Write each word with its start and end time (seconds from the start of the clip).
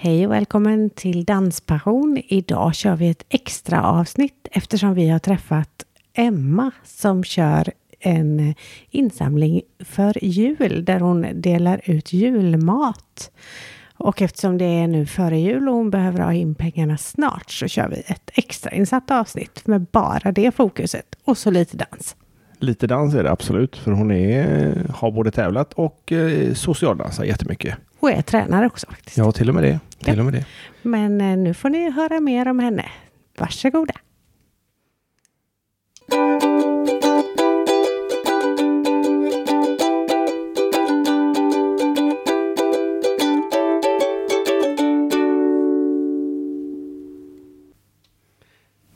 Hej 0.00 0.26
och 0.26 0.32
välkommen 0.32 0.90
till 0.90 1.24
Danspassion. 1.24 2.22
Idag 2.28 2.74
kör 2.74 2.96
vi 2.96 3.08
ett 3.08 3.24
extra 3.28 3.82
avsnitt 3.82 4.48
eftersom 4.50 4.94
vi 4.94 5.08
har 5.08 5.18
träffat 5.18 5.84
Emma 6.14 6.70
som 6.84 7.24
kör 7.24 7.72
en 8.00 8.54
insamling 8.90 9.62
för 9.78 10.24
jul 10.24 10.84
där 10.84 11.00
hon 11.00 11.26
delar 11.34 11.80
ut 11.84 12.12
julmat. 12.12 13.30
Och 13.94 14.22
eftersom 14.22 14.58
det 14.58 14.64
är 14.64 14.86
nu 14.86 15.06
före 15.06 15.38
jul 15.38 15.68
och 15.68 15.74
hon 15.74 15.90
behöver 15.90 16.20
ha 16.20 16.32
in 16.32 16.54
pengarna 16.54 16.98
snart 16.98 17.50
så 17.50 17.68
kör 17.68 17.88
vi 17.88 18.02
ett 18.06 18.30
extrainsatt 18.34 19.10
avsnitt 19.10 19.66
med 19.66 19.80
bara 19.80 20.32
det 20.32 20.54
fokuset 20.54 21.06
och 21.24 21.38
så 21.38 21.50
lite 21.50 21.76
dans. 21.76 22.16
Lite 22.58 22.86
dans 22.86 23.14
är 23.14 23.22
det 23.22 23.30
absolut, 23.30 23.76
för 23.76 23.92
hon 23.92 24.10
är, 24.10 24.86
har 24.94 25.10
både 25.10 25.30
tävlat 25.30 25.72
och 25.72 26.12
eh, 26.12 26.54
socialdansat 26.54 27.26
jättemycket. 27.26 27.74
Och 28.00 28.10
är 28.10 28.22
tränare 28.22 28.66
också 28.66 28.86
faktiskt. 28.86 29.16
Ja, 29.16 29.32
till 29.32 29.48
och 29.48 29.54
med 29.54 29.64
det. 29.64 29.80
Till 30.04 30.14
Ja. 30.14 30.18
och 30.20 30.24
med 30.24 30.34
det. 30.34 30.44
Men 30.82 31.20
eh, 31.20 31.36
nu 31.36 31.54
får 31.54 31.68
ni 31.70 31.90
höra 31.90 32.20
mer 32.20 32.48
om 32.48 32.58
henne. 32.58 32.84
Varsågoda. 33.38 33.94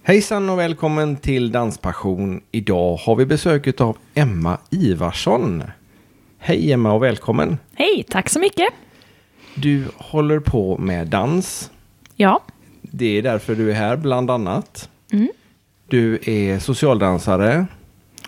Hejsan 0.02 0.50
och 0.50 0.58
välkommen 0.58 1.16
till 1.16 1.52
Danspassion. 1.52 2.40
Idag 2.52 2.96
har 2.96 3.16
vi 3.16 3.26
besök 3.26 3.80
av 3.80 3.96
Emma 4.14 4.58
Ivarsson. 4.70 5.62
Hej 6.38 6.72
Emma 6.72 6.92
och 6.92 7.02
välkommen. 7.02 7.58
Hej, 7.74 8.04
tack 8.08 8.28
så 8.28 8.38
mycket. 8.40 8.68
Du 9.54 9.84
håller 9.96 10.40
på 10.40 10.78
med 10.78 11.06
dans. 11.06 11.70
Ja, 12.16 12.42
Det 12.80 13.18
är 13.18 13.22
därför 13.22 13.54
du 13.54 13.70
är 13.70 13.74
här 13.74 13.96
bland 13.96 14.30
annat. 14.30 14.88
Mm. 15.12 15.28
Du 15.88 16.18
är 16.26 16.58
socialdansare 16.58 17.66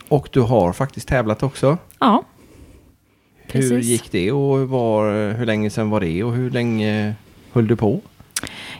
och 0.08 0.28
du 0.32 0.40
har 0.40 0.72
faktiskt 0.72 1.08
tävlat 1.08 1.42
också. 1.42 1.78
ja. 1.98 2.24
Hur 3.46 3.60
Precis. 3.60 3.84
gick 3.86 4.12
det 4.12 4.32
och 4.32 4.68
var, 4.68 5.32
hur 5.32 5.46
länge 5.46 5.70
sedan 5.70 5.90
var 5.90 6.00
det 6.00 6.24
och 6.24 6.32
hur 6.32 6.50
länge 6.50 7.14
höll 7.52 7.66
du 7.66 7.76
på? 7.76 8.00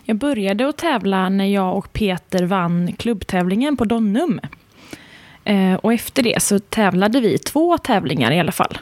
Jag 0.04 0.16
började 0.16 0.68
att 0.68 0.76
tävla 0.78 1.28
när 1.28 1.44
jag 1.44 1.76
och 1.76 1.92
Peter 1.92 2.44
vann 2.44 2.92
klubbtävlingen 2.92 3.76
på 3.76 3.84
Donnum. 3.84 4.40
Eh, 5.44 5.74
och 5.74 5.92
efter 5.92 6.22
det 6.22 6.42
så 6.42 6.58
tävlade 6.58 7.20
vi 7.20 7.38
två 7.38 7.78
tävlingar 7.78 8.32
i 8.32 8.40
alla 8.40 8.52
fall. 8.52 8.78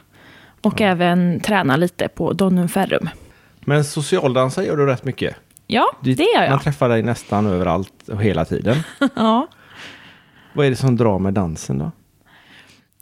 Och 0.61 0.81
även 0.81 1.41
träna 1.41 1.77
lite 1.77 2.09
på 2.09 2.33
Donnum 2.33 2.69
Ferrum. 2.69 3.09
Men 3.65 3.85
socialdansa 3.85 4.65
gör 4.65 4.77
du 4.77 4.87
rätt 4.87 5.05
mycket. 5.05 5.37
Ja, 5.67 5.87
Du- 6.01 6.15
det 6.15 6.23
gör 6.23 6.41
Man 6.41 6.51
jag. 6.51 6.63
träffar 6.63 6.89
dig 6.89 7.03
nästan 7.03 7.47
överallt 7.47 8.09
och 8.09 8.23
hela 8.23 8.45
tiden. 8.45 8.77
ja. 9.17 9.49
Vad 10.53 10.67
är 10.67 10.71
det 10.71 10.77
som 10.77 10.97
drar 10.97 11.19
med 11.19 11.35
dansen 11.35 11.79
då? 11.79 11.91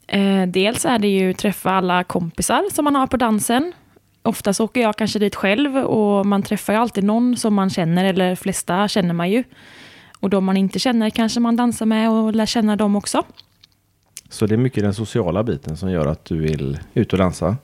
Eh, 0.07 0.47
dels 0.47 0.85
är 0.85 0.99
det 0.99 1.07
ju 1.07 1.33
träffa 1.33 1.71
alla 1.71 2.03
kompisar 2.03 2.63
som 2.73 2.83
man 2.85 2.95
har 2.95 3.07
på 3.07 3.17
dansen. 3.17 3.73
Oftast 4.23 4.59
åker 4.59 4.81
jag 4.81 4.95
kanske 4.97 5.19
dit 5.19 5.35
själv 5.35 5.77
och 5.77 6.25
man 6.25 6.43
träffar 6.43 6.73
ju 6.73 6.79
alltid 6.79 7.03
någon 7.03 7.37
som 7.37 7.53
man 7.53 7.69
känner, 7.69 8.05
eller 8.05 8.35
flesta 8.35 8.87
känner 8.87 9.13
man 9.13 9.29
ju. 9.29 9.43
Och 10.19 10.29
de 10.29 10.45
man 10.45 10.57
inte 10.57 10.79
känner 10.79 11.09
kanske 11.09 11.39
man 11.39 11.55
dansar 11.55 11.85
med 11.85 12.09
och 12.09 12.35
lär 12.35 12.45
känna 12.45 12.75
dem 12.75 12.95
också. 12.95 13.23
Så 14.31 14.45
det 14.45 14.55
är 14.55 14.57
mycket 14.57 14.83
den 14.83 14.93
sociala 14.93 15.43
biten 15.43 15.77
som 15.77 15.91
gör 15.91 16.07
att 16.07 16.25
du 16.25 16.37
vill 16.37 16.79
ut 16.93 17.13
och 17.13 17.19
dansa. 17.19 17.57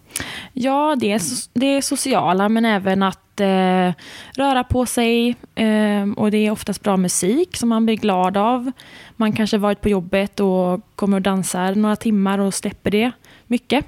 Ja, 0.54 0.96
det 1.00 1.12
är, 1.12 1.18
so- 1.20 1.50
det 1.54 1.66
är 1.66 1.82
sociala 1.82 2.50
men 2.50 2.66
även 2.66 3.04
att 3.04 3.40
eh, 3.40 3.92
röra 4.36 4.64
på 4.64 4.86
sig. 4.86 5.36
Eh, 5.56 6.10
och 6.18 6.32
det 6.32 6.38
är 6.38 6.52
oftast 6.52 6.84
bra 6.84 6.98
musik 6.98 7.56
som 7.58 7.70
man 7.70 7.86
blir 7.86 7.96
glad 7.96 8.38
av. 8.38 8.72
Man 9.16 9.32
kanske 9.34 9.58
varit 9.58 9.82
på 9.82 9.90
jobbet 9.90 10.40
och 10.40 10.82
kommer 10.96 11.18
och 11.18 11.22
dansar 11.22 11.76
några 11.76 11.96
timmar 11.96 12.40
och 12.40 12.54
släpper 12.54 12.92
det 12.92 13.12
mycket. 13.48 13.86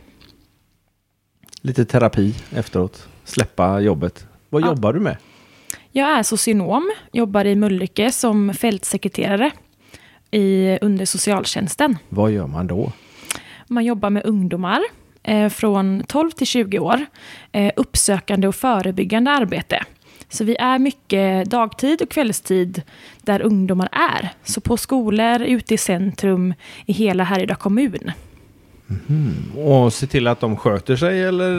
Lite 1.61 1.85
terapi 1.85 2.35
efteråt. 2.55 3.07
Släppa 3.23 3.79
jobbet. 3.79 4.27
Vad 4.49 4.61
Ja. 4.61 4.67
jobbar 4.67 4.93
du 4.93 4.99
med? 4.99 5.17
Jag 5.91 6.09
är 6.19 6.23
socionom, 6.23 6.91
jobbar 7.11 7.45
i 7.45 7.55
Mölnlycke 7.55 8.11
som 8.11 8.53
fältsekreterare 8.53 9.51
i, 10.31 10.77
under 10.81 11.05
socialtjänsten. 11.05 11.97
Vad 12.09 12.31
gör 12.31 12.47
man 12.47 12.67
då? 12.67 12.91
Man 13.67 13.85
jobbar 13.85 14.09
med 14.09 14.25
ungdomar 14.25 14.81
eh, 15.23 15.49
från 15.49 16.03
12 16.07 16.31
till 16.31 16.47
20 16.47 16.79
år. 16.79 17.05
Eh, 17.51 17.71
uppsökande 17.75 18.47
och 18.47 18.55
förebyggande 18.55 19.31
arbete. 19.31 19.83
Så 20.29 20.43
vi 20.43 20.55
är 20.55 20.79
mycket 20.79 21.49
dagtid 21.49 22.01
och 22.01 22.09
kvällstid 22.09 22.81
där 23.21 23.41
ungdomar 23.41 23.89
är. 23.91 24.29
Så 24.43 24.61
på 24.61 24.77
skolor, 24.77 25.41
ute 25.41 25.73
i 25.73 25.77
centrum, 25.77 26.53
i 26.85 26.93
hela 26.93 27.23
Härryda 27.23 27.55
kommun. 27.55 28.11
Och 29.57 29.93
se 29.93 30.07
till 30.07 30.27
att 30.27 30.39
de 30.39 30.57
sköter 30.57 30.95
sig 30.95 31.23
eller 31.23 31.53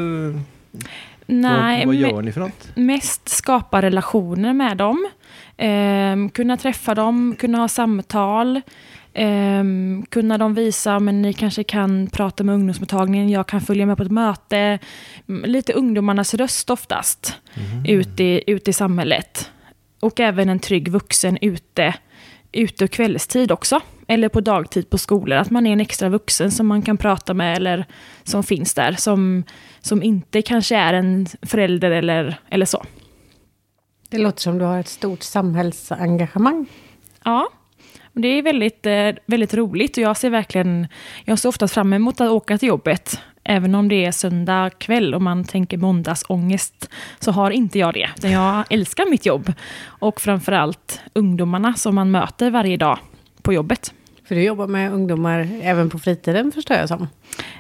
Nej, 1.27 1.87
vad, 1.87 1.87
vad 1.87 2.11
gör 2.11 2.23
ni 2.23 2.33
för 2.33 2.41
något? 2.41 2.69
mest 2.77 3.29
skapa 3.29 3.83
relationer 3.83 4.53
med 4.53 4.77
dem. 4.77 5.09
Ehm, 5.63 6.31
kunna 6.31 6.57
träffa 6.57 6.95
dem, 6.95 7.37
kunna 7.39 7.59
ha 7.59 7.69
samtal. 7.69 8.61
Ehm, 9.15 10.05
kunna 10.09 10.39
de 10.39 10.55
visa, 10.55 10.99
men 10.99 11.23
ni 11.23 11.33
kanske 11.33 11.65
kan 11.65 12.07
prata 12.07 12.45
med 12.45 12.55
ungdomsmottagningen, 12.55 13.29
jag 13.29 13.47
kan 13.47 13.61
följa 13.61 13.87
med 13.87 13.97
på 13.97 14.03
ett 14.03 14.11
möte. 14.11 14.79
Mm, 15.29 15.51
Lite 15.51 15.73
ungdomarnas 15.73 16.35
röst 16.35 16.71
oftast, 16.71 17.37
ute, 17.87 18.25
i, 18.25 18.45
ute 18.47 18.71
i 18.71 18.73
samhället. 18.73 19.51
Och 20.01 20.21
även 20.21 20.49
en 20.49 20.59
trygg 20.59 20.89
vuxen 20.89 21.39
ute, 21.41 21.95
ute 22.53 22.89
kvällstid 22.89 23.53
också. 23.53 23.81
Eller 24.07 24.29
på 24.29 24.41
dagtid 24.41 24.91
på 24.91 24.99
skolor, 24.99 25.39
att 25.39 25.51
man 25.51 25.67
är 25.67 25.73
en 25.73 25.81
extra 25.81 26.09
vuxen 26.09 26.51
som 26.51 26.67
man 26.67 26.83
kan 26.83 26.97
prata 26.97 27.35
med 27.35 27.57
eller 27.57 27.85
som 28.25 28.43
finns 28.43 28.75
där. 28.75 28.93
Som, 28.93 29.45
som 29.81 30.03
inte 30.03 30.43
kanske 30.43 30.77
är 30.77 30.95
en 30.95 31.27
förälder 31.43 31.91
eller, 31.91 32.41
eller 32.51 32.67
så. 32.67 32.85
Det 34.11 34.19
låter 34.19 34.41
som 34.41 34.59
du 34.59 34.65
har 34.65 34.81
ett 34.81 34.89
stort 34.89 35.23
samhällsengagemang. 35.23 36.67
Ja, 37.25 37.49
det 38.13 38.29
är 38.29 38.43
väldigt, 38.43 38.87
eh, 38.87 39.11
väldigt 39.27 39.55
roligt 39.55 39.97
och 39.97 40.03
jag 40.03 40.17
ser 40.17 40.31
verkligen, 40.31 40.89
jag 41.25 41.39
ser 41.39 41.49
oftast 41.49 41.75
fram 41.75 41.93
emot 41.93 42.21
att 42.21 42.31
åka 42.31 42.59
till 42.59 42.69
jobbet. 42.69 43.21
Även 43.45 43.75
om 43.75 43.89
det 43.89 44.05
är 44.05 44.13
söndag 44.13 44.71
kväll 44.71 45.15
och 45.15 45.23
man 45.23 45.45
tänker 45.45 45.79
måndagsångest 45.79 46.91
så 47.21 47.31
har 47.33 47.51
inte 47.51 47.79
jag 47.79 47.95
det. 47.95 48.09
Utan 48.17 48.31
jag 48.31 48.65
älskar 48.71 49.11
mitt 49.11 49.27
jobb 49.27 49.53
och 49.87 50.21
framförallt 50.21 51.01
ungdomarna 51.13 51.75
som 51.75 51.95
man 51.95 52.11
möter 52.11 52.51
varje 52.51 52.77
dag 52.77 52.99
på 53.43 53.53
jobbet. 53.53 53.95
För 54.25 54.35
du 54.35 54.43
jobbar 54.43 54.67
med 54.67 54.93
ungdomar 54.93 55.49
även 55.63 55.91
på 55.91 55.99
fritiden 55.99 56.53
förstår 56.53 56.77
jag 56.77 56.89
som. 56.89 57.09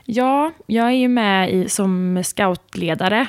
Ja, 0.05 0.53
jag 0.67 0.87
är 0.87 0.91
ju 0.91 1.09
med 1.09 1.51
i, 1.51 1.69
som 1.69 2.23
scoutledare 2.25 3.27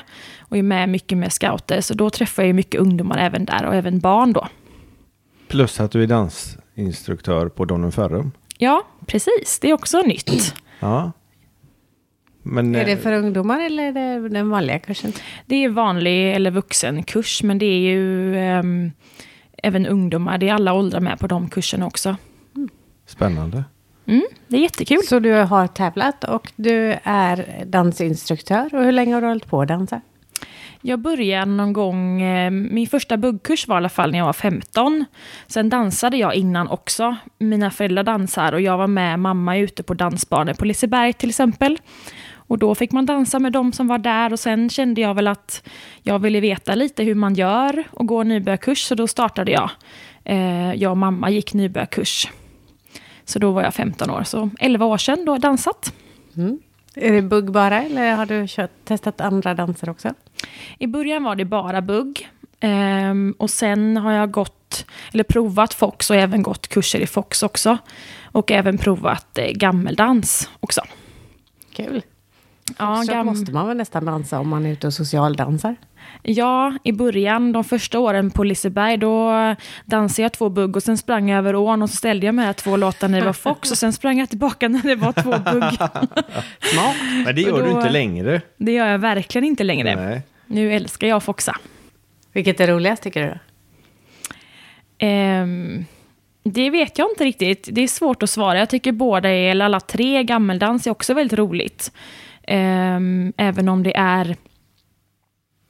och 0.52 0.58
är 0.58 0.62
med 0.62 0.88
mycket 0.88 1.18
med 1.18 1.32
scouter. 1.32 1.80
Så 1.80 1.94
då 1.94 2.10
träffar 2.10 2.42
jag 2.42 2.46
ju 2.46 2.52
mycket 2.52 2.80
ungdomar 2.80 3.18
även 3.18 3.44
där 3.44 3.64
och 3.64 3.74
även 3.74 3.98
barn 3.98 4.32
då. 4.32 4.48
Plus 5.48 5.80
att 5.80 5.90
du 5.90 6.02
är 6.02 6.06
dansinstruktör 6.06 7.48
på 7.48 7.64
Donnum 7.64 7.92
Ferrum. 7.92 8.32
Ja, 8.58 8.82
precis. 9.06 9.58
Det 9.60 9.70
är 9.70 9.74
också 9.74 10.00
nytt. 10.00 10.54
Ja. 10.80 11.12
Men, 12.42 12.74
Är 12.74 12.84
det 12.84 12.92
eh, 12.92 12.98
för 12.98 13.12
ungdomar 13.12 13.60
eller 13.60 13.82
är 13.82 13.92
det 13.92 14.28
den 14.28 14.50
vanliga 14.50 14.78
kursen? 14.78 15.12
Det 15.46 15.64
är 15.64 15.68
vanlig 15.68 16.34
eller 16.34 16.50
vuxenkurs, 16.50 17.42
men 17.42 17.58
det 17.58 17.66
är 17.66 17.80
ju 17.80 18.36
ehm, 18.36 18.92
även 19.62 19.86
ungdomar. 19.86 20.38
Det 20.38 20.48
är 20.48 20.54
alla 20.54 20.72
åldrar 20.72 21.00
med 21.00 21.18
på 21.18 21.26
de 21.26 21.48
kurserna 21.48 21.86
också. 21.86 22.16
Spännande. 23.06 23.64
Mm, 24.06 24.26
det 24.48 24.56
är 24.56 24.60
jättekul. 24.60 25.02
Så 25.02 25.18
du 25.18 25.32
har 25.32 25.66
tävlat 25.66 26.24
och 26.24 26.52
du 26.56 26.96
är 27.02 27.64
dansinstruktör. 27.66 28.74
Och 28.74 28.84
hur 28.84 28.92
länge 28.92 29.14
har 29.14 29.20
du 29.20 29.26
hållit 29.26 29.46
på 29.46 29.62
att 29.62 29.68
dansa? 29.68 30.00
Jag 30.84 30.98
började 30.98 31.50
någon 31.50 31.72
gång, 31.72 32.22
eh, 32.22 32.50
min 32.50 32.86
första 32.86 33.16
buggkurs 33.16 33.68
var 33.68 33.76
i 33.76 33.78
alla 33.78 33.88
fall 33.88 34.10
när 34.10 34.18
jag 34.18 34.26
var 34.26 34.32
15. 34.32 35.04
Sen 35.46 35.68
dansade 35.68 36.16
jag 36.16 36.34
innan 36.34 36.68
också. 36.68 37.16
Mina 37.38 37.70
föräldrar 37.70 38.02
dansar 38.02 38.52
och 38.52 38.60
jag 38.60 38.78
var 38.78 38.86
med 38.86 39.18
mamma 39.18 39.56
ute 39.56 39.82
på 39.82 39.94
dansbanor 39.94 40.54
på 40.54 40.64
Liseberg 40.64 41.12
till 41.12 41.28
exempel. 41.28 41.78
Och 42.34 42.58
då 42.58 42.74
fick 42.74 42.92
man 42.92 43.06
dansa 43.06 43.38
med 43.38 43.52
de 43.52 43.72
som 43.72 43.88
var 43.88 43.98
där 43.98 44.32
och 44.32 44.40
sen 44.40 44.70
kände 44.70 45.00
jag 45.00 45.14
väl 45.14 45.28
att 45.28 45.68
jag 46.02 46.18
ville 46.18 46.40
veta 46.40 46.74
lite 46.74 47.02
hur 47.02 47.14
man 47.14 47.34
gör 47.34 47.84
och 47.90 48.06
gå 48.06 48.22
nybörjarkurs 48.22 48.82
så 48.82 48.94
då 48.94 49.06
startade 49.08 49.52
jag. 49.52 49.70
Eh, 50.24 50.74
jag 50.74 50.90
och 50.90 50.98
mamma 50.98 51.30
gick 51.30 51.54
nybörjarkurs. 51.54 52.28
Så 53.24 53.38
då 53.38 53.52
var 53.52 53.62
jag 53.62 53.74
15 53.74 54.10
år, 54.10 54.22
så 54.22 54.50
11 54.60 54.86
år 54.86 54.98
sedan 54.98 55.24
då 55.24 55.32
jag 55.32 55.40
dansat. 55.40 55.92
Mm. 56.36 56.58
Är 56.96 57.12
det 57.12 57.22
bugg 57.22 57.52
bara 57.52 57.82
eller 57.82 58.12
har 58.14 58.26
du 58.26 58.44
kört, 58.48 58.70
testat 58.84 59.20
andra 59.20 59.54
danser 59.54 59.88
också? 59.88 60.14
I 60.78 60.86
början 60.86 61.24
var 61.24 61.36
det 61.36 61.44
bara 61.44 61.82
bugg. 61.82 62.28
Ehm, 62.60 63.34
och 63.38 63.50
sen 63.50 63.96
har 63.96 64.12
jag 64.12 64.30
gått, 64.30 64.86
eller 65.12 65.24
provat 65.24 65.74
Fox 65.74 66.10
och 66.10 66.16
även 66.16 66.42
gått 66.42 66.68
kurser 66.68 67.00
i 67.00 67.06
Fox 67.06 67.42
också. 67.42 67.78
Och 68.24 68.50
även 68.50 68.78
provat 68.78 69.38
eh, 69.38 69.50
gammeldans 69.50 70.50
också. 70.60 70.80
Kul. 71.72 72.02
Ja, 72.78 73.02
så 73.06 73.12
gam- 73.12 73.24
måste 73.26 73.52
man 73.52 73.68
väl 73.68 73.76
nästan 73.76 74.04
dansa 74.04 74.38
om 74.38 74.48
man 74.48 74.66
är 74.66 74.72
ute 74.72 74.86
och 74.86 74.94
socialdansar. 74.94 75.76
Ja, 76.22 76.72
i 76.84 76.92
början, 76.92 77.52
de 77.52 77.64
första 77.64 77.98
åren 77.98 78.30
på 78.30 78.44
Liseberg, 78.44 78.96
då 78.96 79.32
dansade 79.84 80.22
jag 80.22 80.32
två 80.32 80.48
bugg 80.48 80.76
och 80.76 80.82
sen 80.82 80.98
sprang 80.98 81.28
jag 81.30 81.38
över 81.38 81.54
ån 81.56 81.82
och 81.82 81.90
så 81.90 81.96
ställde 81.96 82.26
jag 82.26 82.34
med 82.34 82.56
två 82.56 82.76
låtar 82.76 83.08
när 83.08 83.20
det 83.20 83.26
var 83.26 83.32
Fox 83.32 83.70
och 83.70 83.78
sen 83.78 83.92
sprang 83.92 84.18
jag 84.18 84.28
tillbaka 84.28 84.68
när 84.68 84.82
det 84.82 84.94
var 84.94 85.12
två 85.12 85.30
bugg. 85.30 85.62
Smart. 86.72 86.96
Men 87.24 87.34
det 87.34 87.40
gör 87.42 87.58
då- 87.58 87.64
du 87.64 87.70
inte 87.70 87.90
längre. 87.90 88.40
Det 88.56 88.72
gör 88.72 88.86
jag 88.86 88.98
verkligen 88.98 89.44
inte 89.44 89.64
längre. 89.64 89.96
Nej. 89.96 90.22
Nu 90.46 90.72
älskar 90.74 91.06
jag 91.06 91.22
foxa. 91.22 91.56
Vilket 92.32 92.60
är 92.60 92.66
roligast 92.66 93.02
tycker 93.02 93.22
du? 93.22 93.28
då? 93.28 93.38
Ehm, 94.98 95.84
det 96.44 96.70
vet 96.70 96.98
jag 96.98 97.10
inte 97.10 97.24
riktigt. 97.24 97.68
Det 97.72 97.80
är 97.80 97.88
svårt 97.88 98.22
att 98.22 98.30
svara. 98.30 98.58
Jag 98.58 98.68
tycker 98.68 98.92
båda 98.92 99.28
är, 99.28 99.50
eller 99.50 99.64
alla 99.64 99.80
tre, 99.80 100.24
gammeldans 100.24 100.86
är 100.86 100.90
också 100.90 101.14
väldigt 101.14 101.38
roligt. 101.38 101.92
Ehm, 102.42 103.32
även 103.36 103.68
om 103.68 103.82
det 103.82 103.96
är 103.96 104.36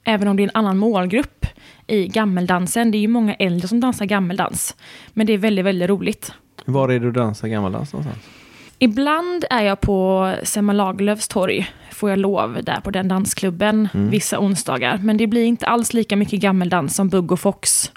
Även 0.03 0.27
om 0.27 0.35
det 0.37 0.43
är 0.43 0.45
en 0.45 0.51
annan 0.53 0.77
målgrupp 0.77 1.45
i 1.87 2.07
gammeldansen. 2.07 2.91
Det 2.91 2.97
är 2.97 2.99
ju 2.99 3.07
många 3.07 3.33
äldre 3.33 3.67
som 3.67 3.79
dansar 3.79 4.05
gammeldans. 4.05 4.75
Men 5.13 5.27
det 5.27 5.33
är 5.33 5.37
väldigt, 5.37 5.65
väldigt 5.65 5.89
roligt. 5.89 6.31
Var 6.65 6.89
är 6.89 6.99
du 6.99 7.11
dansar 7.11 7.47
gammaldans 7.47 7.93
någonstans? 7.93 8.23
Ibland 8.79 9.45
är 9.49 9.61
jag 9.63 9.81
på 9.81 10.33
Selma 10.43 10.73
Lagerlöfs 10.73 11.27
torg, 11.27 11.67
får 11.91 12.09
jag 12.09 12.19
lov, 12.19 12.59
där 12.63 12.79
på 12.81 12.91
den 12.91 13.07
dansklubben, 13.07 13.89
vissa 13.93 14.39
onsdagar. 14.39 14.97
Men 15.03 15.17
det 15.17 15.27
blir 15.27 15.43
inte 15.45 15.65
alls 15.67 15.93
lika 15.93 16.15
mycket 16.15 16.39
gammeldans 16.39 16.95
som 16.95 17.09
Bugg 17.09 17.31
och 17.31 17.39
Fox. 17.39 17.91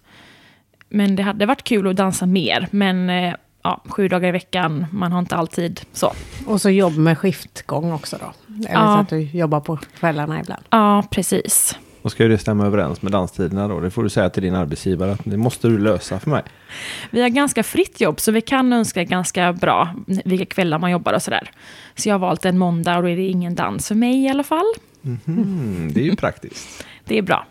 Men 0.89 1.17
det 1.17 1.23
hade 1.23 1.47
varit 1.47 1.63
kul 1.63 1.87
att 1.89 1.97
dansa 1.97 2.27
mer, 2.27 2.69
men 2.71 3.11
eh, 3.11 3.35
ja, 3.63 3.83
sju 3.89 4.09
dagar 4.09 4.29
i 4.29 4.33
veckan, 4.33 4.87
man 4.91 5.13
har 5.13 5.19
inte 5.19 5.37
alltid 5.37 5.81
så. 5.93 6.13
Och 6.47 6.61
så 6.61 6.71
jobb 6.71 6.97
med 6.97 7.19
skiftgång 7.19 7.93
också 7.93 8.17
då? 8.21 8.55
Eller 8.69 8.71
Ja. 8.81 8.95
så 8.95 9.01
att 9.01 9.09
du 9.09 9.21
jobbar 9.21 9.61
på 9.61 9.77
kvällarna 9.99 10.41
ibland? 10.41 10.63
Ja, 10.71 11.03
precis. 11.11 11.79
Och 12.07 12.13
ska 12.13 12.23
ju 12.23 12.29
det 12.29 12.39
stämma 12.39 12.67
överens 12.67 13.03
med 13.03 13.13
danstiderna 13.13 13.69
då? 13.69 13.81
Det 13.81 13.91
får 13.91 14.03
du 14.03 14.09
säga 14.09 14.31
till 14.31 14.43
din 14.43 14.55
arbetsgivare 14.55 15.13
att 15.13 15.21
det 15.25 15.37
måste 15.37 15.69
du 15.69 15.79
lösa 15.79 16.21
för 16.21 16.31
mig. 16.31 16.43
Vi 17.11 17.23
har 17.23 17.29
ganska 17.29 17.63
fritt 17.63 18.01
jobb, 18.01 18.21
så 18.21 18.33
vi 18.33 18.41
kan 18.41 18.73
önska 18.73 19.05
ganska 19.05 19.53
bra 19.53 19.95
vilka 20.07 20.47
kvällar 20.47 20.79
man 20.79 20.91
jobbar 20.91 21.13
och 21.13 21.23
sådär. 21.23 21.51
Så 21.95 22.09
jag 22.09 22.15
har 22.15 22.19
valt 22.19 22.45
en 22.45 22.59
måndag 22.59 22.97
och 22.97 23.03
då 23.03 23.09
är 23.09 23.17
det 23.17 23.27
ingen 23.27 23.55
dans 23.55 23.89
för 23.89 23.95
mig 23.95 24.25
i 24.25 24.29
alla 24.29 24.43
fall. 24.43 24.65
Mm, 25.05 25.93
det 25.93 26.01
är 26.01 26.05
ju 26.05 26.17
praktiskt. 26.17 26.87
Det 27.05 27.19
är 27.19 27.23
bra. 27.23 27.47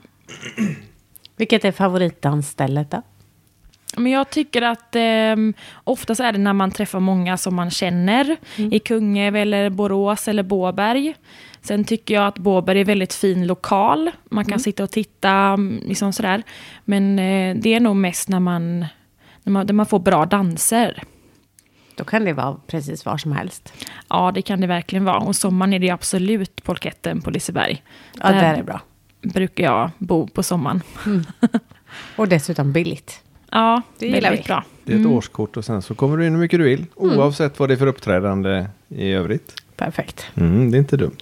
Vilket 1.38 1.66
är 1.66 1.72
favoritdansstället 1.72 2.92
då? 2.92 3.01
Men 3.98 4.12
jag 4.12 4.30
tycker 4.30 4.62
att 4.62 4.96
eh, 4.96 5.36
oftast 5.84 6.22
är 6.22 6.31
det 6.31 6.38
när 6.38 6.54
man 6.54 6.72
träffar 6.72 7.00
många 7.00 7.38
som 7.38 7.56
man 7.56 7.72
känner. 7.72 8.38
I 8.56 8.80
Kungälv 8.80 9.36
eller 9.36 9.69
Borås 9.69 10.28
eller 10.28 10.44
Båberg. 10.44 11.16
Sen 11.65 11.83
tycker 11.83 12.13
jag 12.13 12.27
att 12.27 12.38
Båberg 12.38 12.79
är 12.81 12.85
väldigt 12.85 13.13
fin 13.13 13.47
lokal. 13.47 14.12
Man 14.29 14.45
kan 14.45 14.59
sitta 14.59 14.83
och 14.83 14.91
titta, 14.91 15.29
mm, 15.31 15.81
liksom 15.85 16.13
sådär. 16.13 16.44
Men 16.85 17.19
eh, 17.19 17.56
det 17.56 17.73
är 17.73 17.79
nog 17.79 17.95
mest 17.95 18.29
när 18.29 18.39
man, 18.39 18.79
när 19.44 19.51
man, 19.51 19.65
när 19.65 19.73
man 19.73 19.85
får 19.85 20.00
bra 20.00 20.25
danser. 20.25 21.03
Då 21.95 22.03
kan 22.03 22.25
det 22.25 22.33
vara 22.33 22.57
precis 22.67 23.06
var 23.06 23.17
som 23.17 23.31
helst. 23.31 23.73
Ja, 24.09 24.31
det 24.35 24.41
kan 24.41 24.62
det 24.62 24.67
verkligen 24.67 25.06
vara. 25.06 25.17
Och 25.19 25.35
sommaren 25.35 25.73
är 25.73 25.79
det 25.79 25.89
absolut 25.89 26.63
polketten 26.63 27.21
på 27.21 27.29
Liseberg. 27.31 27.83
Ja, 28.21 28.31
Där 28.31 28.53
det 28.53 28.59
är 28.59 28.63
bra. 28.63 28.81
brukar 29.21 29.63
jag 29.63 29.89
bo 29.97 30.27
på 30.27 30.44
sommaren. 30.44 30.81
Och 32.15 32.27
dessutom 32.27 32.71
billigt. 32.71 33.21
Ja, 33.51 33.81
Det 34.00 34.06
gillar 34.07 34.21
väldigt 34.21 34.45
vi. 34.45 34.47
bra. 34.47 34.63
Det 34.83 34.94
är 34.94 35.00
ett 35.00 35.06
årskort 35.06 35.57
och 35.57 35.65
sen 35.65 35.81
så 35.81 35.95
kommer 35.95 36.17
du 36.17 36.25
in 36.27 36.33
hur 36.33 36.39
mycket 36.39 36.59
du 36.59 36.63
vill. 36.63 36.85
Oavsett 36.95 37.59
vad 37.59 37.69
det 37.69 37.73
är 37.73 37.77
för 37.77 37.88
uppträdande 37.88 38.65
i 38.88 39.12
övrigt. 39.12 39.53
Perfekt. 39.75 40.25
Mm, 40.35 40.71
det 40.71 40.77
är 40.77 40.79
inte 40.79 40.97
dumt. 40.97 41.17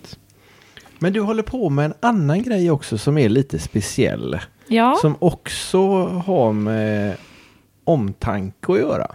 Men 1.04 1.14
du 1.14 1.22
håller 1.22 1.44
på 1.44 1.70
med 1.70 1.86
en 1.86 1.94
annan 2.00 2.44
grej 2.44 2.72
också 2.72 2.98
som 2.98 3.18
är 3.18 3.30
lite 3.30 3.60
speciell. 3.60 4.40
Ja, 4.68 4.98
Som 5.02 5.16
också 5.20 6.06
har 6.06 6.54
med 6.54 7.18
omtanke 7.84 8.72
att 8.72 8.80
göra. 8.80 9.12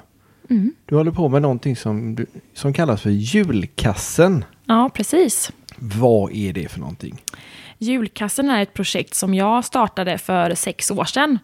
Mm. 0.50 0.75
Du 0.85 0.94
håller 0.96 1.11
på 1.11 1.29
med 1.29 1.43
någonting 1.43 1.76
som, 1.76 2.14
du, 2.14 2.26
som 2.55 2.73
kallas 2.73 3.02
för 3.02 3.11
julkassen. 3.11 4.44
ja 4.67 4.90
precis. 4.94 5.52
Vad 5.76 6.32
är 6.32 6.52
det 6.52 6.69
för 6.69 6.81
någonting? 6.81 7.23
Julkassen 7.79 8.50
är 8.50 8.62
ett 8.62 8.75
projekt 8.75 9.14
som 9.14 9.35
jag 9.35 9.64
startade 9.64 10.19
för 10.19 10.55
sex 10.55 10.90
år 10.90 11.05
sedan. 11.05 11.38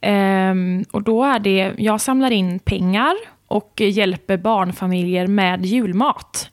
Ehm, 0.00 0.84
och 0.92 1.02
då 1.02 1.24
är 1.24 1.38
det, 1.38 1.74
jag 1.78 2.00
samlar 2.00 2.30
in 2.30 2.58
pengar 2.58 3.14
och 3.46 3.80
hjälper 3.80 4.36
barnfamiljer 4.36 5.26
med 5.26 5.66
julmat. 5.66 6.50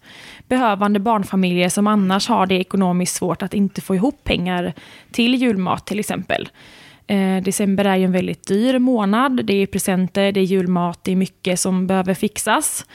Behövande 0.47 0.99
barnfamiljer 0.99 1.69
som 1.69 1.87
annars 1.87 2.27
har 2.27 2.45
det 2.45 2.55
ekonomiskt 2.55 3.15
svårt 3.15 3.41
att 3.41 3.53
inte 3.53 3.81
få 3.81 3.95
ihop 3.95 4.23
pengar 4.23 4.73
till 5.11 5.35
julmat 5.35 5.85
till 5.85 5.99
exempel. 5.99 6.49
Eh, 7.07 7.43
december 7.43 7.85
är 7.85 7.95
ju 7.95 8.05
en 8.05 8.11
väldigt 8.11 8.47
dyr 8.47 8.79
månad. 8.79 9.45
Det 9.45 9.53
är 9.53 9.67
presenter, 9.67 10.31
det 10.31 10.39
är 10.39 10.43
julmat, 10.43 10.99
det 11.03 11.11
är 11.11 11.15
mycket 11.15 11.59
som 11.59 11.87
behöver 11.87 12.13
fixas. 12.13 12.85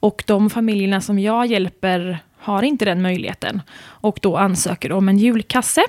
Och 0.00 0.24
de 0.26 0.50
familjerna 0.50 1.00
som 1.00 1.18
jag 1.18 1.46
hjälper 1.46 2.18
har 2.38 2.62
inte 2.62 2.84
den 2.84 3.02
möjligheten. 3.02 3.62
Och 3.78 4.18
då 4.22 4.36
ansöker 4.36 4.88
de 4.88 4.98
om 4.98 5.08
en 5.08 5.18
julkasse. 5.18 5.84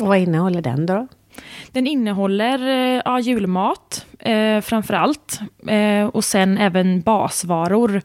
Och 0.00 0.06
vad 0.06 0.18
innehåller 0.18 0.62
den 0.62 0.86
då? 0.86 1.08
Den 1.72 1.86
innehåller 1.86 2.68
eh, 2.68 3.02
ja, 3.04 3.20
julmat 3.20 4.06
eh, 4.18 4.60
framför 4.60 4.94
allt. 4.94 5.40
Eh, 5.68 6.06
och 6.06 6.24
sen 6.24 6.58
även 6.58 7.00
basvaror 7.00 8.02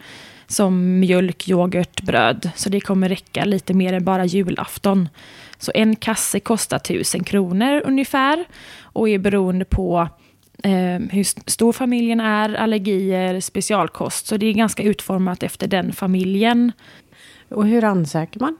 som 0.47 0.99
mjölk, 0.99 1.49
yoghurt, 1.49 2.01
bröd. 2.01 2.49
Så 2.55 2.69
det 2.69 2.79
kommer 2.79 3.09
räcka 3.09 3.45
lite 3.45 3.73
mer 3.73 3.93
än 3.93 4.03
bara 4.03 4.25
julafton. 4.25 5.09
Så 5.57 5.71
en 5.75 5.95
kasse 5.95 6.39
kostar 6.39 6.77
1000 6.77 7.23
kronor 7.23 7.81
ungefär. 7.85 8.45
Och 8.81 9.09
är 9.09 9.17
beroende 9.19 9.65
på 9.65 10.09
eh, 10.63 10.99
hur 11.11 11.21
st- 11.21 11.41
stor 11.45 11.73
familjen 11.73 12.19
är, 12.19 12.53
allergier, 12.55 13.39
specialkost. 13.39 14.27
Så 14.27 14.37
det 14.37 14.45
är 14.45 14.53
ganska 14.53 14.83
utformat 14.83 15.43
efter 15.43 15.67
den 15.67 15.93
familjen. 15.93 16.71
Och 17.49 17.67
hur 17.67 17.83
ansöker 17.83 18.39
man? 18.39 18.57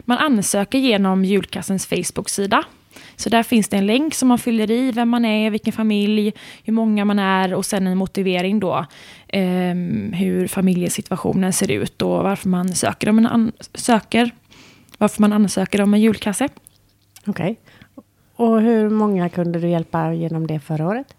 Man 0.00 0.18
ansöker 0.18 0.78
genom 0.78 1.24
julkassens 1.24 1.86
Facebook-sida. 1.86 2.64
Så 3.20 3.28
där 3.28 3.42
finns 3.42 3.68
det 3.68 3.76
en 3.76 3.86
länk 3.86 4.14
som 4.14 4.28
man 4.28 4.38
fyller 4.38 4.70
i, 4.70 4.92
vem 4.92 5.08
man 5.08 5.24
är, 5.24 5.50
vilken 5.50 5.72
familj, 5.72 6.32
hur 6.64 6.72
många 6.72 7.04
man 7.04 7.18
är 7.18 7.54
och 7.54 7.66
sen 7.66 7.86
en 7.86 7.98
motivering 7.98 8.60
då. 8.60 8.86
Eh, 9.28 9.74
hur 10.12 10.46
familjesituationen 10.46 11.52
ser 11.52 11.70
ut 11.70 12.02
och 12.02 12.10
varför 12.10 12.48
man 12.48 12.68
söker 12.74 13.08
om 13.08 13.18
en, 13.18 13.26
an- 13.26 13.52
söker, 13.74 14.30
varför 14.98 15.20
man 15.22 15.32
ansöker 15.32 15.80
om 15.82 15.94
en 15.94 16.00
julkasse. 16.00 16.48
Okej. 17.26 17.56
Och 18.36 18.60
hur 18.60 18.88
många 18.90 19.28
kunde 19.28 19.58
du 19.60 19.68
hjälpa 19.68 20.12
genom 20.14 20.46
det 20.46 20.60
förra 20.60 20.86
året? 20.86 21.14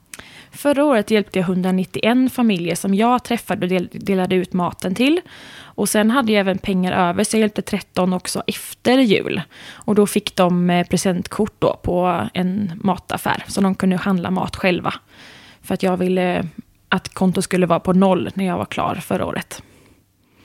Förra 0.51 0.85
året 0.85 1.11
hjälpte 1.11 1.39
jag 1.39 1.43
191 1.43 2.33
familjer 2.33 2.75
som 2.75 2.93
jag 2.93 3.23
träffade 3.23 3.65
och 3.65 3.69
del, 3.69 3.89
delade 3.91 4.35
ut 4.35 4.53
maten 4.53 4.95
till. 4.95 5.21
Och 5.59 5.89
sen 5.89 6.11
hade 6.11 6.31
jag 6.31 6.39
även 6.39 6.57
pengar 6.57 7.09
över 7.09 7.23
så 7.23 7.35
jag 7.35 7.39
hjälpte 7.41 7.61
13 7.61 8.13
också 8.13 8.43
efter 8.47 8.97
jul. 8.97 9.41
Och 9.71 9.95
då 9.95 10.07
fick 10.07 10.35
de 10.35 10.69
eh, 10.69 10.87
presentkort 10.87 11.55
då 11.59 11.79
på 11.83 12.27
en 12.33 12.71
mataffär 12.83 13.43
så 13.47 13.61
de 13.61 13.75
kunde 13.75 13.95
handla 13.95 14.31
mat 14.31 14.55
själva. 14.55 14.93
För 15.61 15.73
att 15.73 15.83
jag 15.83 15.97
ville 15.97 16.47
att 16.89 17.13
kontot 17.13 17.43
skulle 17.43 17.65
vara 17.65 17.79
på 17.79 17.93
noll 17.93 18.29
när 18.33 18.45
jag 18.45 18.57
var 18.57 18.65
klar 18.65 18.95
förra 18.95 19.25
året. 19.25 19.63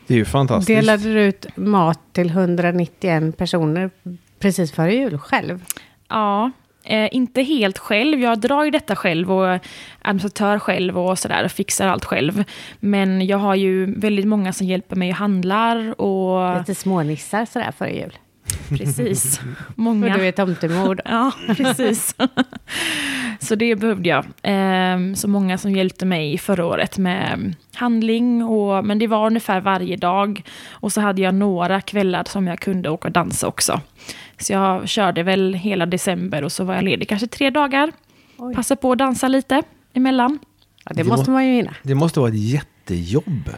Det 0.06 0.14
är 0.14 0.18
ju 0.18 0.25
fantastiskt. 0.25 0.80
Delade 0.80 1.02
du 1.14 1.23
ut 1.23 1.56
mat 1.56 2.00
till 2.12 2.30
191 2.30 3.37
personer 3.37 3.90
precis 4.38 4.73
före 4.73 4.95
jul 4.95 5.18
själv? 5.18 5.64
Ja, 6.09 6.50
eh, 6.87 7.09
inte 7.12 7.43
helt 7.43 7.78
själv. 7.78 8.21
Jag 8.21 8.38
drar 8.40 8.64
ju 8.64 8.71
detta 8.71 8.97
själv 8.97 9.33
och 9.33 9.59
administratör 10.02 10.59
själv 10.59 10.99
och 10.99 11.19
sådär 11.19 11.45
och 11.45 11.50
fixar 11.52 11.88
allt 11.88 12.05
själv. 12.05 12.45
Men 12.81 13.26
jag 13.26 13.38
har 13.38 13.55
ju 13.55 13.95
väldigt 14.00 14.26
många 14.26 14.52
som 14.52 14.66
hjälper 14.66 14.97
mig 14.97 15.11
och 15.11 15.16
handlar 15.16 16.00
och 16.00 16.59
Lite 16.59 16.75
smånissar 16.75 17.45
sådär 17.47 17.73
före 17.78 17.95
jul. 17.97 18.12
precis. 18.69 19.40
Många. 19.75 20.16
du 20.16 20.26
är 20.28 20.33
tomtemor. 20.33 21.00
Ja, 21.05 21.33
precis. 21.57 22.14
så 23.40 23.55
det 23.55 23.76
behövde 23.76 24.09
jag. 24.09 24.25
Ehm, 24.43 25.16
Så 25.16 25.28
många 25.28 25.59
som 25.59 25.73
hjälpte 25.73 26.07
mig 26.07 26.38
förra 26.38 26.66
året 26.66 26.99
med 26.99 27.55
handling. 27.75 28.45
Och, 28.45 28.85
men 28.85 28.99
det 28.99 29.07
var 29.07 29.26
ungefär 29.26 29.61
varje 29.61 29.97
dag. 29.97 30.43
Och 30.71 30.93
så 30.93 31.00
hade 31.00 31.23
jag 31.23 31.35
några 31.35 31.81
kvällar 31.81 32.25
som 32.26 32.47
jag 32.47 32.59
kunde 32.59 32.90
åka 32.90 33.09
och 33.09 33.12
dansa 33.12 33.47
också. 33.49 33.81
Så 34.38 34.52
jag 34.52 34.88
körde 34.88 35.23
väl 35.23 35.55
hela 35.55 35.87
december 35.87 36.45
och 36.45 36.52
så 36.52 36.64
var 36.64 36.75
jag 36.75 36.85
ledig 36.85 37.09
kanske 37.09 37.26
tre 37.26 37.50
dagar. 37.50 37.93
Oj. 38.38 38.55
Passa 38.55 38.76
på 38.76 38.93
att 38.93 38.99
dansa 38.99 39.28
lite 39.28 39.62
emellan. 39.95 40.38
Ja, 40.85 40.93
det 40.95 41.02
Det 41.02 41.09
måste 41.09 41.31
må- 41.31 41.35
man 41.35 41.47
ju 41.47 41.52
hinna. 41.55 41.75
Det 41.83 41.95
måste 41.95 42.21
vara 42.21 42.31
ett 42.31 42.38
jättejobb. 42.38 43.50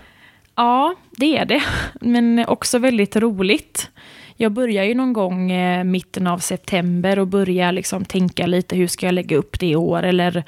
Ja, 0.55 0.95
det 1.11 1.39
är 1.39 1.45
det. 1.45 1.63
Men 2.01 2.45
också 2.49 2.79
väldigt 2.79 3.17
roligt. 3.17 3.91
Jag 4.37 4.53
börjar 4.53 4.85
ju 4.85 4.95
någon 4.95 5.13
gång 5.13 5.51
eh, 5.53 5.85
mitten 5.85 6.27
av 6.27 6.39
september 6.39 7.19
och 7.19 7.27
börjar 7.27 7.73
liksom 7.73 8.05
tänka 8.05 8.47
lite 8.47 8.77
hur 8.77 8.87
ska 8.87 9.07
jag 9.07 9.13
lägga 9.13 9.37
upp 9.37 9.61
det 9.61 9.67
i 9.67 9.77
år 9.77 10.03
eller 10.03 10.45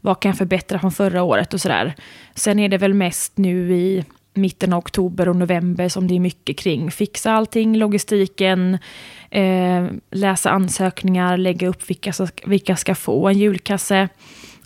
vad 0.00 0.20
kan 0.20 0.28
jag 0.30 0.38
förbättra 0.38 0.78
från 0.78 0.92
förra 0.92 1.22
året 1.22 1.54
och 1.54 1.60
sådär. 1.60 1.94
Sen 2.34 2.58
är 2.58 2.68
det 2.68 2.78
väl 2.78 2.94
mest 2.94 3.38
nu 3.38 3.72
i 3.72 4.04
mitten 4.34 4.72
av 4.72 4.78
oktober 4.78 5.28
och 5.28 5.36
november 5.36 5.88
som 5.88 6.08
det 6.08 6.14
är 6.16 6.20
mycket 6.20 6.58
kring. 6.58 6.90
Fixa 6.90 7.32
allting, 7.32 7.76
logistiken, 7.76 8.78
eh, 9.32 9.86
läsa 10.10 10.50
ansökningar, 10.50 11.36
lägga 11.36 11.68
upp 11.68 11.90
vilka, 11.90 12.12
vilka 12.44 12.76
ska 12.76 12.94
få 12.94 13.28
en 13.28 13.38
julkasse. 13.38 14.08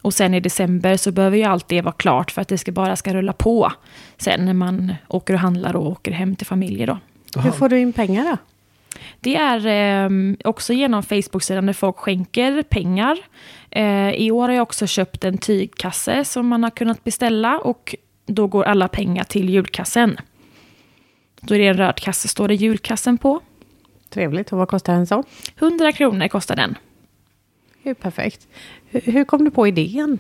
Och 0.02 0.14
sen 0.14 0.34
i 0.34 0.40
december 0.40 0.96
så 0.96 1.12
behöver 1.12 1.36
ju 1.36 1.44
allt 1.44 1.68
det 1.68 1.82
vara 1.82 1.94
klart 1.94 2.30
för 2.30 2.42
att 2.42 2.48
det 2.48 2.58
ska 2.58 2.72
bara 2.72 2.96
ska 2.96 3.14
rulla 3.14 3.32
på. 3.32 3.72
Sen 4.18 4.44
när 4.44 4.54
man 4.54 4.94
åker 5.08 5.34
och 5.34 5.40
handlar 5.40 5.76
och 5.76 5.86
åker 5.86 6.12
hem 6.12 6.36
till 6.36 6.46
familjer 6.46 6.86
då. 6.86 6.98
Hur 7.40 7.50
får 7.50 7.68
du 7.68 7.78
in 7.78 7.92
pengar 7.92 8.24
då? 8.24 8.36
Det 9.20 9.36
är 9.36 9.66
eh, 9.66 10.34
också 10.44 10.72
genom 10.72 11.02
Facebook-sidan 11.02 11.66
där 11.66 11.72
folk 11.72 11.96
skänker 11.96 12.62
pengar. 12.62 13.18
Eh, 13.70 14.10
I 14.10 14.30
år 14.30 14.48
har 14.48 14.54
jag 14.54 14.62
också 14.62 14.86
köpt 14.86 15.24
en 15.24 15.38
tygkasse 15.38 16.24
som 16.24 16.48
man 16.48 16.62
har 16.62 16.70
kunnat 16.70 17.04
beställa 17.04 17.58
och 17.58 17.94
då 18.26 18.46
går 18.46 18.64
alla 18.64 18.88
pengar 18.88 19.24
till 19.24 19.50
julkassen. 19.50 20.16
Då 21.40 21.54
är 21.54 21.58
det 21.58 21.66
en 21.66 21.76
röd 21.76 21.96
kasse, 21.96 22.28
står 22.28 22.48
det 22.48 22.54
julkassen 22.54 23.18
på. 23.18 23.40
Trevligt. 24.10 24.52
Och 24.52 24.58
vad 24.58 24.68
kostar 24.68 24.94
en 24.94 25.06
sån? 25.06 25.24
100 25.58 25.92
kronor 25.92 26.28
kostar 26.28 26.56
den. 26.56 26.74
Det 27.82 27.90
är 27.90 27.94
perfekt. 27.94 28.48
Hur, 28.86 29.00
hur 29.00 29.24
kom 29.24 29.44
du 29.44 29.50
på 29.50 29.66
idén? 29.66 30.18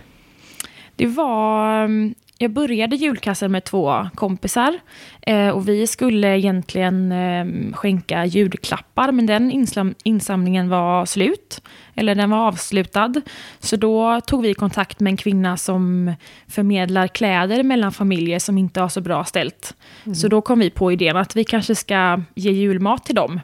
Det 0.96 1.06
var 1.06 1.84
ehm, 1.84 2.14
jag 2.38 2.50
började 2.50 2.96
julkassen 2.96 3.52
med 3.52 3.64
två 3.64 4.08
kompisar 4.14 4.78
eh, 5.22 5.48
och 5.48 5.68
vi 5.68 5.86
skulle 5.86 6.38
egentligen 6.38 7.12
eh, 7.12 7.72
skänka 7.72 8.24
julklappar 8.24 9.12
men 9.12 9.26
den 9.26 9.50
insam 9.50 9.94
insamlingen 10.04 10.68
var 10.68 11.06
slut, 11.06 11.62
eller 11.94 12.14
den 12.14 12.30
var 12.30 12.38
avslutad. 12.38 13.14
Så 13.58 13.76
då 13.76 14.20
tog 14.20 14.42
vi 14.42 14.54
kontakt 14.54 15.00
med 15.00 15.10
en 15.10 15.16
kvinna 15.16 15.56
som 15.56 16.12
förmedlar 16.48 17.08
kläder 17.08 17.62
mellan 17.62 17.92
familjer 17.92 18.38
som 18.38 18.58
inte 18.58 18.80
har 18.80 18.88
så 18.88 19.00
bra 19.00 19.24
ställt. 19.24 19.74
Mm. 20.04 20.14
Så 20.14 20.28
då 20.28 20.40
kom 20.40 20.58
vi 20.58 20.70
på 20.70 20.92
idén 20.92 21.16
att 21.16 21.36
vi 21.36 21.44
kanske 21.44 21.74
ska 21.74 22.22
ge 22.34 22.50
julmat 22.50 23.04
till 23.04 23.14
dem. 23.14 23.40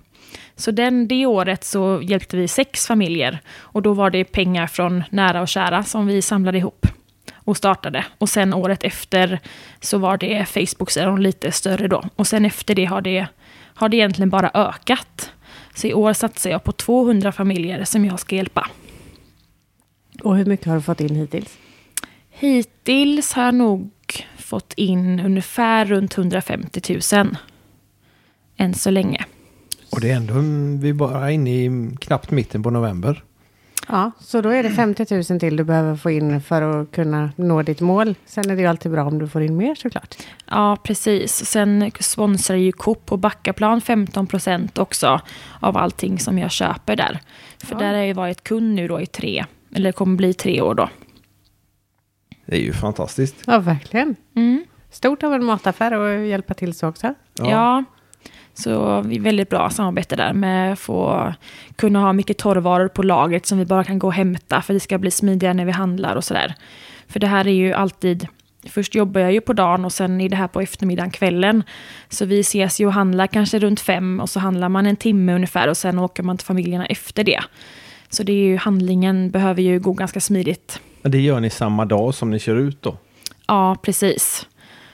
Så 0.62 0.70
den, 0.70 1.08
det 1.08 1.26
året 1.26 1.64
så 1.64 2.00
hjälpte 2.02 2.36
vi 2.36 2.48
sex 2.48 2.86
familjer 2.86 3.40
och 3.58 3.82
då 3.82 3.92
var 3.92 4.10
det 4.10 4.24
pengar 4.24 4.66
från 4.66 5.04
nära 5.10 5.40
och 5.40 5.48
kära 5.48 5.84
som 5.84 6.06
vi 6.06 6.22
samlade 6.22 6.58
ihop 6.58 6.86
och 7.34 7.56
startade. 7.56 8.04
Och 8.18 8.28
sen 8.28 8.54
året 8.54 8.84
efter 8.84 9.40
så 9.80 9.98
var 9.98 10.16
det 10.16 10.48
Facebook-sidan 10.48 11.22
lite 11.22 11.52
större 11.52 11.88
då. 11.88 12.04
Och 12.16 12.26
sen 12.26 12.44
efter 12.44 12.74
det 12.74 12.84
har 12.84 13.00
det, 13.00 13.26
har 13.74 13.88
det 13.88 13.96
egentligen 13.96 14.30
bara 14.30 14.50
ökat. 14.54 15.32
Så 15.74 15.86
i 15.86 15.94
år 15.94 16.12
satsar 16.12 16.50
jag 16.50 16.64
på 16.64 16.72
200 16.72 17.32
familjer 17.32 17.84
som 17.84 18.04
jag 18.04 18.20
ska 18.20 18.36
hjälpa. 18.36 18.70
Och 20.22 20.36
hur 20.36 20.44
mycket 20.44 20.66
har 20.66 20.74
du 20.74 20.82
fått 20.82 21.00
in 21.00 21.14
hittills? 21.14 21.58
Hittills 22.30 23.32
har 23.32 23.44
jag 23.44 23.54
nog 23.54 23.90
fått 24.38 24.72
in 24.76 25.20
ungefär 25.20 25.84
runt 25.84 26.18
150 26.18 27.00
000. 27.12 27.36
Än 28.56 28.74
så 28.74 28.90
länge. 28.90 29.24
Och 29.92 30.00
det 30.00 30.10
är 30.10 30.16
ändå, 30.16 30.34
vi 30.82 30.88
är 30.88 30.94
bara 30.94 31.30
inne 31.30 31.50
i 31.50 31.90
knappt 32.00 32.30
mitten 32.30 32.62
på 32.62 32.70
november. 32.70 33.24
Ja, 33.88 34.10
så 34.20 34.40
då 34.40 34.48
är 34.48 34.62
det 34.62 34.70
50 34.70 35.14
000 35.30 35.40
till 35.40 35.56
du 35.56 35.64
behöver 35.64 35.96
få 35.96 36.10
in 36.10 36.42
för 36.42 36.62
att 36.62 36.92
kunna 36.92 37.32
nå 37.36 37.62
ditt 37.62 37.80
mål. 37.80 38.14
Sen 38.26 38.50
är 38.50 38.56
det 38.56 38.62
ju 38.62 38.68
alltid 38.68 38.92
bra 38.92 39.04
om 39.04 39.18
du 39.18 39.28
får 39.28 39.42
in 39.42 39.56
mer 39.56 39.74
såklart. 39.74 40.16
Ja, 40.50 40.76
precis. 40.82 41.44
Sen 41.44 41.90
sponsrar 42.00 42.56
ju 42.56 42.72
Coop 42.72 43.12
och 43.12 43.18
Backaplan 43.18 43.80
15 43.80 44.26
procent 44.26 44.78
också 44.78 45.20
av 45.60 45.76
allting 45.76 46.18
som 46.18 46.38
jag 46.38 46.50
köper 46.50 46.96
där. 46.96 47.20
För 47.58 47.74
ja. 47.74 47.78
där 47.78 47.88
har 47.88 47.94
jag 47.94 48.06
ju 48.06 48.12
varit 48.12 48.44
kund 48.44 48.74
nu 48.74 48.88
då 48.88 49.00
i 49.00 49.06
tre, 49.06 49.44
eller 49.74 49.92
kommer 49.92 50.16
bli 50.16 50.34
tre 50.34 50.60
år 50.60 50.74
då. 50.74 50.88
Det 52.46 52.56
är 52.56 52.60
ju 52.60 52.72
fantastiskt. 52.72 53.36
Ja, 53.46 53.58
verkligen. 53.58 54.16
Mm. 54.36 54.64
Stort 54.90 55.22
av 55.22 55.34
en 55.34 55.44
mataffär 55.44 55.92
att 55.92 56.28
hjälpa 56.28 56.54
till 56.54 56.74
så 56.74 56.88
också. 56.88 57.14
Ja. 57.34 57.50
ja. 57.50 57.84
Så 58.54 59.00
vi 59.00 59.16
är 59.16 59.20
väldigt 59.20 59.48
bra 59.48 59.70
samarbete 59.70 60.16
där 60.16 60.32
med 60.32 60.72
att 60.72 60.78
få 60.78 61.32
kunna 61.76 62.00
ha 62.00 62.12
mycket 62.12 62.38
torrvaror 62.38 62.88
på 62.88 63.02
lagret 63.02 63.46
som 63.46 63.58
vi 63.58 63.64
bara 63.64 63.84
kan 63.84 63.98
gå 63.98 64.06
och 64.06 64.12
hämta 64.12 64.62
för 64.62 64.74
det 64.74 64.80
ska 64.80 64.98
bli 64.98 65.10
smidigare 65.10 65.54
när 65.54 65.64
vi 65.64 65.72
handlar 65.72 66.16
och 66.16 66.24
sådär. 66.24 66.54
För 67.08 67.20
det 67.20 67.26
här 67.26 67.46
är 67.46 67.52
ju 67.52 67.72
alltid 67.72 68.28
Först 68.64 68.94
jobbar 68.94 69.20
jag 69.20 69.32
ju 69.32 69.40
på 69.40 69.52
dagen 69.52 69.84
och 69.84 69.92
sen 69.92 70.20
är 70.20 70.28
det 70.28 70.36
här 70.36 70.48
på 70.48 70.60
eftermiddagen, 70.60 71.10
kvällen. 71.10 71.62
Så 72.08 72.24
vi 72.24 72.40
ses 72.40 72.80
ju 72.80 72.86
och 72.86 72.92
handlar 72.92 73.26
kanske 73.26 73.58
runt 73.58 73.80
fem 73.80 74.20
och 74.20 74.30
så 74.30 74.40
handlar 74.40 74.68
man 74.68 74.86
en 74.86 74.96
timme 74.96 75.34
ungefär 75.34 75.68
och 75.68 75.76
sen 75.76 75.98
åker 75.98 76.22
man 76.22 76.38
till 76.38 76.46
familjerna 76.46 76.86
efter 76.86 77.24
det. 77.24 77.40
Så 78.08 78.22
det 78.22 78.32
är 78.32 78.44
ju, 78.44 78.56
handlingen 78.56 79.30
behöver 79.30 79.62
ju 79.62 79.80
gå 79.80 79.92
ganska 79.92 80.20
smidigt. 80.20 80.80
Men 81.02 81.12
det 81.12 81.20
gör 81.20 81.40
ni 81.40 81.50
samma 81.50 81.84
dag 81.84 82.14
som 82.14 82.30
ni 82.30 82.38
kör 82.38 82.56
ut 82.56 82.82
då? 82.82 82.96
Ja, 83.46 83.76
precis. 83.82 84.46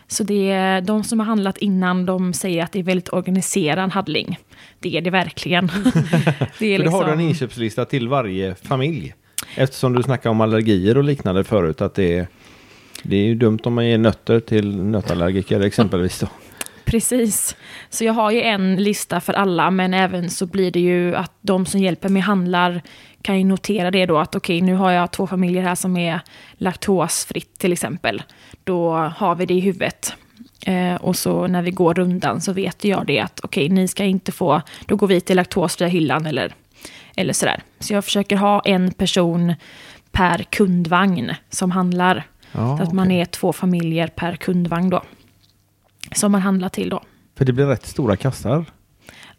Så 0.09 0.25
det 0.25 0.51
är, 0.51 0.81
de 0.81 1.05
som 1.05 1.21
har 1.21 1.27
handlat 1.27 1.59
innan, 1.59 2.07
de 2.07 2.33
säger 2.33 2.63
att 2.63 2.73
det 2.73 2.79
är 2.79 2.83
väldigt 2.83 3.13
organiserad 3.13 3.91
handling. 3.91 4.39
Det 4.79 4.97
är 4.97 5.01
det 5.01 5.11
verkligen. 5.11 5.67
det 6.59 6.67
är 6.67 6.79
liksom... 6.79 6.85
Då 6.85 6.91
har 6.91 7.05
du 7.05 7.13
en 7.13 7.19
liksom- 7.19 7.21
inköpslista 7.21 7.85
till 7.85 8.09
varje 8.09 8.55
familj. 8.55 9.15
Eftersom 9.57 9.93
du 9.93 10.03
snackar 10.03 10.31
om 10.31 10.41
allergier 10.41 10.99
och 10.99 11.05
liknande 11.05 11.45
förut, 11.45 11.81
att 11.81 11.95
det 11.95 12.19
är, 12.19 12.29
det 13.03 13.17
är 13.17 13.25
ju 13.25 13.35
dumt 13.35 13.59
om 13.65 13.75
man 13.75 13.87
ger 13.87 13.99
nötter 13.99 14.41
till 14.41 14.77
nötallergiker 14.83 15.61
exempelvis. 15.61 16.21
Då. 16.21 16.29
Precis. 16.85 17.57
Så 17.91 18.05
jag 18.05 18.13
har 18.13 18.31
ju 18.31 18.43
en 18.43 18.77
lista 18.77 19.21
för 19.21 19.33
alla, 19.33 19.71
men 19.71 19.95
även 19.95 20.31
så 20.31 20.47
blir 20.47 20.71
det 20.71 20.81
ju 20.81 21.15
att 21.15 21.33
de 21.41 21.67
som 21.67 21.81
hjälper 21.81 22.09
mig 22.09 22.23
handlar 22.23 22.83
kan 23.23 23.39
ju 23.39 23.45
notera 23.45 23.91
det 23.91 24.07
då 24.07 24.19
att 24.19 24.35
okej, 24.35 24.57
okay, 24.57 24.67
nu 24.67 24.75
har 24.75 24.91
jag 24.91 25.11
två 25.11 25.27
familjer 25.27 25.63
här 25.63 25.75
som 25.75 25.97
är 25.97 26.21
laktosfritt 26.53 27.59
till 27.59 27.73
exempel. 27.73 28.23
Då 28.65 28.93
har 28.95 29.35
vi 29.35 29.47
det 29.47 29.55
i 29.55 29.61
huvudet. 29.61 30.15
Eh, 30.67 30.95
och 30.95 31.17
så 31.17 31.47
när 31.47 31.63
vi 31.63 31.71
går 31.71 31.95
rundan 31.95 32.41
så 32.41 32.53
vet 32.53 32.85
jag 32.85 33.07
det 33.07 33.21
att 33.21 33.41
okej, 33.43 33.65
okay, 33.65 33.75
ni 33.75 33.89
ska 33.89 34.05
inte 34.05 34.33
få, 34.33 34.63
då 34.87 34.97
går 34.97 35.07
vi 35.07 35.21
till 35.21 35.37
laktosfria 35.37 35.89
hyllan 35.89 36.27
eller, 36.27 36.55
eller 37.17 37.33
sådär. 37.33 37.63
Så 37.79 37.95
jag 37.95 38.05
försöker 38.05 38.37
ha 38.37 38.61
en 38.61 38.93
person 38.93 39.55
per 40.13 40.43
kundvagn 40.43 41.35
som 41.51 41.71
handlar. 41.71 42.27
Ja, 42.53 42.59
så 42.59 42.75
att 42.75 42.81
okay. 42.81 42.95
man 42.95 43.11
är 43.11 43.25
två 43.25 43.53
familjer 43.53 44.09
per 44.09 44.37
kundvagn 44.37 44.91
då. 44.91 45.03
Som 46.13 46.33
man 46.33 46.41
handlar 46.41 46.69
till 46.69 46.89
då. 46.89 47.03
För 47.37 47.45
det 47.45 47.53
blir 47.53 47.67
rätt 47.67 47.87
stora 47.87 48.17
kassar. 48.17 48.65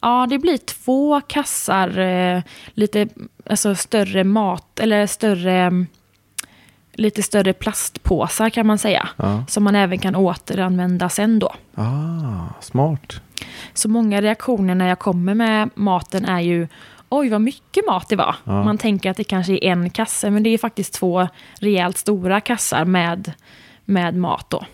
Ja, 0.02 0.28
det 0.30 0.40
blir 0.40 0.58
två 0.58 1.22
kassar, 1.22 2.00
eh, 2.00 2.42
lite 2.74 3.08
alltså 3.46 3.76
större 3.76 4.24
mat, 4.24 4.80
eller 4.80 5.08
större, 5.08 5.86
lite 6.94 7.24
större 7.24 7.54
plastpåsar 7.54 8.50
kan 8.50 8.68
man 8.68 8.78
säga. 8.78 9.10
Ja. 9.16 9.46
Som 9.48 9.64
man 9.64 9.76
även 9.76 10.00
kan 10.00 10.16
återanvända 10.16 11.10
sen 11.10 11.40
då. 11.40 11.54
Ah, 11.76 12.62
smart. 12.62 13.22
Så 13.74 13.90
många 13.90 14.22
reaktioner 14.22 14.76
när 14.76 14.88
jag 14.88 15.00
kommer 15.00 15.34
med 15.34 15.70
maten 15.76 16.26
är 16.26 16.40
ju 16.40 16.68
Oj, 17.12 17.30
vad 17.30 17.42
mycket 17.42 17.86
mat 17.88 18.10
det 18.10 18.16
var. 18.16 18.36
Ja. 18.44 18.64
Man 18.64 18.78
tänker 18.78 19.12
att 19.12 19.18
det 19.18 19.24
kanske 19.24 19.54
är 19.54 19.64
en 19.64 19.90
kasse, 19.90 20.30
men 20.30 20.44
det 20.44 20.50
är 20.50 20.58
faktiskt 20.58 20.94
två 20.94 21.28
rejält 21.60 21.98
stora 21.98 22.42
kassar 22.42 22.86
med, 22.86 23.32
med 23.86 24.16
mat 24.16 24.50
då. 24.50 24.66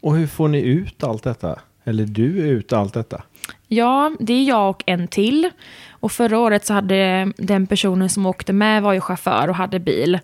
Och 0.00 0.16
hur 0.16 0.26
får 0.26 0.48
ni 0.48 0.60
ut 0.60 1.04
allt 1.04 1.22
detta? 1.22 1.58
Eller 1.84 2.04
du 2.06 2.24
ut 2.24 2.72
allt 2.72 2.94
detta? 2.94 3.22
Ja, 3.72 4.12
det 4.20 4.32
är 4.32 4.44
jag 4.44 4.70
och 4.70 4.82
en 4.86 5.08
till. 5.08 5.50
Och 5.90 6.12
förra 6.12 6.38
året 6.38 6.66
så 6.66 6.74
hade 6.74 7.32
den 7.36 7.66
personen 7.66 8.08
som 8.08 8.26
åkte 8.26 8.52
med 8.52 8.82
var 8.82 8.92
ju 8.92 9.00
chaufför 9.00 9.48
och 9.48 9.54
hade 9.54 9.78
bil. 9.78 10.18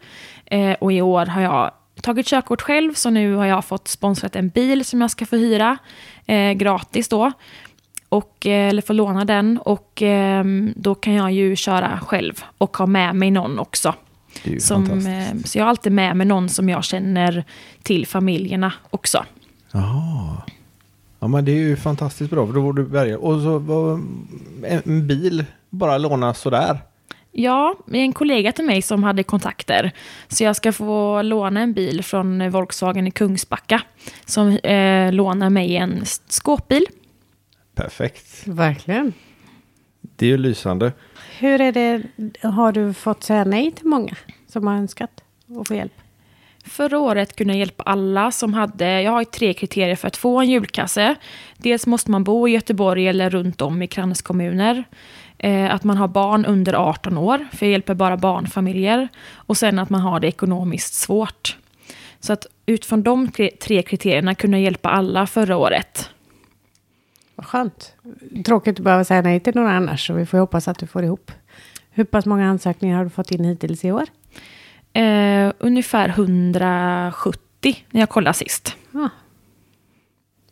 Eh, 0.46 0.72
och 0.72 0.92
i 0.92 1.02
år 1.02 1.26
har 1.26 1.42
jag 1.42 1.70
tagit 2.02 2.26
körkort 2.26 2.62
själv, 2.62 2.94
så 2.94 3.10
nu 3.10 3.34
har 3.34 3.46
jag 3.46 3.64
fått 3.64 3.88
sponsrat 3.88 4.36
en 4.36 4.48
bil 4.48 4.84
som 4.84 5.00
jag 5.00 5.10
ska 5.10 5.26
få 5.26 5.36
hyra 5.36 5.78
eh, 6.26 6.52
gratis 6.52 7.08
då. 7.08 7.32
Och, 8.08 8.46
eh, 8.46 8.68
eller 8.68 8.82
få 8.82 8.92
låna 8.92 9.24
den 9.24 9.58
och 9.58 10.02
eh, 10.02 10.44
då 10.76 10.94
kan 10.94 11.14
jag 11.14 11.32
ju 11.32 11.56
köra 11.56 12.00
själv 12.06 12.44
och 12.58 12.76
ha 12.76 12.86
med 12.86 13.16
mig 13.16 13.30
någon 13.30 13.58
också. 13.58 13.94
Som, 14.58 15.06
eh, 15.06 15.36
så 15.44 15.58
jag 15.58 15.64
har 15.64 15.70
alltid 15.70 15.92
med 15.92 16.16
mig 16.16 16.26
någon 16.26 16.48
som 16.48 16.68
jag 16.68 16.84
känner 16.84 17.44
till 17.82 18.06
familjerna 18.06 18.72
också. 18.90 19.24
Jaha. 19.72 20.42
Ja 21.18 21.28
men 21.28 21.44
det 21.44 21.52
är 21.52 21.60
ju 21.60 21.76
fantastiskt 21.76 22.30
bra 22.30 22.46
för 22.46 22.54
då 22.54 22.62
får 22.62 22.72
du 22.72 22.82
välja. 22.82 23.18
Och 23.18 23.40
så 23.40 24.00
en 24.62 25.06
bil 25.06 25.44
bara 25.70 25.98
låna 25.98 26.34
sådär. 26.34 26.78
Ja, 27.32 27.74
en 27.92 28.12
kollega 28.12 28.52
till 28.52 28.64
mig 28.64 28.82
som 28.82 29.02
hade 29.02 29.22
kontakter. 29.22 29.92
Så 30.28 30.44
jag 30.44 30.56
ska 30.56 30.72
få 30.72 31.22
låna 31.22 31.60
en 31.60 31.72
bil 31.72 32.04
från 32.04 32.50
Volkswagen 32.50 33.06
i 33.06 33.10
Kungsbacka. 33.10 33.82
Som 34.24 34.48
eh, 34.48 35.12
lånar 35.12 35.50
mig 35.50 35.76
en 35.76 36.02
skåpbil. 36.28 36.86
Perfekt. 37.74 38.46
Verkligen. 38.46 39.12
Det 40.00 40.26
är 40.26 40.30
ju 40.30 40.36
lysande. 40.36 40.92
Hur 41.38 41.60
är 41.60 41.72
det, 41.72 42.02
har 42.48 42.72
du 42.72 42.92
fått 42.92 43.22
säga 43.22 43.44
nej 43.44 43.72
till 43.72 43.86
många 43.86 44.16
som 44.46 44.66
har 44.66 44.74
önskat 44.74 45.10
att 45.60 45.68
få 45.68 45.74
hjälp? 45.74 45.92
Förra 46.66 46.98
året 46.98 47.36
kunde 47.36 47.52
jag 47.52 47.58
hjälpa 47.58 47.82
alla 47.82 48.32
som 48.32 48.54
hade, 48.54 49.02
jag 49.02 49.12
har 49.12 49.24
tre 49.24 49.54
kriterier 49.54 49.96
för 49.96 50.08
att 50.08 50.16
få 50.16 50.40
en 50.40 50.50
julkasse. 50.50 51.14
Dels 51.56 51.86
måste 51.86 52.10
man 52.10 52.24
bo 52.24 52.48
i 52.48 52.50
Göteborg 52.50 53.08
eller 53.08 53.30
runt 53.30 53.60
om 53.60 53.82
i 53.82 53.86
kranskommuner. 53.86 54.84
Eh, 55.38 55.74
att 55.74 55.84
man 55.84 55.96
har 55.96 56.08
barn 56.08 56.44
under 56.44 56.74
18 56.74 57.18
år, 57.18 57.46
för 57.52 57.66
jag 57.66 57.72
hjälper 57.72 57.94
bara 57.94 58.16
barnfamiljer. 58.16 59.08
Och 59.34 59.56
sen 59.56 59.78
att 59.78 59.90
man 59.90 60.00
har 60.00 60.20
det 60.20 60.28
ekonomiskt 60.28 60.94
svårt. 60.94 61.56
Så 62.20 62.32
att 62.32 62.46
utifrån 62.66 63.02
de 63.02 63.30
tre 63.60 63.82
kriterierna 63.82 64.34
kunde 64.34 64.56
jag 64.56 64.64
hjälpa 64.64 64.88
alla 64.88 65.26
förra 65.26 65.56
året. 65.56 66.10
Vad 67.34 67.46
skönt. 67.46 67.94
Tråkigt 68.44 68.78
att 68.78 68.84
behöva 68.84 69.04
säga 69.04 69.22
nej 69.22 69.40
till 69.40 69.54
några 69.54 69.72
annars, 69.72 70.06
så 70.06 70.12
vi 70.12 70.26
får 70.26 70.38
hoppas 70.38 70.68
att 70.68 70.78
du 70.78 70.86
får 70.86 71.04
ihop. 71.04 71.32
Hur 71.90 72.04
pass 72.04 72.26
många 72.26 72.48
ansökningar 72.48 72.96
har 72.96 73.04
du 73.04 73.10
fått 73.10 73.30
in 73.30 73.44
hittills 73.44 73.84
i 73.84 73.92
år? 73.92 74.04
Eh, 74.96 75.52
ungefär 75.58 76.08
170 76.08 77.84
när 77.90 78.00
jag 78.00 78.08
kollade 78.08 78.34
sist. 78.34 78.76
Ah. 78.92 79.08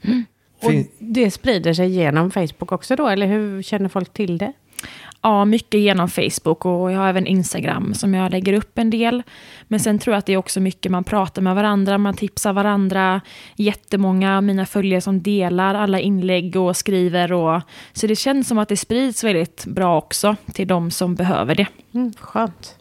Mm. 0.02 0.24
Och 0.62 0.72
det 0.98 1.30
sprider 1.30 1.74
sig 1.74 1.90
genom 1.90 2.30
Facebook 2.30 2.72
också 2.72 2.96
då, 2.96 3.08
eller 3.08 3.26
hur 3.26 3.62
känner 3.62 3.88
folk 3.88 4.12
till 4.12 4.38
det? 4.38 4.52
Ja, 5.22 5.44
mycket 5.44 5.80
genom 5.80 6.08
Facebook 6.08 6.64
och 6.64 6.92
jag 6.92 6.98
har 6.98 7.08
även 7.08 7.26
Instagram 7.26 7.94
som 7.94 8.14
jag 8.14 8.32
lägger 8.32 8.52
upp 8.52 8.78
en 8.78 8.90
del. 8.90 9.22
Men 9.68 9.80
sen 9.80 9.98
tror 9.98 10.14
jag 10.14 10.18
att 10.18 10.26
det 10.26 10.32
är 10.32 10.36
också 10.36 10.60
mycket 10.60 10.92
man 10.92 11.04
pratar 11.04 11.42
med 11.42 11.54
varandra, 11.54 11.98
man 11.98 12.16
tipsar 12.16 12.52
varandra. 12.52 13.20
Jättemånga 13.56 14.36
av 14.36 14.42
mina 14.42 14.66
följare 14.66 15.00
som 15.00 15.22
delar 15.22 15.74
alla 15.74 16.00
inlägg 16.00 16.56
och 16.56 16.76
skriver. 16.76 17.32
Och, 17.32 17.60
så 17.92 18.06
det 18.06 18.16
känns 18.16 18.48
som 18.48 18.58
att 18.58 18.68
det 18.68 18.76
sprids 18.76 19.24
väldigt 19.24 19.66
bra 19.66 19.98
också 19.98 20.36
till 20.52 20.68
de 20.68 20.90
som 20.90 21.14
behöver 21.14 21.54
det. 21.54 21.66
Mm, 21.94 22.12
skönt. 22.20 22.78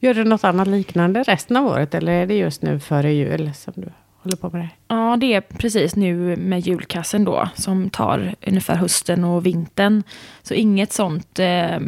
Gör 0.00 0.14
du 0.14 0.24
något 0.24 0.44
annat 0.44 0.68
liknande 0.68 1.22
resten 1.22 1.56
av 1.56 1.66
året 1.66 1.94
eller 1.94 2.12
är 2.12 2.26
det 2.26 2.34
just 2.34 2.62
nu 2.62 2.80
före 2.80 3.12
jul 3.12 3.50
som 3.54 3.72
du 3.76 3.92
håller 4.16 4.36
på 4.36 4.50
med 4.50 4.60
det? 4.60 4.68
Ja, 4.88 5.16
det 5.20 5.34
är 5.34 5.40
precis 5.40 5.96
nu 5.96 6.36
med 6.36 6.60
julkassen 6.60 7.24
då 7.24 7.48
som 7.54 7.90
tar 7.90 8.34
ungefär 8.46 8.74
hösten 8.74 9.24
och 9.24 9.46
vintern. 9.46 10.02
Så 10.42 10.54
inget 10.54 10.92
sånt 10.92 11.38
eh, 11.38 11.78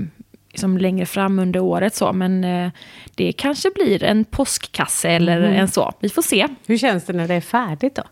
liksom 0.51 0.79
längre 0.79 1.07
fram 1.07 1.39
under 1.39 1.61
året 1.61 1.95
så, 1.95 2.13
men 2.13 2.45
eh, 2.45 2.71
det 3.15 3.33
kanske 3.33 3.71
blir 3.71 4.05
en 4.05 4.25
påskkasse 4.25 5.09
eller 5.09 5.37
mm. 5.37 5.61
en 5.61 5.69
så. 5.69 5.93
Vi 6.01 6.09
får 6.09 6.23
se. 6.23 6.49
Hur 6.67 6.79
känns 6.79 7.05
det 7.05 7.13
när 7.13 7.29
det 7.29 7.35
är 7.35 7.41
färdigt 7.41 7.95
då? 7.95 8.03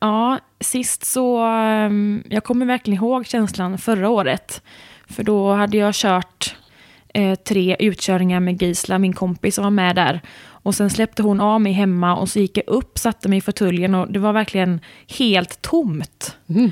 Ja, 0.00 0.38
sist 0.60 1.04
så, 1.04 1.46
um, 1.46 2.24
jag 2.28 2.44
kommer 2.44 2.66
verkligen 2.66 3.02
ihåg 3.02 3.26
känslan 3.26 3.78
förra 3.78 4.08
året. 4.08 4.62
För 5.06 5.22
då 5.24 5.52
hade 5.52 5.76
jag 5.76 5.94
kört 5.94 6.56
eh, 7.12 7.34
tre 7.34 7.76
utkörningar 7.78 8.40
med 8.40 8.62
Gisla, 8.62 8.98
min 8.98 9.12
kompis 9.12 9.54
som 9.54 9.64
var 9.64 9.70
med 9.70 9.96
där. 9.96 10.20
Och 10.44 10.74
sen 10.74 10.90
släppte 10.90 11.22
hon 11.22 11.40
av 11.40 11.60
mig 11.60 11.72
hemma 11.72 12.16
och 12.16 12.28
så 12.28 12.38
gick 12.38 12.56
jag 12.56 12.68
upp, 12.68 12.98
satte 12.98 13.28
mig 13.28 13.38
i 13.38 13.40
fåtöljen 13.40 13.94
och 13.94 14.12
det 14.12 14.18
var 14.18 14.32
verkligen 14.32 14.80
helt 15.18 15.62
tomt. 15.62 16.36
Mm. 16.48 16.70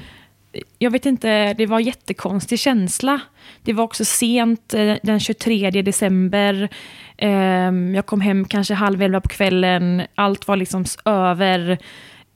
Jag 0.79 0.91
vet 0.91 1.07
inte, 1.07 1.55
det 1.55 1.67
var 1.67 1.79
en 1.79 1.85
jättekonstig 1.85 2.59
känsla. 2.59 3.21
Det 3.63 3.73
var 3.73 3.85
också 3.85 4.05
sent, 4.05 4.75
eh, 4.75 4.95
den 5.03 5.21
23 5.21 5.83
december. 5.83 6.69
Ehm, 7.17 7.95
jag 7.95 8.07
kom 8.07 8.21
hem 8.21 8.45
kanske 8.45 8.75
halv 8.75 9.03
elva 9.03 9.21
på 9.21 9.29
kvällen. 9.29 10.03
Allt 10.15 10.49
var 10.49 10.57
liksom 10.57 10.85
över. 11.05 11.79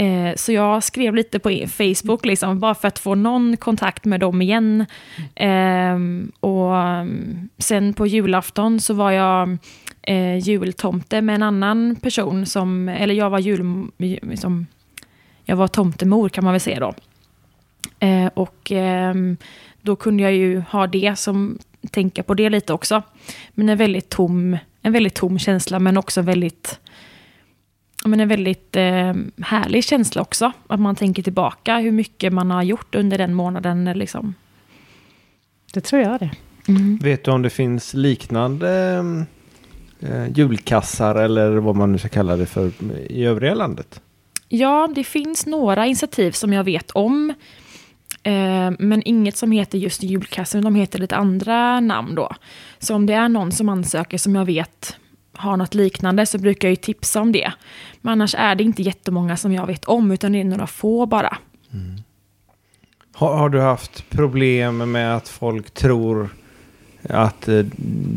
Eh, 0.05 0.35
så 0.37 0.53
jag 0.53 0.83
skrev 0.83 1.15
lite 1.15 1.39
på 1.39 1.67
Facebook, 1.69 2.25
liksom, 2.25 2.61
bara 2.61 2.75
för 2.75 2.89
att 2.89 2.99
få 2.99 3.15
någon 3.15 3.57
kontakt 3.57 4.05
med 4.05 4.21
dem 4.21 4.43
igen. 4.43 4.87
Eh, 5.35 5.99
och 6.41 6.77
mm, 6.77 7.49
sen 7.59 7.95
på 7.95 8.07
julafton 8.07 8.81
så 8.81 8.95
var 8.95 9.11
jag 9.11 9.59
eh, 10.03 10.39
jultomte 10.39 11.21
med 11.21 11.35
en 11.35 11.43
annan 11.43 11.97
person, 11.97 12.47
som, 12.47 12.89
eller 12.89 13.15
jag 13.15 13.31
var 13.31 13.39
jul... 13.39 13.87
Liksom, 13.97 14.67
jag 15.45 15.57
var 15.57 15.69
tomtemor 15.69 16.29
kan 16.29 16.45
man 16.45 16.53
väl 16.53 16.61
säga 16.61 16.81
då. 16.81 16.95
Eh, 18.07 18.27
och 18.35 18.73
ehm, 18.73 19.37
då 19.83 19.97
kunde 19.97 20.23
jag 20.23 20.33
ju 20.33 20.61
ha 20.61 20.87
det 20.87 21.19
som, 21.19 21.59
tänka 21.91 22.23
på 22.23 22.35
det 22.35 22.51
lite 22.51 22.73
också. 22.73 23.03
Men 23.51 23.69
en 23.69 23.79
väldigt 23.79 24.09
tom, 24.09 24.59
en 24.83 24.93
väldigt 24.93 25.15
tom 25.15 25.39
känsla, 25.39 25.79
men 25.79 25.97
också 25.97 26.23
väldigt 26.23 26.81
men 28.05 28.21
en 28.21 28.29
väldigt 28.29 28.77
eh, 28.77 29.15
härlig 29.43 29.85
känsla 29.85 30.23
också. 30.23 30.53
Att 30.67 30.81
man 30.81 30.97
tänker 30.97 31.23
tillbaka 31.23 31.79
hur 31.79 31.93
mycket 31.93 32.33
man 32.33 32.51
har 32.51 32.63
gjort 32.63 32.95
under 32.95 33.19
den 33.19 33.35
månaden. 33.35 33.85
Liksom. 33.85 34.35
Det 35.73 35.81
tror 35.81 36.03
jag 36.03 36.21
det. 36.21 36.31
Mm. 36.69 36.99
Vet 37.03 37.25
du 37.25 37.31
om 37.31 37.43
det 37.43 37.51
finns 37.51 37.95
liknande 37.95 39.05
eh, 40.01 40.29
julkassar 40.35 41.15
eller 41.15 41.51
vad 41.57 41.77
man 41.77 41.93
nu 41.93 41.99
ska 41.99 42.09
kalla 42.09 42.37
det 42.37 42.47
för 42.47 42.71
i 43.11 43.25
övriga 43.25 43.55
landet? 43.55 44.01
Ja, 44.49 44.89
det 44.95 45.05
finns 45.05 45.47
några 45.47 45.87
initiativ 45.87 46.33
som 46.33 46.53
jag 46.53 46.65
vet 46.65 46.91
om. 46.91 47.35
Eh, 48.23 48.71
men 48.79 49.03
inget 49.05 49.37
som 49.37 49.53
heter 49.53 49.79
just 49.79 50.03
julkassen, 50.03 50.65
de 50.65 50.75
heter 50.75 50.99
lite 50.99 51.17
andra 51.17 51.81
namn 51.81 52.15
då. 52.15 52.35
Så 52.79 52.95
om 52.95 53.07
det 53.07 53.13
är 53.13 53.29
någon 53.29 53.53
som 53.53 53.69
ansöker 53.69 54.19
som 54.19 54.35
jag 54.35 54.45
vet 54.45 54.97
har 55.37 55.57
något 55.57 55.75
liknande 55.75 56.27
så 56.27 56.39
brukar 56.39 56.69
jag 56.69 56.73
ju 56.73 56.77
tipsa 56.77 57.21
om 57.21 57.33
det. 57.33 57.53
Men 58.01 58.13
annars 58.13 58.35
är 58.39 58.55
det 58.55 58.65
inte 58.65 58.83
jättemånga 58.83 59.37
som 59.37 59.53
jag 59.53 59.67
vet 59.67 59.85
om, 59.85 60.11
utan 60.11 60.33
det 60.33 60.41
är 60.41 60.45
några 60.45 60.67
få 60.67 61.07
bara. 61.07 61.37
Mm. 61.73 61.97
Har, 63.13 63.37
har, 63.37 63.49
du 63.49 63.61
haft 63.61 64.11
problem 64.11 64.93
med 64.93 65.17
att 65.17 65.29
folk 65.29 65.71
tror 65.71 66.29
att 67.09 67.49
eh, 67.49 67.59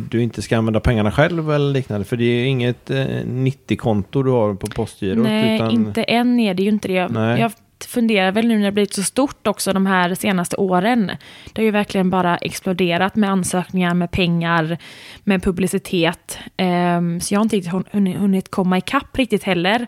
du 0.09 0.21
inte 0.21 0.41
ska 0.41 0.57
använda 0.57 0.79
pengarna 0.79 1.11
själv 1.11 1.51
eller 1.51 1.73
liknande? 1.73 2.05
För 2.05 2.17
det 2.17 2.23
är 2.23 2.45
inget 2.45 2.89
eh, 2.89 3.05
90-konto 3.25 4.23
du 4.23 4.31
har 4.31 4.53
på 4.53 4.67
Postgirot. 4.67 5.23
Nej, 5.23 5.55
utan... 5.55 5.71
inte 5.71 6.03
än 6.03 6.39
är 6.39 6.53
det 6.53 6.63
ju 6.63 6.69
inte 6.69 6.87
det. 6.87 7.07
Nej. 7.07 7.41
Jag 7.41 7.51
funderar 7.85 8.31
väl 8.31 8.47
nu 8.47 8.57
när 8.57 8.65
det 8.65 8.71
blivit 8.71 8.93
så 8.93 9.03
stort 9.03 9.47
också 9.47 9.73
de 9.73 9.85
här 9.85 10.15
senaste 10.15 10.55
åren. 10.55 11.11
Det 11.53 11.61
har 11.61 11.65
ju 11.65 11.71
verkligen 11.71 12.09
bara 12.09 12.37
exploderat 12.37 13.15
med 13.15 13.29
ansökningar, 13.29 13.93
med 13.93 14.11
pengar, 14.11 14.77
med 15.23 15.43
publicitet. 15.43 16.39
Um, 16.57 17.21
så 17.21 17.33
jag 17.33 17.39
har 17.39 17.43
inte 17.43 17.55
riktigt 17.55 18.17
hunnit 18.17 18.51
komma 18.51 18.77
ikapp 18.77 19.17
riktigt 19.17 19.43
heller. 19.43 19.87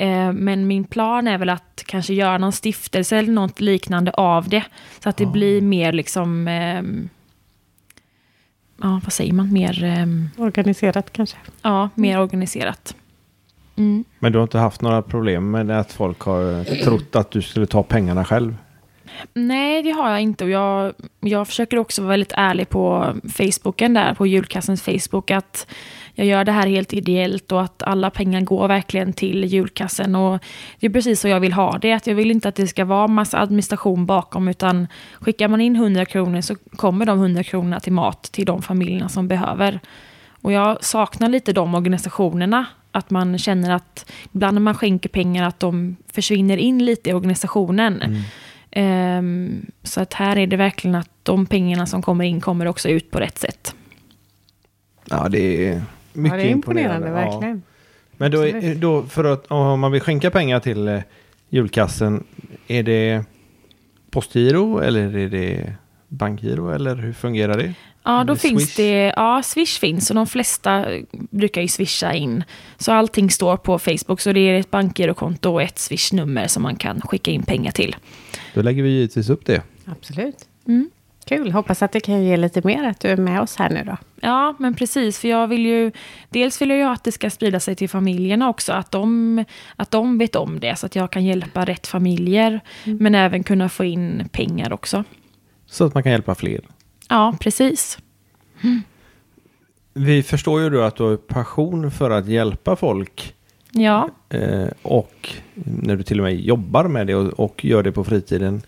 Uh, 0.00 0.32
men 0.32 0.66
min 0.66 0.84
plan 0.84 1.28
är 1.28 1.38
väl 1.38 1.48
att 1.48 1.82
kanske 1.86 2.14
göra 2.14 2.38
någon 2.38 2.52
stiftelse 2.52 3.16
eller 3.16 3.32
något 3.32 3.60
liknande 3.60 4.10
av 4.10 4.48
det. 4.48 4.64
Så 5.00 5.08
att 5.08 5.16
det 5.16 5.26
blir 5.26 5.60
mer 5.60 5.92
liksom 5.92 6.48
um, 6.48 7.08
ja, 8.82 9.00
vad 9.04 9.12
säger 9.12 9.32
man, 9.32 9.52
mer... 9.52 10.08
Organiserat 10.36 11.12
kanske? 11.12 11.36
Ja, 11.62 11.90
mer 11.94 12.20
organiserat. 12.20 12.94
Mm. 13.78 14.04
Men 14.18 14.32
du 14.32 14.38
har 14.38 14.42
inte 14.42 14.58
haft 14.58 14.80
några 14.80 15.02
problem 15.02 15.50
med 15.50 15.70
att 15.70 15.92
folk 15.92 16.20
har 16.20 16.64
trott 16.84 17.16
att 17.16 17.30
du 17.30 17.42
skulle 17.42 17.66
ta 17.66 17.82
pengarna 17.82 18.24
själv? 18.24 18.56
Nej, 19.34 19.82
det 19.82 19.90
har 19.90 20.10
jag 20.10 20.20
inte. 20.20 20.44
Och 20.44 20.50
jag, 20.50 20.92
jag 21.20 21.46
försöker 21.46 21.78
också 21.78 22.02
vara 22.02 22.10
väldigt 22.10 22.32
ärlig 22.36 22.68
på 22.68 23.14
Facebooken 23.28 23.94
där, 23.94 24.14
på 24.14 24.26
julkassens 24.26 24.82
Facebook, 24.82 25.30
att 25.30 25.66
jag 26.14 26.26
gör 26.26 26.44
det 26.44 26.52
här 26.52 26.66
helt 26.66 26.92
ideellt 26.92 27.52
och 27.52 27.62
att 27.62 27.82
alla 27.82 28.10
pengar 28.10 28.40
går 28.40 28.68
verkligen 28.68 29.12
till 29.12 29.44
julkassen. 29.44 30.16
Och 30.16 30.42
det 30.80 30.86
är 30.86 30.90
precis 30.90 31.20
så 31.20 31.28
jag 31.28 31.40
vill 31.40 31.52
ha 31.52 31.78
det. 31.78 31.92
Att 31.92 32.06
jag 32.06 32.14
vill 32.14 32.30
inte 32.30 32.48
att 32.48 32.54
det 32.54 32.66
ska 32.66 32.84
vara 32.84 33.06
massa 33.06 33.38
administration 33.38 34.06
bakom, 34.06 34.48
utan 34.48 34.86
skickar 35.20 35.48
man 35.48 35.60
in 35.60 35.76
100 35.76 36.04
kronor 36.04 36.40
så 36.40 36.54
kommer 36.54 37.06
de 37.06 37.18
100 37.18 37.42
kronorna 37.42 37.80
till 37.80 37.92
mat 37.92 38.22
till 38.22 38.46
de 38.46 38.62
familjerna 38.62 39.08
som 39.08 39.28
behöver. 39.28 39.80
Och 40.42 40.52
jag 40.52 40.84
saknar 40.84 41.28
lite 41.28 41.52
de 41.52 41.74
organisationerna 41.74 42.66
att 42.92 43.10
man 43.10 43.38
känner 43.38 43.70
att 43.70 44.12
ibland 44.32 44.54
när 44.54 44.60
man 44.60 44.74
skänker 44.74 45.08
pengar 45.08 45.48
att 45.48 45.60
de 45.60 45.96
försvinner 46.12 46.56
in 46.56 46.84
lite 46.84 47.10
i 47.10 47.12
organisationen. 47.12 48.02
Mm. 48.02 48.22
Um, 48.70 49.66
så 49.82 50.00
att 50.00 50.14
här 50.14 50.38
är 50.38 50.46
det 50.46 50.56
verkligen 50.56 50.94
att 50.94 51.10
de 51.22 51.46
pengarna 51.46 51.86
som 51.86 52.02
kommer 52.02 52.24
in 52.24 52.40
kommer 52.40 52.66
också 52.66 52.88
ut 52.88 53.10
på 53.10 53.20
rätt 53.20 53.38
sätt. 53.38 53.74
Ja, 55.04 55.28
det 55.28 55.68
är 55.68 55.82
mycket 56.12 56.38
ja, 56.38 56.42
det 56.42 56.48
är 56.48 56.50
imponerande. 56.50 57.08
imponerande 57.08 57.10
verkligen. 57.10 57.62
Ja. 57.66 57.74
Men 58.16 58.30
då, 58.30 58.44
då, 58.76 59.06
för 59.06 59.24
att 59.24 59.46
om 59.46 59.80
man 59.80 59.92
vill 59.92 60.00
skänka 60.00 60.30
pengar 60.30 60.60
till 60.60 60.88
eh, 60.88 61.00
julkassen, 61.48 62.24
är 62.66 62.82
det 62.82 63.24
postgiro 64.10 64.78
eller 64.78 65.16
är 65.16 65.28
det 65.28 65.72
bankgiro 66.08 66.70
eller 66.70 66.96
hur 66.96 67.12
fungerar 67.12 67.56
det? 67.56 67.74
Ja, 68.02 68.24
då 68.24 68.36
finns 68.36 68.62
Swish. 68.62 68.76
det, 68.76 69.12
ja, 69.16 69.42
Swish 69.42 69.78
finns 69.80 70.10
och 70.10 70.16
de 70.16 70.26
flesta 70.26 70.86
brukar 71.10 71.62
ju 71.62 71.68
swisha 71.68 72.14
in. 72.14 72.44
Så 72.78 72.92
allting 72.92 73.30
står 73.30 73.56
på 73.56 73.78
Facebook, 73.78 74.20
så 74.20 74.32
det 74.32 74.40
är 74.40 74.60
ett 74.60 74.70
bankgirokonto 74.70 75.52
och 75.52 75.62
ett 75.62 75.78
swishnummer 75.78 76.46
som 76.46 76.62
man 76.62 76.76
kan 76.76 77.00
skicka 77.00 77.30
in 77.30 77.42
pengar 77.42 77.72
till. 77.72 77.96
Då 78.54 78.62
lägger 78.62 78.82
vi 78.82 78.88
givetvis 78.88 79.30
upp 79.30 79.46
det. 79.46 79.62
Absolut. 79.84 80.48
Mm. 80.66 80.90
Kul, 81.28 81.52
hoppas 81.52 81.82
att 81.82 81.92
det 81.92 82.00
kan 82.00 82.24
ge 82.24 82.36
lite 82.36 82.60
mer 82.64 82.84
att 82.84 83.00
du 83.00 83.08
är 83.08 83.16
med 83.16 83.40
oss 83.40 83.56
här 83.56 83.70
nu 83.70 83.84
då. 83.86 83.96
Ja, 84.20 84.54
men 84.58 84.74
precis, 84.74 85.18
för 85.18 85.28
jag 85.28 85.48
vill 85.48 85.66
ju, 85.66 85.92
dels 86.28 86.62
vill 86.62 86.68
jag 86.68 86.78
ju 86.78 86.84
att 86.84 87.04
det 87.04 87.12
ska 87.12 87.30
sprida 87.30 87.60
sig 87.60 87.74
till 87.74 87.88
familjerna 87.88 88.48
också, 88.48 88.72
att 88.72 88.90
de, 88.90 89.44
att 89.76 89.90
de 89.90 90.18
vet 90.18 90.36
om 90.36 90.60
det, 90.60 90.78
så 90.78 90.86
att 90.86 90.96
jag 90.96 91.12
kan 91.12 91.24
hjälpa 91.24 91.64
rätt 91.64 91.86
familjer, 91.86 92.60
mm. 92.84 92.98
men 92.98 93.14
även 93.14 93.42
kunna 93.42 93.68
få 93.68 93.84
in 93.84 94.28
pengar 94.32 94.72
också. 94.72 95.04
Så 95.70 95.84
att 95.84 95.94
man 95.94 96.02
kan 96.02 96.12
hjälpa 96.12 96.34
fler. 96.34 96.60
Ja, 97.08 97.36
precis. 97.40 97.98
Mm. 98.60 98.82
Vi 99.94 100.22
förstår 100.22 100.60
ju 100.62 100.70
då 100.70 100.82
att 100.82 100.96
du 100.96 101.02
har 101.02 101.16
passion 101.16 101.90
för 101.90 102.10
att 102.10 102.26
hjälpa 102.26 102.76
folk. 102.76 103.34
Ja. 103.72 104.10
Eh, 104.28 104.68
och 104.82 105.28
när 105.54 105.96
du 105.96 106.02
till 106.02 106.20
och 106.20 106.24
med 106.24 106.40
jobbar 106.40 106.84
med 106.84 107.06
det 107.06 107.14
och, 107.14 107.40
och, 107.40 107.64
gör 107.64 107.82
det 107.82 107.92
på 107.92 108.04
fritiden. 108.04 108.62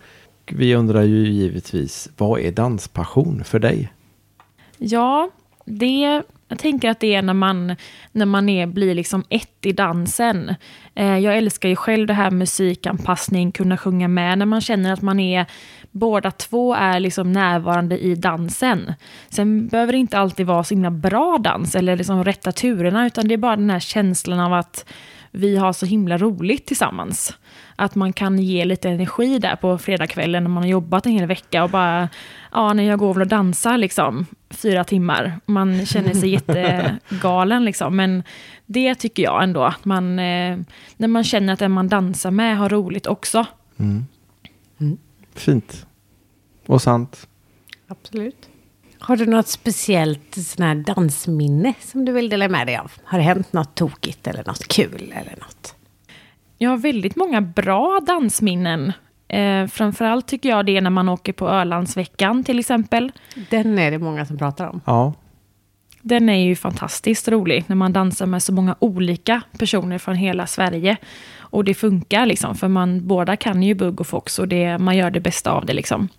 Vi 0.45 0.75
undrar 0.75 1.01
ju 1.01 1.27
givetvis, 1.27 2.09
vad 2.17 2.39
är 2.39 2.51
danspassion 2.51 3.43
för 3.43 3.59
dig? 3.59 3.93
Ja, 4.77 5.29
det 5.65 6.21
Jag 6.47 6.59
tänker 6.59 6.89
att 6.89 6.99
det 6.99 7.15
är 7.15 7.21
när 7.21 7.33
man, 7.33 7.75
när 8.11 8.25
man 8.25 8.49
är, 8.49 8.67
blir 8.67 8.95
liksom 8.95 9.23
ett 9.29 9.65
i 9.65 9.71
dansen. 9.71 10.55
Eh, 10.95 11.17
jag 11.17 11.37
älskar 11.37 11.69
ju 11.69 11.75
själv 11.75 12.07
det 12.07 12.13
här 12.13 12.31
musikanpassning, 12.31 13.51
kunna 13.51 13.77
sjunga 13.77 14.07
med 14.07 14.37
när 14.37 14.45
man 14.45 14.61
känner 14.61 14.93
att 14.93 15.01
man 15.01 15.19
är 15.19 15.45
båda 15.91 16.31
två 16.31 16.73
är 16.73 16.99
liksom 16.99 17.31
närvarande 17.31 17.97
i 17.97 18.15
dansen. 18.15 18.93
Sen 19.29 19.67
behöver 19.67 19.93
det 19.93 19.99
inte 19.99 20.17
alltid 20.17 20.45
vara 20.45 20.63
så 20.63 20.73
himla 20.73 20.91
bra 20.91 21.37
dans 21.37 21.75
eller 21.75 21.97
liksom 21.97 22.23
rätta 22.23 22.51
turerna, 22.51 23.07
utan 23.07 23.27
det 23.27 23.33
är 23.33 23.37
bara 23.37 23.55
den 23.55 23.69
här 23.69 23.79
känslan 23.79 24.39
av 24.39 24.53
att 24.53 24.85
vi 25.31 25.57
har 25.57 25.73
så 25.73 25.85
himla 25.85 26.17
roligt 26.17 26.65
tillsammans. 26.65 27.37
Att 27.75 27.95
man 27.95 28.13
kan 28.13 28.39
ge 28.39 28.65
lite 28.65 28.89
energi 28.89 29.39
där 29.39 29.55
på 29.55 29.77
fredagskvällen 29.77 30.43
när 30.43 30.49
man 30.49 30.63
har 30.63 30.69
jobbat 30.69 31.05
en 31.05 31.11
hel 31.11 31.27
vecka 31.27 31.63
och 31.63 31.69
bara, 31.69 32.09
ja, 32.51 32.73
när 32.73 32.83
jag 32.83 32.99
går 32.99 33.19
och 33.19 33.27
dansar 33.27 33.77
liksom 33.77 34.25
fyra 34.49 34.83
timmar. 34.83 35.39
Man 35.45 35.85
känner 35.85 36.13
sig 36.13 36.29
jättegalen 36.33 37.65
liksom, 37.65 37.95
men 37.95 38.23
det 38.65 38.95
tycker 38.95 39.23
jag 39.23 39.43
ändå, 39.43 39.63
att 39.63 39.85
man, 39.85 40.19
eh, 40.19 40.57
när 40.97 41.07
man 41.07 41.23
känner 41.23 41.53
att 41.53 41.59
den 41.59 41.71
man 41.71 41.87
dansar 41.87 42.31
med 42.31 42.57
har 42.57 42.69
roligt 42.69 43.07
också. 43.07 43.45
Mm. 43.79 44.05
Fint. 45.35 45.85
Och 46.65 46.81
sant. 46.81 47.27
Absolut. 47.87 48.49
Har 48.99 49.15
du 49.15 49.25
något 49.25 49.47
speciellt 49.47 50.35
sån 50.35 50.65
här 50.65 50.75
dansminne 50.75 51.73
som 51.79 52.05
du 52.05 52.11
vill 52.11 52.29
dela 52.29 52.49
med 52.49 52.67
dig 52.67 52.77
av? 52.77 52.91
Har 53.03 53.17
det 53.17 53.23
hänt 53.23 53.53
något 53.53 53.75
tokigt 53.75 54.27
eller 54.27 54.43
något 54.45 54.67
kul 54.67 55.13
eller 55.15 55.35
något? 55.39 55.75
Jag 56.57 56.69
har 56.69 56.77
väldigt 56.77 57.15
många 57.15 57.41
bra 57.41 57.99
dansminnen. 58.07 58.93
Eh, 59.27 59.67
framförallt 59.67 60.27
tycker 60.27 60.49
jag 60.49 60.65
det 60.65 60.77
är 60.77 60.81
när 60.81 60.89
man 60.89 61.09
åker 61.09 61.33
på 61.33 61.49
Ölandsveckan 61.49 62.43
till 62.43 62.59
exempel. 62.59 63.11
Den 63.49 63.79
är 63.79 63.91
det 63.91 63.99
många 63.99 64.25
som 64.25 64.37
pratar 64.37 64.67
om. 64.67 64.81
Ja. 64.85 65.13
Den 66.01 66.29
är 66.29 66.45
ju 66.45 66.55
fantastiskt 66.55 67.27
rolig 67.27 67.63
när 67.67 67.75
man 67.75 67.93
dansar 67.93 68.25
med 68.25 68.43
så 68.43 68.53
många 68.53 68.75
olika 68.79 69.41
personer 69.57 69.97
från 69.97 70.15
hela 70.15 70.47
Sverige. 70.47 70.97
Och 71.39 71.63
det 71.63 71.73
funkar 71.73 72.25
liksom, 72.25 72.55
för 72.55 72.67
man 72.67 73.07
båda 73.07 73.35
kan 73.35 73.63
ju 73.63 73.73
bugg 73.73 73.99
och 73.99 74.07
fox 74.07 74.39
och 74.39 74.47
det, 74.47 74.77
man 74.77 74.97
gör 74.97 75.11
det 75.11 75.19
bästa 75.19 75.51
av 75.51 75.65
det 75.65 75.73
liksom. 75.73 76.09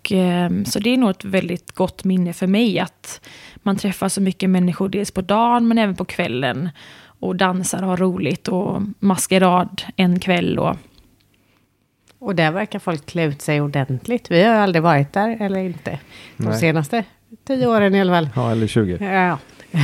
Och, 0.00 0.12
eh, 0.12 0.50
så 0.64 0.78
det 0.78 0.90
är 0.90 0.96
nog 0.96 1.10
ett 1.10 1.24
väldigt 1.24 1.72
gott 1.72 2.04
minne 2.04 2.32
för 2.32 2.46
mig 2.46 2.78
att 2.78 3.20
man 3.56 3.76
träffar 3.76 4.08
så 4.08 4.20
mycket 4.20 4.50
människor, 4.50 4.88
dels 4.88 5.10
på 5.10 5.20
dagen 5.20 5.68
men 5.68 5.78
även 5.78 5.96
på 5.96 6.04
kvällen. 6.04 6.68
Och 7.02 7.36
dansar 7.36 7.82
och 7.82 7.88
har 7.88 7.96
roligt 7.96 8.48
och 8.48 8.82
maskerad 8.98 9.82
en 9.96 10.20
kväll. 10.20 10.58
Och, 10.58 10.76
Och 12.18 12.34
där 12.34 12.50
verkar 12.50 12.78
folk 12.78 13.06
klä 13.06 13.24
ut 13.24 13.42
sig 13.42 13.60
ordentligt. 13.60 14.30
Vi 14.30 14.42
har 14.42 14.54
aldrig 14.54 14.82
varit 14.82 15.12
där, 15.12 15.36
eller 15.40 15.60
inte. 15.60 15.98
De 16.36 16.44
Nej. 16.44 16.58
senaste 16.58 17.04
tio 17.46 17.66
åren 17.66 17.94
i 17.94 18.00
alla 18.00 18.12
fall. 18.12 18.28
ja, 18.34 18.50
eller 18.50 18.66
20. 18.66 18.98
Ja. 19.04 19.38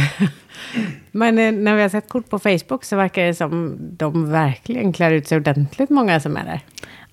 Men 1.10 1.38
eh, 1.38 1.52
när 1.52 1.76
vi 1.76 1.82
har 1.82 1.88
sett 1.88 2.08
kort 2.08 2.30
på 2.30 2.38
Facebook 2.38 2.84
så 2.84 2.96
verkar 2.96 3.22
det 3.22 3.34
som 3.34 3.76
de 3.80 4.30
verkligen 4.30 4.92
klär 4.92 5.10
ut 5.10 5.28
sig 5.28 5.36
ordentligt, 5.36 5.90
många 5.90 6.20
som 6.20 6.36
är 6.36 6.44
där. 6.44 6.60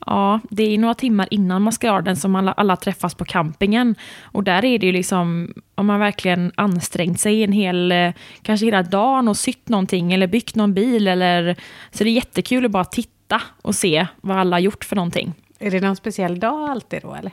Ja, 0.05 0.39
det 0.49 0.63
är 0.63 0.77
några 0.77 0.93
timmar 0.93 1.27
innan 1.31 1.61
maskeraden 1.61 2.15
som 2.15 2.35
alla, 2.35 2.51
alla 2.51 2.75
träffas 2.75 3.15
på 3.15 3.25
campingen. 3.25 3.95
Och 4.21 4.43
där 4.43 4.65
är 4.65 4.79
det 4.79 4.85
ju 4.85 4.91
liksom, 4.91 5.53
om 5.75 5.85
man 5.85 5.99
verkligen 5.99 6.51
ansträngt 6.55 7.19
sig 7.19 7.43
en 7.43 7.51
hel, 7.51 7.91
eh, 7.91 8.13
kanske 8.41 8.65
hela 8.65 8.83
dagen 8.83 9.27
och 9.27 9.37
sytt 9.37 9.69
någonting 9.69 10.13
eller 10.13 10.27
byggt 10.27 10.55
någon 10.55 10.73
bil 10.73 11.07
eller... 11.07 11.55
Så 11.91 12.03
det 12.03 12.09
är 12.09 12.13
jättekul 12.13 12.65
att 12.65 12.71
bara 12.71 12.85
titta 12.85 13.41
och 13.61 13.75
se 13.75 14.07
vad 14.21 14.37
alla 14.37 14.55
har 14.55 14.61
gjort 14.61 14.85
för 14.85 14.95
någonting. 14.95 15.33
Är 15.59 15.71
det 15.71 15.81
någon 15.81 15.95
speciell 15.95 16.39
dag 16.39 16.69
alltid 16.69 17.01
då, 17.01 17.15
eller? 17.15 17.31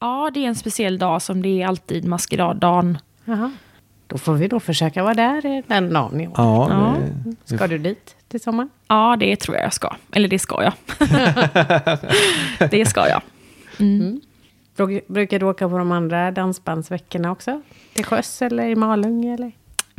Ja, 0.00 0.30
det 0.34 0.44
är 0.44 0.48
en 0.48 0.54
speciell 0.54 0.98
dag 0.98 1.22
som 1.22 1.42
det 1.42 1.62
är 1.62 1.66
alltid 1.66 2.04
maskeraddagen. 2.04 2.98
Då 4.06 4.18
får 4.18 4.34
vi 4.34 4.48
då 4.48 4.60
försöka 4.60 5.02
vara 5.02 5.14
där 5.14 5.62
den 5.66 5.92
dagen 5.92 6.20
i 6.20 6.26
år. 6.28 6.34
Ja, 6.36 6.68
Ja. 6.70 6.94
det- 7.46 7.56
Ska 7.56 7.66
du 7.66 7.78
dit 7.78 8.16
till 8.28 8.40
sommaren? 8.40 8.70
Ja, 8.88 9.16
det 9.20 9.36
tror 9.36 9.56
jag 9.56 9.64
jag 9.64 9.72
ska. 9.72 9.94
Eller 10.12 10.28
det 10.28 10.38
ska 10.38 10.62
jag. 10.62 10.72
det 12.70 12.86
ska 12.86 13.08
jag. 13.08 13.22
Mm. 13.78 14.20
Bruk- 14.76 15.04
Brukar 15.08 15.38
du 15.38 15.46
åka 15.46 15.68
på 15.68 15.78
de 15.78 15.92
andra 15.92 16.30
dansbandsveckorna 16.30 17.30
också? 17.32 17.62
Till 17.94 18.04
sjöss 18.04 18.42
eller 18.42 18.68
i 18.68 18.74
Malung? 18.74 19.24
Eller? 19.24 19.52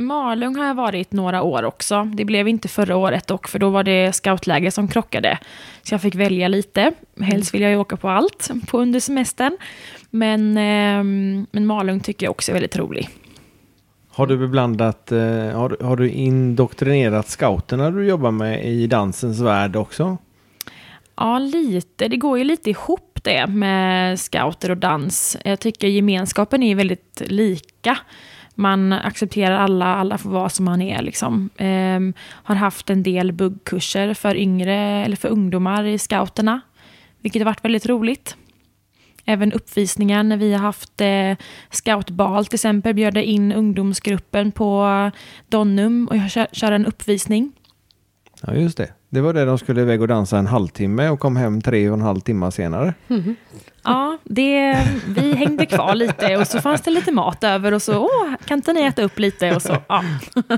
Malung 0.04 0.56
har 0.56 0.64
jag 0.66 0.74
varit 0.74 1.12
några 1.12 1.42
år 1.42 1.62
också. 1.62 2.04
Det 2.14 2.24
blev 2.24 2.48
inte 2.48 2.68
förra 2.68 2.96
året 2.96 3.26
dock, 3.26 3.48
för 3.48 3.58
då 3.58 3.70
var 3.70 3.84
det 3.84 4.12
scoutläger 4.12 4.70
som 4.70 4.88
krockade. 4.88 5.38
Så 5.82 5.94
jag 5.94 6.02
fick 6.02 6.14
välja 6.14 6.48
lite. 6.48 6.92
Helst 7.20 7.54
vill 7.54 7.62
jag 7.62 7.70
ju 7.70 7.76
åka 7.76 7.96
på 7.96 8.08
allt 8.08 8.50
på 8.68 8.78
under 8.78 9.00
semestern. 9.00 9.56
Men, 10.10 10.56
ehm, 10.56 11.46
men 11.52 11.66
Malung 11.66 12.00
tycker 12.00 12.26
jag 12.26 12.30
också 12.30 12.50
är 12.50 12.54
väldigt 12.54 12.76
rolig. 12.76 13.08
Har 14.14 14.26
du 14.26 14.36
beblandat, 14.38 15.12
eh, 15.12 15.18
har, 15.58 15.68
du- 15.78 15.84
har 15.86 15.96
du 15.96 16.10
indoktrinerat 16.10 17.28
scouterna 17.28 17.90
du 17.90 18.06
jobbar 18.06 18.30
med 18.30 18.66
i 18.66 18.86
dansens 18.86 19.40
värld 19.40 19.76
också? 19.76 20.16
Ja, 21.16 21.38
lite. 21.38 22.08
Det 22.08 22.16
går 22.16 22.38
ju 22.38 22.44
lite 22.44 22.70
ihop 22.70 23.18
det 23.22 23.46
med 23.46 24.20
scouter 24.20 24.70
och 24.70 24.76
dans. 24.76 25.36
Jag 25.44 25.60
tycker 25.60 25.88
gemenskapen 25.88 26.62
är 26.62 26.74
väldigt 26.74 27.22
lika. 27.26 27.98
Man 28.54 28.92
accepterar 28.92 29.58
alla, 29.58 29.86
alla 29.86 30.18
får 30.18 30.30
vara 30.30 30.48
som 30.48 30.64
man 30.64 30.82
är. 30.82 31.02
Liksom. 31.02 31.50
Um, 31.58 32.14
har 32.20 32.54
haft 32.54 32.90
en 32.90 33.02
del 33.02 33.32
buggkurser 33.32 34.14
för 34.14 34.36
yngre 34.36 34.74
eller 34.74 35.16
för 35.16 35.28
ungdomar 35.28 35.84
i 35.84 35.98
scouterna, 35.98 36.60
vilket 37.20 37.42
har 37.42 37.44
varit 37.44 37.64
väldigt 37.64 37.86
roligt. 37.86 38.36
Även 39.24 39.52
uppvisningar 39.52 40.22
när 40.22 40.36
vi 40.36 40.52
har 40.52 40.60
haft 40.60 41.00
eh, 41.00 41.36
scoutbal 41.70 42.46
till 42.46 42.54
exempel, 42.54 42.94
bjöd 42.94 43.16
in 43.16 43.52
ungdomsgruppen 43.52 44.52
på 44.52 44.84
eh, 44.84 45.18
Donum 45.48 46.08
och 46.08 46.16
jag 46.16 46.30
kör, 46.30 46.46
kör 46.52 46.72
en 46.72 46.86
uppvisning. 46.86 47.52
Ja, 48.46 48.54
just 48.54 48.76
det. 48.76 48.88
Det 49.08 49.20
var 49.20 49.32
det 49.32 49.44
de 49.44 49.58
skulle 49.58 49.80
iväg 49.80 50.02
och 50.02 50.08
dansa 50.08 50.38
en 50.38 50.46
halvtimme 50.46 51.08
och 51.08 51.20
kom 51.20 51.36
hem 51.36 51.60
tre 51.60 51.88
och 51.88 51.94
en 51.94 52.02
halv 52.02 52.20
timme 52.20 52.52
senare. 52.52 52.94
Ja, 53.84 54.18
det, 54.24 54.78
vi 55.08 55.34
hängde 55.34 55.66
kvar 55.66 55.94
lite 55.94 56.36
och 56.36 56.46
så 56.46 56.60
fanns 56.60 56.80
det 56.80 56.90
lite 56.90 57.12
mat 57.12 57.44
över 57.44 57.72
och 57.72 57.82
så, 57.82 57.98
åh, 57.98 58.34
kan 58.44 58.58
inte 58.58 58.72
ni 58.72 58.82
äta 58.82 59.02
upp 59.02 59.18
lite? 59.18 59.56
Och 59.56 59.62
så, 59.62 59.76
ja. 59.88 60.04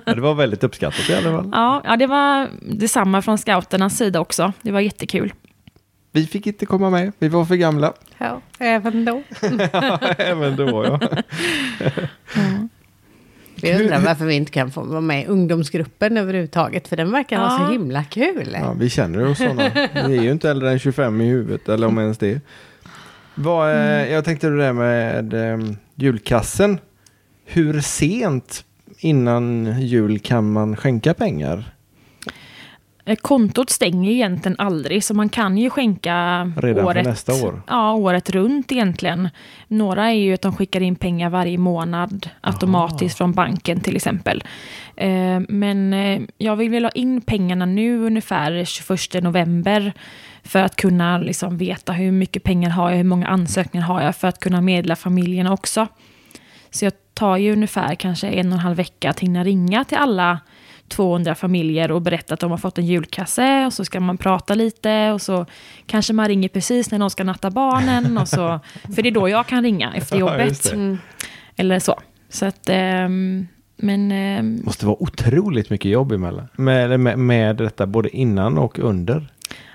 Ja, 0.05 0.15
det 0.15 0.21
var 0.21 0.35
väldigt 0.35 0.65
uppskattat 0.65 1.11
i 1.11 1.15
alla 1.15 1.31
fall. 1.37 1.51
Ja, 1.53 1.83
ja, 1.85 1.97
det 1.97 2.07
var 2.07 2.49
detsamma 2.61 3.23
från 3.23 3.39
scouternas 3.39 3.97
sida 3.97 4.21
också. 4.21 4.53
Det 4.63 4.73
var 4.73 4.81
jättekul. 4.81 5.33
Vi 6.13 6.27
fick 6.27 6.47
inte 6.47 6.67
komma 6.67 6.91
med, 6.91 7.13
vi 7.19 7.29
var 7.29 7.45
för 7.45 7.55
gamla. 7.55 7.93
Ja, 8.19 8.41
även 8.59 9.05
då. 9.05 9.23
Även 10.19 10.57
då 10.57 10.85
ja. 10.85 11.01
Vi 13.65 13.83
undrar 13.83 14.01
varför 14.01 14.25
vi 14.25 14.35
inte 14.35 14.53
kan 14.53 14.71
få 14.71 14.83
vara 14.83 15.01
med 15.01 15.23
i 15.23 15.27
ungdomsgruppen 15.27 16.17
överhuvudtaget. 16.17 16.89
För 16.89 16.97
den 16.97 17.11
verkar 17.13 17.39
vara 17.39 17.51
så 17.51 17.63
Ja. 17.63 17.71
himla 17.71 18.05
kul. 18.05 18.49
ja. 18.61 18.73
Vi 18.79 18.91
känner 18.91 19.27
oss 19.27 19.39
sådana. 19.39 19.71
Vi 20.09 20.17
är 20.19 20.23
ju 20.23 20.31
inte 20.31 20.51
äldre 20.51 20.71
än 20.71 20.79
25 20.79 21.21
i 21.21 21.25
huvudet, 21.29 21.69
eller 21.69 21.87
om 21.87 21.99
ens 21.99 22.19
det. 22.19 22.41
Vad, 23.35 23.71
eh, 23.71 24.13
Jag 24.13 24.25
tänkte 24.25 24.49
det 24.49 24.57
där 24.57 24.73
med 24.73 25.35
eh, 25.35 25.59
julkassen. 25.95 26.79
Hur 27.45 27.81
sent 27.81 28.65
innan 28.99 29.75
jul 29.81 30.19
kan 30.19 30.53
man 30.53 30.77
skänka 30.77 31.15
pengar? 31.15 31.74
Eh, 33.05 33.17
Kontot 33.17 33.71
stänger 33.71 34.11
ju 34.11 34.15
egentligen 34.15 34.57
aldrig, 34.59 35.05
så 35.05 35.15
man 35.15 35.29
kan 35.29 35.59
ju 35.59 35.71
skänka 35.71 36.13
Redan 36.57 36.85
för 36.85 36.91
året, 36.91 37.07
nästa 37.07 37.47
år? 37.47 37.63
Ja, 37.69 37.93
året 37.93 38.31
runt 38.31 38.73
egentligen. 38.73 39.29
Några 39.69 40.11
är 40.11 40.15
ju 40.15 40.35
att 40.35 40.43
de 40.43 40.57
skickar 40.57 40.81
in 40.81 40.97
pengar 40.97 41.31
varje 41.31 41.59
månad 41.59 42.31
automatiskt 42.41 43.19
från 43.19 43.33
banken 43.33 43.81
till 43.81 43.97
exempel. 43.97 44.45
Eh, 44.97 45.41
Men 45.49 45.93
eh, 45.93 46.21
jag 46.39 46.57
vill 46.57 46.71
väl 46.71 46.85
ha 46.85 46.91
in 46.91 47.21
pengarna 47.21 47.67
nu 47.67 48.07
ungefär 48.07 48.65
21 48.65 49.23
november 49.23 49.93
för 50.43 50.59
att 50.63 50.77
kunna 50.77 51.19
liksom 51.19 51.59
veta 51.59 51.93
hur 51.93 52.13
mycket 52.13 52.43
pengar 52.43 52.71
har 52.71 52.91
jag, 52.91 52.97
hur 52.97 53.05
många 53.05 53.27
ansökningar 53.27 53.87
har 53.87 54.03
jag 54.03 54.17
för 54.17 54.29
att 54.29 54.41
kunna 54.41 54.61
meddela 54.61 54.97
familjerna 54.97 55.53
också. 55.53 55.87
Så 56.71 56.85
jag 56.85 56.93
tar 57.15 57.37
ju 57.37 57.53
ungefär 57.53 57.95
kanske 57.95 58.29
en 58.29 58.47
och 58.47 58.53
en 58.53 58.59
halv 58.59 58.77
vecka 58.77 59.11
att 59.11 59.21
hinna 59.21 59.45
ringa 59.45 59.85
till 59.85 59.99
alla 59.99 60.39
200 60.89 61.35
familjer 61.35 61.93
och 61.93 62.03
berätta 62.03 62.35
att 62.35 62.41
de 62.41 62.51
har 62.51 62.59
fått 62.59 62.79
en 62.79 62.87
julkasse 62.87 63.67
och 63.67 63.73
så 63.73 63.85
ska 63.85 64.01
man 64.01 64.19
prata 64.19 64.55
lite 64.55 65.11
och 65.13 65.23
så 65.23 65.47
kanske 65.87 66.13
man 66.13 66.29
ringer 66.29 66.49
precis 66.49 66.91
när 66.91 66.99
någon 66.99 67.11
ska 67.11 67.25
natta 67.25 67.51
barnen 67.51 68.19
och 68.19 68.29
så, 68.29 68.61
för 68.95 69.03
det 69.03 69.09
är 69.09 69.15
då 69.15 69.29
jag 69.29 69.47
kan 69.47 69.63
ringa 69.63 69.95
efter 69.95 70.17
jobbet. 70.19 70.73
Mm. 70.73 70.99
Eller 71.57 71.79
så. 71.79 72.01
Så 72.29 72.47
att, 72.47 72.69
ehm, 72.69 73.47
men 73.77 74.13
ehm, 74.13 74.61
måste 74.65 74.87
vara 74.87 75.03
otroligt 75.03 75.71
mycket 75.71 75.91
jobb 75.91 76.13
emellan. 76.13 76.49
Med, 76.57 77.01
med, 77.01 77.19
med 77.19 77.57
detta 77.57 77.87
både 77.87 78.17
innan 78.17 78.59
och 78.59 78.79
under. 78.79 79.27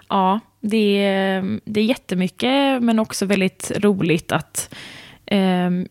Ja, 0.10 0.39
det 0.60 1.06
är, 1.06 1.60
det 1.65 1.80
är 1.80 1.86
jättemycket 1.86 2.84
men 2.84 3.00
också 3.00 3.26
väldigt 3.26 3.72
roligt 3.76 4.32
att 4.32 4.69
ehm, 4.74 4.80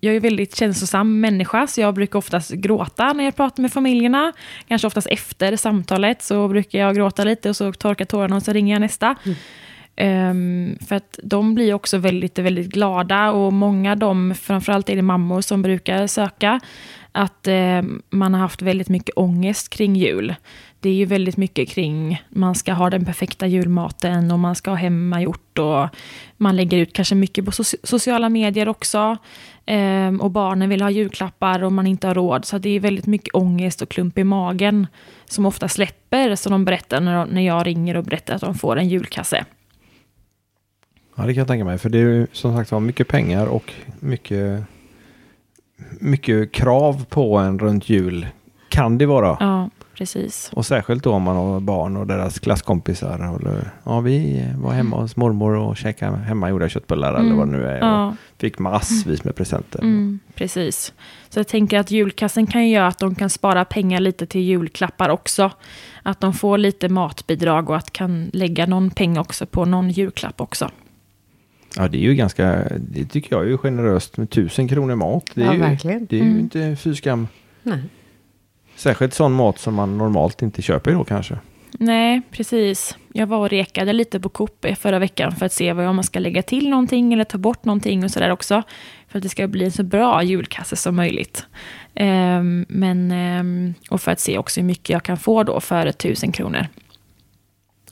jag 0.01 0.17
är 0.17 0.21
väldigt 0.21 0.57
känslosam 0.57 1.21
människa 1.21 1.67
så 1.67 1.81
jag 1.81 1.95
brukar 1.95 2.19
oftast 2.19 2.51
gråta 2.51 3.13
när 3.13 3.25
jag 3.25 3.37
pratar 3.37 3.63
med 3.63 3.73
familjerna. 3.73 4.33
Kanske 4.69 4.87
oftast 4.87 5.07
efter 5.07 5.57
samtalet 5.57 6.23
så 6.23 6.49
brukar 6.49 6.79
jag 6.79 6.97
gråta 6.97 7.25
lite 7.25 7.49
och 7.49 7.57
så 7.57 7.73
torkar 7.73 8.05
tårarna 8.05 8.37
och 8.37 8.43
så 8.43 8.53
ringer 8.53 8.75
jag 8.75 8.81
nästa. 8.81 9.17
Ehm, 9.97 10.79
för 10.89 10.97
att 10.97 11.19
de 11.23 11.55
blir 11.55 11.75
också 11.75 11.99
väldigt, 11.99 12.39
väldigt 12.39 12.69
glada 12.69 13.31
och 13.31 13.53
många 13.53 13.93
av 13.93 13.99
dem, 13.99 14.35
framförallt 14.35 14.91
är 14.91 14.97
det 14.97 15.03
mammor 15.03 15.41
som 15.41 15.63
brukar 15.63 16.07
söka, 16.07 16.61
att 17.13 17.49
eh, 17.49 17.83
man 18.11 18.35
har 18.35 18.41
haft 18.41 18.63
väldigt 18.63 18.89
mycket 18.89 19.17
ångest 19.17 19.71
kring 19.71 19.97
jul. 19.97 20.35
Det 20.81 20.89
är 20.89 20.95
ju 20.95 21.05
väldigt 21.05 21.37
mycket 21.37 21.69
kring 21.69 22.23
man 22.29 22.55
ska 22.55 22.73
ha 22.73 22.91
den 22.91 23.05
perfekta 23.05 23.47
julmaten 23.47 24.31
och 24.31 24.39
man 24.39 24.55
ska 24.55 24.71
ha 24.71 24.77
hemmagjort 24.77 25.59
och 25.59 25.89
man 26.37 26.57
lägger 26.57 26.79
ut 26.79 26.93
kanske 26.93 27.15
mycket 27.15 27.45
på 27.45 27.53
so 27.53 27.65
sociala 27.83 28.29
medier 28.29 28.69
också. 28.69 29.17
Eh, 29.67 30.15
och 30.21 30.31
barnen 30.31 30.69
vill 30.69 30.83
ha 30.83 30.91
julklappar 30.91 31.65
och 31.65 31.73
man 31.73 31.87
inte 31.87 32.07
har 32.07 32.15
råd. 32.15 32.45
Så 32.45 32.59
det 32.59 32.71
är 32.71 32.81
väldigt 32.81 33.07
mycket 33.07 33.35
ångest 33.35 33.83
och 33.83 33.89
klump 33.89 34.19
i 34.19 34.25
magen 34.25 34.87
som 35.25 35.47
ofta 35.47 35.69
släpper, 35.69 36.35
som 36.35 36.53
de 36.53 36.65
berättar 36.65 37.01
när, 37.01 37.27
när 37.27 37.43
jag 37.43 37.67
ringer 37.67 37.97
och 37.97 38.05
berättar 38.05 38.35
att 38.35 38.41
de 38.41 38.55
får 38.55 38.77
en 38.77 38.89
julkasse. 38.89 39.45
Ja, 41.17 41.27
det 41.27 41.35
kan 41.35 41.39
jag 41.39 41.49
tänka 41.49 41.65
mig. 41.65 41.79
För 41.79 41.89
det 41.89 41.99
är 41.99 42.03
ju 42.03 42.27
som 42.33 42.57
sagt 42.57 42.73
var 42.73 42.81
mycket 42.81 43.09
pengar 43.09 43.47
och 43.47 43.73
mycket, 44.01 44.65
mycket 46.01 46.53
krav 46.53 47.05
på 47.09 47.37
en 47.37 47.59
runt 47.59 47.89
jul. 47.89 48.27
Kan 48.69 48.99
det 48.99 49.07
vara. 49.07 49.37
Ja, 49.41 49.71
precis. 49.99 50.51
Och 50.55 50.67
särskilt 50.67 51.05
då 51.05 51.13
om 51.13 51.23
man 51.23 51.37
har 51.37 51.61
barn 51.61 51.97
och 51.97 52.07
deras 52.07 52.39
klasskompisar. 52.39 53.37
Eller, 53.41 53.71
ja, 53.85 54.01
vi 54.01 54.45
var 54.57 54.73
hemma 54.73 54.97
hos 55.01 55.17
mormor 55.17 55.55
och 55.55 55.77
käkade 55.77 56.17
hemmagjorda 56.17 56.69
köttbullar 56.69 57.09
eller 57.09 57.21
Mm. 57.21 57.37
vad 57.37 57.49
det 57.49 57.53
nu 57.53 57.67
är. 57.67 57.79
Ja. 57.79 58.09
Och 58.09 58.15
fick 58.41 58.59
massvis 58.59 59.25
med 59.25 59.37
presenter. 59.37 59.79
Mm, 59.81 60.19
precis. 60.35 60.93
Så 61.29 61.39
jag 61.39 61.49
tänker 61.49 61.79
att 61.79 61.91
julkassen 61.91 62.47
kan 62.47 62.67
ju 62.69 62.75
göra 62.75 62.87
att 62.87 62.99
de 62.99 63.15
kan 63.15 63.31
spara 63.31 63.65
pengar 63.65 64.01
lite 64.01 64.27
till 64.27 64.41
julklappar 64.41 65.09
också. 65.09 65.51
Att 66.03 66.21
de 66.21 66.33
får 66.35 66.59
lite 66.59 66.89
matbidrag 66.89 67.71
och 67.71 67.77
att 67.77 67.93
kan 67.93 68.31
lägga 68.33 68.67
någon 68.67 68.91
peng 68.91 69.19
också 69.19 69.47
på 69.47 69.65
någon 69.65 69.91
julklapp 69.91 70.41
också. 70.41 70.71
Ja, 71.77 71.89
det 71.89 71.99
är 71.99 72.03
ju 72.03 72.15
ganska, 72.15 72.65
det 72.79 73.05
tycker 73.05 73.37
jag 73.37 73.45
är 73.45 73.49
ju 73.49 73.59
generöst 73.59 74.17
med 74.17 74.31
tusen 74.31 74.69
kronor 74.69 74.95
mat. 74.95 75.25
Det 75.35 75.43
är 75.43 75.47
Ja, 75.47 75.53
ju, 75.55 75.59
verkligen. 75.61 76.07
Det 76.11 76.17
är 76.17 76.21
ju 76.25 76.27
Mm. 76.31 76.39
inte 76.41 76.77
fy 76.77 76.95
skam. 76.95 77.29
Nej. 77.63 77.79
Särskilt 78.79 79.15
sån 79.15 79.33
mat 79.33 79.59
som 79.59 79.75
man 79.75 79.99
normalt 79.99 80.43
inte 80.43 80.63
köper 80.63 80.93
då 80.93 81.05
kanske. 81.05 81.39
Nej, 81.73 82.23
precis. 82.31 82.97
Jag 83.13 83.27
var 83.27 83.39
och 83.39 83.49
rekade 83.49 83.93
lite 83.93 84.21
på 84.21 84.29
Coop 84.29 84.67
förra 84.79 84.99
veckan 84.99 85.33
för 85.33 85.47
att 85.47 85.53
se 85.53 85.73
vad 85.73 85.87
om 85.87 85.97
man 85.97 86.05
ska 86.05 86.19
lägga 86.19 86.43
till 86.43 86.69
någonting 86.69 87.13
eller 87.13 87.25
ta 87.25 87.39
bort 87.39 87.65
någonting 87.65 88.05
och 88.05 88.11
sådär 88.11 88.31
också. 88.31 88.63
För 89.09 89.19
att 89.19 89.23
det 89.23 89.29
ska 89.29 89.49
bli 89.49 89.65
en 89.65 89.73
så 89.73 89.83
bra 89.83 90.23
julkasse 90.23 90.77
som 90.77 90.97
möjligt. 90.97 91.47
Ehm, 91.95 92.67
men, 92.69 93.13
ehm, 93.13 93.75
och 93.91 94.01
för 94.01 94.13
att 94.13 94.21
se 94.21 94.39
också 94.39 94.61
hur 94.61 94.67
mycket 94.67 94.91
jag 94.91 95.03
kan 95.03 95.17
få 95.17 95.43
då 95.43 95.61
för 95.61 95.93
tusen 95.93 96.33
kronor. 96.33 96.67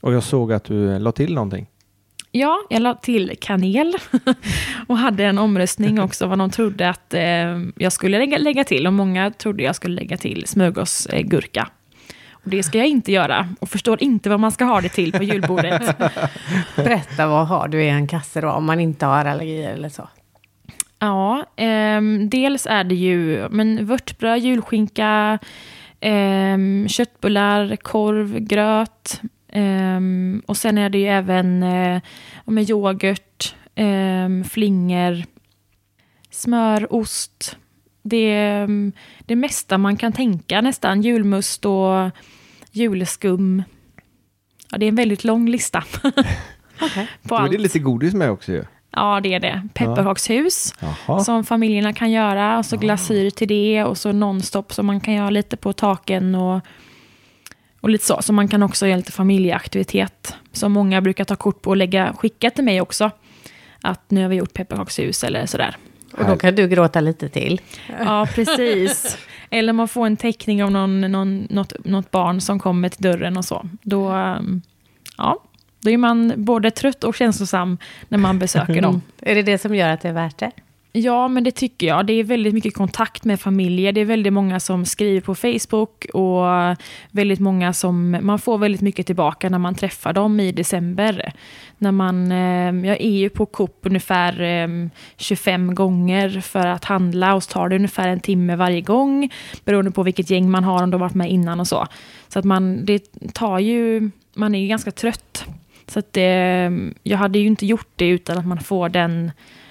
Och 0.00 0.12
jag 0.12 0.22
såg 0.22 0.52
att 0.52 0.64
du 0.64 0.98
la 0.98 1.12
till 1.12 1.34
någonting. 1.34 1.66
Ja, 2.32 2.60
jag 2.70 2.82
la 2.82 2.94
till 2.94 3.36
kanel 3.40 3.96
och 4.86 4.98
hade 4.98 5.24
en 5.24 5.38
omröstning 5.38 6.00
också 6.00 6.26
vad 6.26 6.38
de 6.38 6.50
trodde 6.50 6.88
att 6.88 7.14
eh, 7.14 7.58
jag 7.76 7.92
skulle 7.92 8.18
lägga, 8.18 8.38
lägga 8.38 8.64
till. 8.64 8.86
Och 8.86 8.92
många 8.92 9.30
trodde 9.30 9.62
jag 9.62 9.76
skulle 9.76 9.94
lägga 9.94 10.16
till 10.16 10.46
smörgåsgurka. 10.46 11.68
Och 12.32 12.50
det 12.50 12.62
ska 12.62 12.78
jag 12.78 12.86
inte 12.86 13.12
göra 13.12 13.48
och 13.60 13.68
förstår 13.68 14.02
inte 14.02 14.30
vad 14.30 14.40
man 14.40 14.52
ska 14.52 14.64
ha 14.64 14.80
det 14.80 14.88
till 14.88 15.12
på 15.12 15.22
julbordet. 15.22 15.98
Berätta, 16.76 17.26
vad 17.26 17.46
har 17.46 17.68
du 17.68 17.82
i 17.82 17.88
en 17.88 18.08
kasse 18.08 18.40
då, 18.40 18.50
om 18.50 18.64
man 18.64 18.80
inte 18.80 19.06
har 19.06 19.24
allergier 19.24 19.72
eller 19.72 19.88
så? 19.88 20.08
Ja, 20.98 21.44
ehm, 21.56 22.28
dels 22.30 22.66
är 22.66 22.84
det 22.84 22.94
ju 22.94 23.48
men 23.50 23.86
vörtbröd, 23.86 24.38
julskinka, 24.38 25.38
ehm, 26.00 26.88
köttbullar, 26.88 27.76
korv, 27.76 28.38
gröt. 28.38 29.20
Ehm, 29.48 30.42
och 30.46 30.56
sen 30.56 30.78
är 30.78 30.88
det 30.88 30.98
ju 30.98 31.06
även 31.06 31.62
eh, 31.62 32.00
med 32.44 32.70
yoghurt, 32.70 33.54
um, 33.76 34.44
flingor, 34.44 35.24
smör, 36.30 36.92
ost. 36.94 37.56
Det, 38.02 38.16
är 38.16 38.92
det 39.18 39.36
mesta 39.36 39.78
man 39.78 39.96
kan 39.96 40.12
tänka 40.12 40.60
nästan. 40.60 41.02
Julmust 41.02 41.64
och 41.64 42.10
julskum. 42.70 43.62
Ja, 44.70 44.78
det 44.78 44.86
är 44.86 44.88
en 44.88 44.96
väldigt 44.96 45.24
lång 45.24 45.48
lista. 45.48 45.84
Okej. 46.80 47.08
på 47.22 47.28
Då 47.28 47.34
är 47.34 47.40
allt. 47.40 47.52
det 47.52 47.58
lite 47.58 47.78
godis 47.78 48.14
med 48.14 48.30
också 48.30 48.52
ju. 48.52 48.64
Ja, 48.90 49.20
det 49.20 49.34
är 49.34 49.40
det. 49.40 49.68
Pepparkakshus 49.74 50.74
Jaha. 50.80 51.24
som 51.24 51.44
familjerna 51.44 51.92
kan 51.92 52.10
göra. 52.10 52.58
Och 52.58 52.66
så 52.66 52.76
glasyr 52.76 53.30
till 53.30 53.48
det 53.48 53.84
och 53.84 53.98
så 53.98 54.12
nonstop 54.12 54.72
som 54.72 54.86
man 54.86 55.00
kan 55.00 55.14
göra 55.14 55.30
lite 55.30 55.56
på 55.56 55.72
taken 55.72 56.34
och, 56.34 56.60
och 57.86 57.90
lite 57.90 58.04
så. 58.04 58.22
Så 58.22 58.32
man 58.32 58.48
kan 58.48 58.62
också 58.62 58.86
göra 58.86 58.96
lite 58.96 59.12
familjeaktivitet. 59.12 60.34
Som 60.52 60.72
många 60.72 61.00
brukar 61.00 61.24
ta 61.24 61.36
kort 61.36 61.62
på 61.62 61.70
och 61.70 61.76
lägga, 61.76 62.12
skicka 62.12 62.50
till 62.50 62.64
mig 62.64 62.80
också. 62.80 63.10
Att 63.82 64.10
nu 64.10 64.22
har 64.22 64.28
vi 64.28 64.36
gjort 64.36 64.52
pepparkakshus 64.52 65.24
eller 65.24 65.46
sådär. 65.46 65.76
Och 66.12 66.24
då 66.24 66.36
kan 66.36 66.54
du 66.54 66.68
gråta 66.68 67.00
lite 67.00 67.28
till. 67.28 67.60
Ja, 67.98 68.28
precis. 68.34 69.18
Eller 69.50 69.72
man 69.72 69.88
får 69.88 70.06
en 70.06 70.16
teckning 70.16 70.64
av 70.64 70.70
någon, 70.70 71.00
någon, 71.00 71.46
något, 71.50 71.84
något 71.84 72.10
barn 72.10 72.40
som 72.40 72.58
kommer 72.58 72.88
till 72.88 73.02
dörren 73.02 73.36
och 73.36 73.44
så. 73.44 73.68
Då, 73.82 74.12
um, 74.12 74.62
ja, 75.18 75.42
då 75.80 75.90
är 75.90 75.96
man 75.96 76.32
både 76.36 76.70
trött 76.70 77.04
och 77.04 77.14
känslosam 77.14 77.78
när 78.08 78.18
man 78.18 78.38
besöker 78.38 78.82
dem. 78.82 79.02
Är 79.20 79.34
det 79.34 79.42
det 79.42 79.58
som 79.58 79.74
gör 79.74 79.88
att 79.88 80.00
det 80.00 80.08
är 80.08 80.12
värt 80.12 80.38
det? 80.38 80.50
Ja, 80.98 81.28
men 81.28 81.44
det 81.44 81.50
tycker 81.50 81.86
jag. 81.86 82.06
Det 82.06 82.12
är 82.12 82.24
väldigt 82.24 82.54
mycket 82.54 82.74
kontakt 82.74 83.24
med 83.24 83.40
familjer. 83.40 83.92
Det 83.92 84.00
är 84.00 84.04
väldigt 84.04 84.32
många 84.32 84.60
som 84.60 84.84
skriver 84.84 85.20
på 85.20 85.34
Facebook 85.34 86.06
och 86.12 86.44
väldigt 87.10 87.40
många 87.40 87.72
som... 87.72 88.18
Man 88.22 88.38
får 88.38 88.58
väldigt 88.58 88.80
mycket 88.80 89.06
tillbaka 89.06 89.48
när 89.48 89.58
man 89.58 89.74
träffar 89.74 90.12
dem 90.12 90.40
i 90.40 90.52
december. 90.52 91.32
När 91.78 91.92
man, 91.92 92.32
ehm, 92.32 92.84
jag 92.84 93.00
är 93.00 93.10
ju 93.10 93.28
på 93.28 93.46
Coop 93.46 93.78
ungefär 93.82 94.40
ehm, 94.40 94.90
25 95.16 95.74
gånger 95.74 96.40
för 96.40 96.66
att 96.66 96.84
handla 96.84 97.34
och 97.34 97.42
så 97.42 97.52
tar 97.52 97.68
det 97.68 97.76
ungefär 97.76 98.08
en 98.08 98.20
timme 98.20 98.56
varje 98.56 98.80
gång 98.80 99.30
beroende 99.64 99.90
på 99.90 100.02
vilket 100.02 100.30
gäng 100.30 100.50
man 100.50 100.64
har, 100.64 100.82
om 100.82 100.90
de 100.90 101.00
har 101.00 101.08
varit 101.08 101.14
med 101.14 101.30
innan 101.30 101.60
och 101.60 101.68
så. 101.68 101.86
Så 102.28 102.38
att 102.38 102.44
man, 102.44 102.84
det 102.84 103.04
tar 103.32 103.58
ju... 103.58 104.10
Man 104.34 104.54
är 104.54 104.58
ju 104.58 104.66
ganska 104.66 104.90
trött. 104.90 105.44
Så 105.86 105.98
att 105.98 106.12
det, 106.12 106.70
jag 107.02 107.18
hade 107.18 107.38
ju 107.38 107.46
inte 107.46 107.66
gjort 107.66 107.90
det 107.96 108.08
utan 108.08 108.38
att 108.38 108.46
man 108.46 108.60
får 108.60 108.88
den 108.88 109.30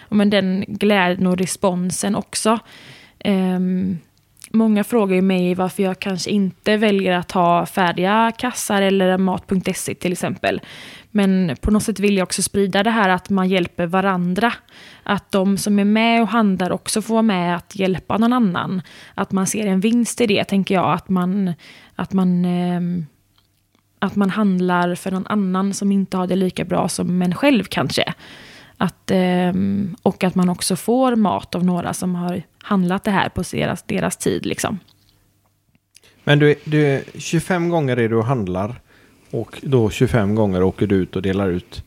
men 0.10 0.30
den 0.30 0.66
glädjen 0.68 1.28
och 1.28 1.38
responsen 1.38 2.16
också. 2.16 2.60
Um, 3.26 4.00
många 4.52 4.84
frågar 4.84 5.16
ju 5.16 5.22
mig 5.22 5.56
varför 5.56 5.84
jag 5.84 6.00
kanske 6.00 6.30
inte 6.30 6.78
väljer 6.78 7.14
att 7.14 7.32
ha 7.32 7.66
färdiga 7.66 8.32
kassar 8.38 8.82
eller 8.82 9.18
mat.se 9.18 9.96
till 9.96 10.12
exempel. 10.12 10.62
Men 11.12 11.56
på 11.62 11.72
något 11.72 11.84
sätt 11.84 12.00
vill 12.00 12.18
jag 12.18 12.24
också 12.24 12.42
sprida 12.42 12.84
det 12.84 12.90
här 12.90 13.10
att 13.10 13.30
man 13.30 13.50
hjälper 13.50 13.86
varandra. 13.86 14.54
Att 15.04 15.32
de 15.32 15.58
som 15.58 15.80
är 15.80 15.86
med 15.86 16.22
och 16.22 16.28
handlar 16.28 16.72
också 16.72 17.02
får 17.02 17.14
vara 17.14 17.22
med 17.22 17.56
att 17.56 17.76
hjälpa 17.76 18.18
någon 18.18 18.34
annan. 18.34 18.82
Att 19.14 19.32
man 19.32 19.48
ser 19.48 19.68
en 19.68 19.80
vinst 19.80 20.22
i 20.22 20.28
det, 20.28 20.44
tänker 20.44 20.76
jag. 20.76 20.94
Att 20.94 21.10
man, 21.10 21.54
att 21.96 22.14
man, 22.14 22.46
ehm, 22.46 23.06
att 24.00 24.16
man 24.16 24.30
handlar 24.30 24.96
för 24.96 25.12
någon 25.12 25.28
annan 25.28 25.74
som 25.74 25.92
inte 25.92 26.18
har 26.18 26.28
det 26.28 26.36
lika 26.36 26.66
bra 26.66 26.90
som 26.90 27.22
en 27.22 27.36
själv 27.36 27.64
kanske. 27.64 28.14
Att, 28.78 29.12
ehm, 29.12 29.96
och 30.02 30.24
att 30.24 30.36
man 30.36 30.50
också 30.50 30.76
får 30.76 31.16
mat 31.16 31.56
av 31.56 31.66
några 31.66 31.94
som 31.94 32.16
har 32.16 32.42
handlat 32.58 33.04
det 33.04 33.12
här 33.12 33.30
på 33.30 33.44
deras, 33.52 33.84
deras 33.84 34.18
tid. 34.18 34.46
Liksom. 34.46 34.80
Men 36.24 36.40
du, 36.40 36.56
du, 36.66 37.04
25 37.18 37.70
gånger 37.70 37.98
är 37.98 38.10
du 38.10 38.16
och 38.16 38.26
handlar 38.26 38.76
och 39.32 39.60
då 39.62 39.90
25 39.90 40.36
gånger 40.36 40.64
åker 40.64 40.88
du 40.88 40.96
ut 40.96 41.16
och 41.16 41.22
delar 41.22 41.50
ut. 41.50 41.84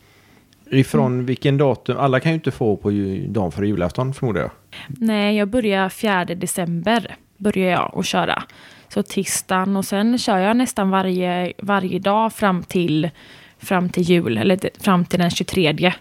Ifrån 0.71 1.13
Mm. 1.13 1.27
vilken 1.27 1.59
datum? 1.59 1.99
Alla 1.99 2.21
kan 2.21 2.33
ju 2.33 2.35
inte 2.35 2.51
få 2.51 2.77
på 2.77 2.91
dagen 3.29 3.53
före 3.53 3.67
julafton 3.67 4.15
förmodar 4.15 4.41
jag. 4.41 4.51
Nej, 4.89 5.37
jag 5.37 5.49
börjar 5.49 5.89
4 5.89 6.25
december 6.25 7.17
börjar 7.37 7.71
jag 7.71 7.93
att 7.97 8.07
köra. 8.07 8.43
Så 8.89 9.03
tisdagen 9.03 9.77
och 9.77 9.85
sen 9.85 10.19
kör 10.19 10.39
jag 10.39 10.57
nästan 10.57 10.91
varje, 10.91 11.53
varje 11.59 11.99
dag 11.99 12.33
fram 12.33 12.63
till, 12.63 13.11
fram 13.59 13.89
till 13.89 14.03
jul, 14.03 14.39
eller 14.39 14.59
fram 14.81 15.05
till 15.05 15.19
den 15.19 15.31
23. 15.31 15.93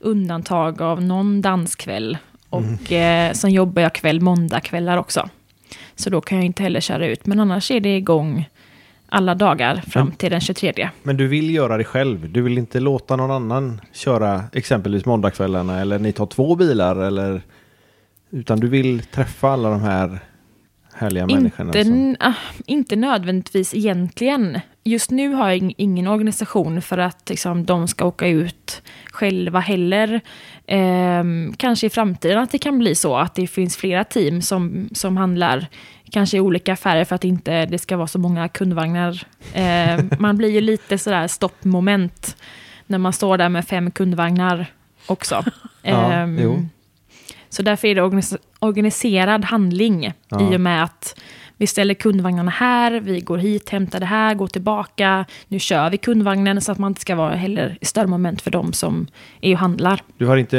Undantag 0.00 0.82
av 0.82 1.02
någon 1.02 1.42
danskväll. 1.42 2.18
Och 2.50 2.92
eh, 2.92 3.32
sen 3.32 3.50
jobbar 3.50 3.82
jag 3.82 3.94
kväll, 3.94 4.20
måndagkvällar 4.20 4.96
också. 4.96 5.28
Så 5.96 6.10
då 6.10 6.20
kan 6.20 6.38
jag 6.38 6.44
inte 6.44 6.62
heller 6.62 6.80
köra 6.80 7.06
ut. 7.06 7.26
Men 7.26 7.40
annars 7.40 7.70
är 7.70 7.80
det 7.80 7.96
igång 7.96 8.48
alla 9.08 9.34
dagar 9.34 9.82
fram 9.86 10.12
till 10.12 10.30
den 10.30 10.40
23. 10.40 10.90
Men 11.02 11.16
du 11.16 11.28
vill 11.28 11.54
göra 11.54 11.76
det 11.76 11.84
själv. 11.84 12.32
Du 12.32 12.42
vill 12.42 12.58
inte 12.58 12.80
låta 12.80 13.16
någon 13.16 13.30
annan 13.30 13.80
köra 13.92 14.44
exempelvis 14.52 15.04
måndagskvällarna 15.04 15.80
eller 15.80 15.98
ni 15.98 16.12
tar 16.12 16.26
två 16.26 16.56
bilar 16.56 16.96
eller 16.96 17.42
utan 18.30 18.60
du 18.60 18.68
vill 18.68 19.02
träffa 19.02 19.48
alla 19.48 19.70
de 19.70 19.80
här 19.80 20.18
härliga 20.94 21.26
människorna. 21.26 21.68
Inte, 21.68 21.84
Som, 21.84 22.16
ah, 22.20 22.32
inte 22.66 22.96
nödvändigtvis 22.96 23.74
egentligen. 23.74 24.60
Just 24.84 25.10
nu 25.10 25.28
har 25.28 25.48
jag 25.50 25.58
ing- 25.58 25.74
ingen 25.76 26.06
organisation 26.08 26.82
för 26.82 26.98
att 26.98 27.30
liksom, 27.30 27.64
de 27.64 27.88
ska 27.88 28.04
åka 28.04 28.26
ut 28.28 28.82
själva 29.12 29.60
heller. 29.60 30.20
Ehm, 30.66 31.54
kanske 31.56 31.86
i 31.86 31.90
framtiden 31.90 32.38
att 32.38 32.50
det 32.50 32.58
kan 32.58 32.78
bli 32.78 32.94
så 32.94 33.16
att 33.16 33.34
det 33.34 33.46
finns 33.46 33.76
flera 33.76 34.04
team 34.04 34.42
som, 34.42 34.88
som 34.92 35.16
handlar 35.16 35.66
kanske 36.10 36.36
i 36.36 36.40
olika 36.40 36.72
affärer 36.72 37.04
för 37.04 37.14
att 37.14 37.24
inte 37.24 37.66
det 37.66 37.78
ska 37.78 37.96
vara 37.96 38.06
så 38.06 38.18
många 38.18 38.48
kundvagnar. 38.48 39.22
Ehm, 39.54 40.10
man 40.18 40.36
blir 40.36 40.50
ju 40.50 40.60
lite 40.60 40.98
sådär 40.98 41.26
stoppmoment 41.28 42.36
när 42.86 42.98
man 42.98 43.12
står 43.12 43.38
där 43.38 43.48
med 43.48 43.64
fem 43.66 43.90
kundvagnar 43.90 44.66
också. 45.06 45.44
Ja, 45.82 46.26
jo. 46.26 46.66
Så 47.54 47.62
därför 47.62 47.88
är 47.88 47.94
det 47.94 48.02
organis- 48.02 48.36
organiserad 48.58 49.44
handling 49.44 50.12
Ja. 50.28 50.52
i 50.52 50.56
och 50.56 50.60
med 50.60 50.84
att 50.84 51.20
vi 51.56 51.66
ställer 51.66 51.94
kundvagnarna 51.94 52.50
här, 52.50 52.92
vi 53.00 53.20
går 53.20 53.38
hit, 53.38 53.70
hämtar 53.70 54.00
det 54.00 54.06
här, 54.06 54.34
går 54.34 54.46
tillbaka. 54.46 55.24
Nu 55.48 55.58
kör 55.58 55.90
vi 55.90 55.96
kundvagnen 55.98 56.60
så 56.60 56.72
att 56.72 56.78
man 56.78 56.90
inte 56.90 57.00
ska 57.00 57.14
vara 57.14 57.34
heller 57.34 57.78
i 57.80 57.84
störmoment 57.84 58.42
för 58.42 58.50
de 58.50 58.72
som 58.72 59.06
är 59.40 59.52
och 59.52 59.58
handlar. 59.58 60.00
Du 60.18 60.26
har 60.26 60.36
inte 60.36 60.58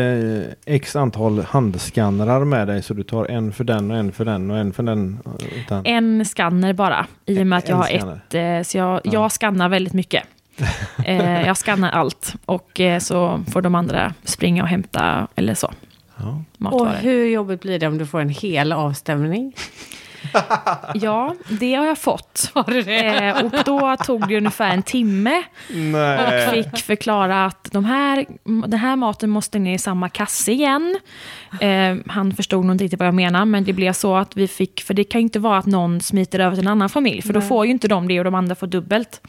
eh, 0.66 0.76
x 0.76 0.96
antal 0.96 1.40
handskannrar 1.50 2.46
med 2.46 2.68
dig 2.68 2.84
så 2.84 2.94
du 2.94 3.04
tar 3.04 3.26
en 3.26 3.52
för 3.54 3.64
den 3.64 3.92
och 3.92 3.98
en 3.98 4.12
för 4.12 4.26
den 4.26 4.52
och 4.52 4.58
en 4.58 4.74
för 4.74 4.84
den. 4.84 5.20
Utan, 5.56 5.86
En 5.86 6.26
skanner 6.26 6.74
bara, 6.74 7.06
i 7.26 7.42
och 7.42 7.48
med 7.48 7.58
att 7.58 7.70
jag 7.70 7.76
har 7.76 7.90
ett... 7.90 8.34
eh, 8.36 8.62
Så 8.64 8.78
jag, 8.78 9.02
jag 9.04 9.32
skannar 9.32 9.70
väldigt 9.70 9.94
mycket. 9.94 10.24
Eh, 11.06 11.48
jag 11.48 11.58
skannar 11.58 11.92
allt 11.92 12.34
och 12.46 12.80
eh, 12.80 13.00
så 13.00 13.44
får 13.52 13.62
de 13.62 13.76
andra 13.76 14.14
springa 14.24 14.64
och 14.64 14.70
hämta 14.70 15.28
eller 15.36 15.54
så, 15.54 15.72
ja. 16.18 16.28
Och 16.28 16.62
matvaror. 16.62 16.94
hur 16.94 17.26
jobbigt 17.26 17.62
blir 17.62 17.80
det 17.80 17.88
om 17.88 17.98
du 17.98 18.06
får 18.06 18.20
en 18.20 18.30
hel 18.30 18.72
avstämning? 18.72 19.54
Ja, 20.94 21.36
det 21.60 21.76
har 21.76 21.86
jag 21.86 21.98
fått. 21.98 22.52
Har 22.54 22.64
du 22.64 22.82
det? 22.82 23.06
Eh, 23.06 23.46
och 23.46 23.52
då 23.66 23.96
tog 24.06 24.28
det 24.28 24.38
ungefär 24.38 24.74
en 24.74 24.84
timme 24.84 25.44
och 25.70 25.76
Nej. 25.76 26.54
fick 26.54 26.78
förklara 26.84 27.46
att 27.46 27.72
de 27.72 27.86
här, 27.86 28.26
den 28.68 28.80
här 28.80 28.96
maten 28.96 29.30
måste 29.30 29.60
ner 29.60 29.74
i 29.76 29.78
samma 29.78 30.10
kasse 30.10 30.52
igen. 30.52 30.98
Eh, 31.62 31.96
han 32.08 32.34
förstod 32.34 32.66
nog 32.66 32.74
inte 32.74 32.84
riktigt 32.84 33.00
vad 33.00 33.08
jag 33.08 33.16
menar, 33.16 33.46
men 33.46 33.64
det 33.64 33.74
blev 33.74 33.94
så 33.94 34.16
att 34.16 34.38
vi 34.38 34.48
fick, 34.48 34.82
för 34.82 34.94
det 34.94 35.04
kan 35.04 35.22
ju 35.22 35.24
inte 35.24 35.40
vara 35.40 35.58
att 35.58 35.66
någon 35.66 36.02
smiter 36.02 36.40
över 36.40 36.56
till 36.56 36.66
en 36.66 36.72
annan 36.72 36.90
familj, 36.90 37.22
för 37.22 37.34
då 37.34 37.40
Nej. 37.40 37.50
får 37.50 37.66
ju 37.66 37.72
inte 37.72 37.88
de 37.88 38.08
det 38.08 38.20
och 38.20 38.26
de 38.26 38.36
andra 38.36 38.56
får 38.56 38.68
dubbelt. 38.68 39.22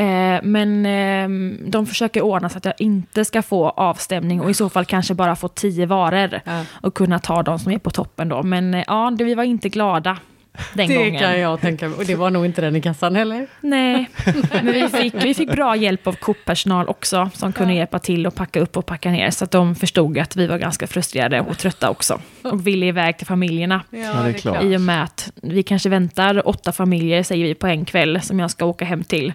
Eh, 0.00 0.40
men 0.42 0.86
eh, 0.86 1.28
de 1.70 1.86
försöker 1.86 2.22
ordna 2.22 2.48
så 2.48 2.58
att 2.58 2.64
jag 2.64 2.74
inte 2.78 3.24
ska 3.24 3.42
få 3.42 3.68
avstämning 3.68 4.40
och 4.40 4.50
i 4.50 4.54
så 4.54 4.68
fall 4.68 4.84
kanske 4.84 5.14
bara 5.14 5.36
få 5.36 5.48
tio 5.48 5.86
varor 5.86 6.40
Ja. 6.44 6.64
och 6.72 6.94
kunna 6.94 7.18
ta 7.18 7.42
de 7.42 7.58
som 7.58 7.72
är 7.72 7.78
på 7.78 7.90
toppen 7.90 8.28
då. 8.28 8.42
Men 8.42 8.74
eh, 8.74 8.84
ja, 8.86 9.12
det, 9.18 9.24
vi 9.24 9.34
var 9.34 9.44
inte 9.44 9.68
glada 9.68 10.18
den 10.74 10.88
Det 10.88 10.94
gången. 10.94 11.18
kan 11.18 11.40
jag 11.40 11.60
tänka 11.60 11.88
mig. 11.88 11.98
Och 11.98 12.04
det 12.04 12.14
var 12.14 12.30
nog 12.30 12.44
inte 12.44 12.60
den 12.60 12.76
i 12.76 12.80
kassan 12.80 13.16
heller. 13.16 13.46
Nej, 13.60 14.10
men 14.52 14.66
vi 14.72 14.88
fick, 14.88 15.24
vi 15.24 15.34
fick 15.34 15.52
bra 15.52 15.76
hjälp 15.76 16.06
av 16.06 16.12
Coop-personal 16.12 16.88
också 16.88 17.30
som 17.34 17.52
kunde 17.52 17.74
hjälpa 17.74 17.98
till 17.98 18.26
att 18.26 18.34
packa 18.34 18.60
upp 18.60 18.76
och 18.76 18.86
packa 18.86 19.10
ner. 19.10 19.30
Så 19.30 19.44
att 19.44 19.50
de 19.50 19.74
förstod 19.74 20.18
att 20.18 20.36
vi 20.36 20.46
var 20.46 20.58
ganska 20.58 20.86
frustrerade 20.86 21.40
och 21.40 21.58
trötta 21.58 21.90
också. 21.90 22.20
Och 22.42 22.66
ville 22.66 22.86
iväg 22.86 23.18
till 23.18 23.26
familjerna. 23.26 23.82
det 23.90 23.98
är 24.02 24.32
klart. 24.32 24.62
I 24.62 24.76
och 24.76 24.80
med 24.80 25.02
att 25.02 25.32
vi 25.42 25.62
kanske 25.62 25.88
väntar 25.88 26.48
åtta 26.48 26.72
familjer, 26.72 27.22
säger 27.22 27.44
vi, 27.44 27.54
på 27.54 27.66
en 27.66 27.84
kväll 27.84 28.20
som 28.22 28.38
jag 28.38 28.50
ska 28.50 28.64
åka 28.64 28.84
hem 28.84 29.04
till. 29.04 29.32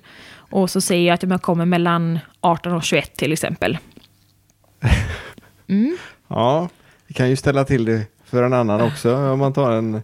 Och 0.55 0.69
så 0.69 0.81
säger 0.81 1.07
jag 1.07 1.13
att 1.13 1.23
jag 1.23 1.41
kommer 1.41 1.65
mellan 1.65 2.19
18 2.41 2.73
och 2.73 2.83
21 2.83 3.15
till 3.15 3.33
exempel. 3.33 3.77
Ja, 6.27 6.69
vi 7.07 7.13
kan 7.13 7.29
ju 7.29 7.35
ställa 7.35 7.65
till 7.65 7.85
det 7.85 8.01
för 8.25 8.43
en 8.43 8.53
annan 8.53 8.81
också 8.81 9.15
om 9.15 9.39
man 9.39 9.53
tar 9.53 9.71
en 9.71 10.01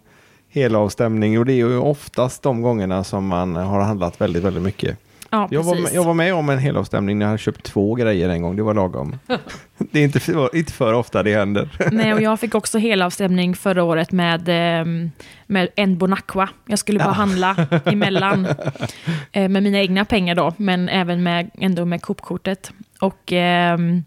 helavstämning 0.49 1.39
och 1.39 1.45
det 1.45 1.53
är 1.53 1.55
ju 1.55 1.77
oftast 1.77 2.43
de 2.43 2.61
gångerna 2.61 3.03
som 3.03 3.27
man 3.27 3.55
har 3.55 3.81
handlat 3.81 4.21
väldigt, 4.21 4.43
väldigt 4.43 4.63
mycket. 4.63 4.97
Ja, 5.33 5.47
Jag 5.51 5.63
var, 5.63 5.75
med, 5.75 5.91
jag 5.93 6.03
var 6.03 6.13
med 6.13 6.33
om 6.33 6.49
en 6.49 6.59
helavstämning 6.59 7.19
när 7.19 7.25
jag 7.25 7.27
hade 7.29 7.37
köpt 7.37 7.63
två 7.63 7.95
grejer 7.95 8.29
en 8.29 8.41
gång, 8.41 8.55
det 8.55 8.63
var 8.63 8.73
lagom. 8.73 9.15
det 9.77 9.99
är 9.99 10.03
inte 10.03 10.19
för, 10.19 10.55
inte 10.55 10.73
för 10.73 10.93
ofta 10.93 11.23
det 11.23 11.35
händer. 11.35 11.69
Nej, 11.91 12.13
och 12.13 12.21
jag 12.21 12.39
fick 12.39 12.55
också 12.55 12.77
helavstämning 12.77 13.55
förra 13.55 13.83
året 13.83 14.11
med, 14.11 14.43
ehm, 14.47 15.11
med 15.47 15.69
en 15.75 15.97
Bonacqua. 15.97 16.49
Jag 16.67 16.79
skulle 16.79 16.99
bara 16.99 17.11
handla 17.11 17.67
emellan 17.85 18.45
eh, 19.31 19.49
med 19.49 19.63
mina 19.63 19.79
egna 19.79 20.05
pengar 20.05 20.35
då, 20.35 20.53
men 20.57 20.89
även 20.89 21.23
med, 21.23 21.49
ändå 21.53 21.85
med 21.85 22.01
Coop-kortet. 22.01 22.71
Och 22.99 23.31
ehm, 23.31 24.03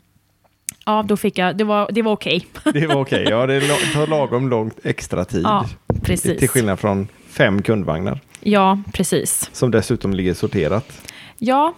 ja, 0.87 1.04
då 1.08 1.16
fick 1.16 1.38
jag, 1.38 1.56
det 1.56 1.64
var, 1.64 1.88
det 1.92 2.02
var 2.02 2.12
okej. 2.12 2.46
det 2.74 2.87
var 2.87 3.00
okej, 3.00 3.26
ja 3.30 3.46
det 3.46 3.60
tar 3.94 4.06
lagom 4.06 4.48
långt 4.48 4.78
extra 4.84 5.24
tid. 5.24 5.42
Ja, 5.44 5.66
precis. 6.02 6.38
Till 6.38 6.48
skillnad 6.48 6.78
från 6.78 7.08
fem 7.28 7.62
kundvagnar 7.62 8.20
Ja, 8.40 8.78
precis. 8.92 9.50
som 9.52 9.70
dessutom 9.70 10.14
ligger 10.14 10.34
sorterat. 10.34 11.13
Ja, 11.46 11.74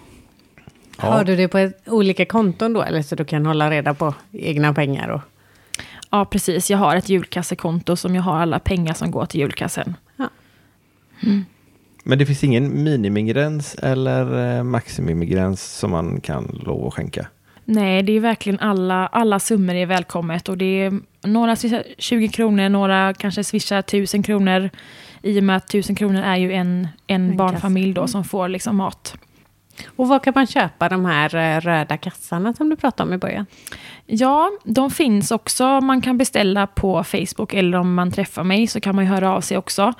Har 0.96 1.24
du 1.24 1.36
det 1.36 1.48
på 1.48 1.58
ett, 1.58 1.88
olika 1.88 2.24
konton 2.24 2.72
då? 2.72 2.82
Eller 2.82 3.02
så 3.02 3.14
du 3.14 3.24
kan 3.24 3.46
hålla 3.46 3.70
reda 3.70 3.94
på 3.94 4.14
egna 4.32 4.74
pengar? 4.74 5.08
Och, 5.08 5.20
ja, 6.10 6.24
precis. 6.24 6.70
Jag 6.70 6.78
har 6.78 6.96
ett 6.96 7.08
julkassekonto 7.08 7.96
som 7.96 8.14
jag 8.14 8.22
har 8.22 8.38
alla 8.38 8.58
pengar 8.58 8.94
som 8.94 9.10
går 9.10 9.26
till 9.26 9.40
julkassen. 9.40 9.94
Men 12.02 12.18
det 12.18 12.26
finns 12.26 12.44
ingen 12.44 12.84
minimigräns 12.84 13.74
eller 13.74 14.56
eh, 14.56 14.62
maximigräns 14.62 15.62
som 15.62 15.90
man 15.90 16.20
kan 16.20 16.60
lov 16.64 16.86
att 16.86 16.94
skänka. 16.94 17.26
Nej, 17.64 18.02
det 18.02 18.12
är 18.12 18.20
verkligen 18.20 18.60
alla, 18.60 19.06
alla 19.06 19.38
summor 19.38 19.74
är 19.74 19.86
välkommet. 19.86 20.48
Och 20.48 20.58
det 20.58 20.82
är 20.82 21.00
några 21.22 21.56
swishar 21.56 21.84
20 21.98 22.28
kronor, 22.28 22.68
några 22.68 23.14
kanske 23.14 23.44
swishar 23.44 23.78
1000 23.78 24.22
kronor. 24.22 24.70
I 25.22 25.40
och 25.40 25.44
med 25.44 25.56
att 25.56 25.68
1000 25.68 25.96
kronor 25.96 26.22
är 26.22 26.36
ju 26.36 26.52
en, 26.52 26.88
en, 27.06 27.30
En 27.30 27.36
barnfamilj 27.36 27.92
då 27.92 28.06
som 28.06 28.24
får 28.24 28.48
liksom 28.48 28.76
mat. 28.76 29.16
Och 29.96 30.08
var 30.08 30.18
kan 30.18 30.32
man 30.36 30.46
köpa 30.46 30.88
de 30.88 31.04
här 31.04 31.34
eh, 31.34 31.60
röda 31.60 31.96
kassarna 31.96 32.54
som 32.54 32.68
du 32.70 32.76
pratade 32.76 33.08
om 33.08 33.14
i 33.14 33.18
början? 33.18 33.46
Ja, 34.06 34.50
de 34.64 34.90
finns 34.90 35.30
också. 35.30 35.80
Man 35.80 36.00
kan 36.02 36.18
beställa 36.18 36.66
på 36.66 37.04
Facebook 37.04 37.54
eller 37.54 37.78
om 37.78 37.94
man 37.94 38.12
träffar 38.12 38.44
mig 38.44 38.66
så 38.66 38.80
kan 38.80 38.94
man 38.94 39.04
ju 39.04 39.10
höra 39.10 39.32
av 39.32 39.40
sig 39.40 39.58
också. 39.58 39.92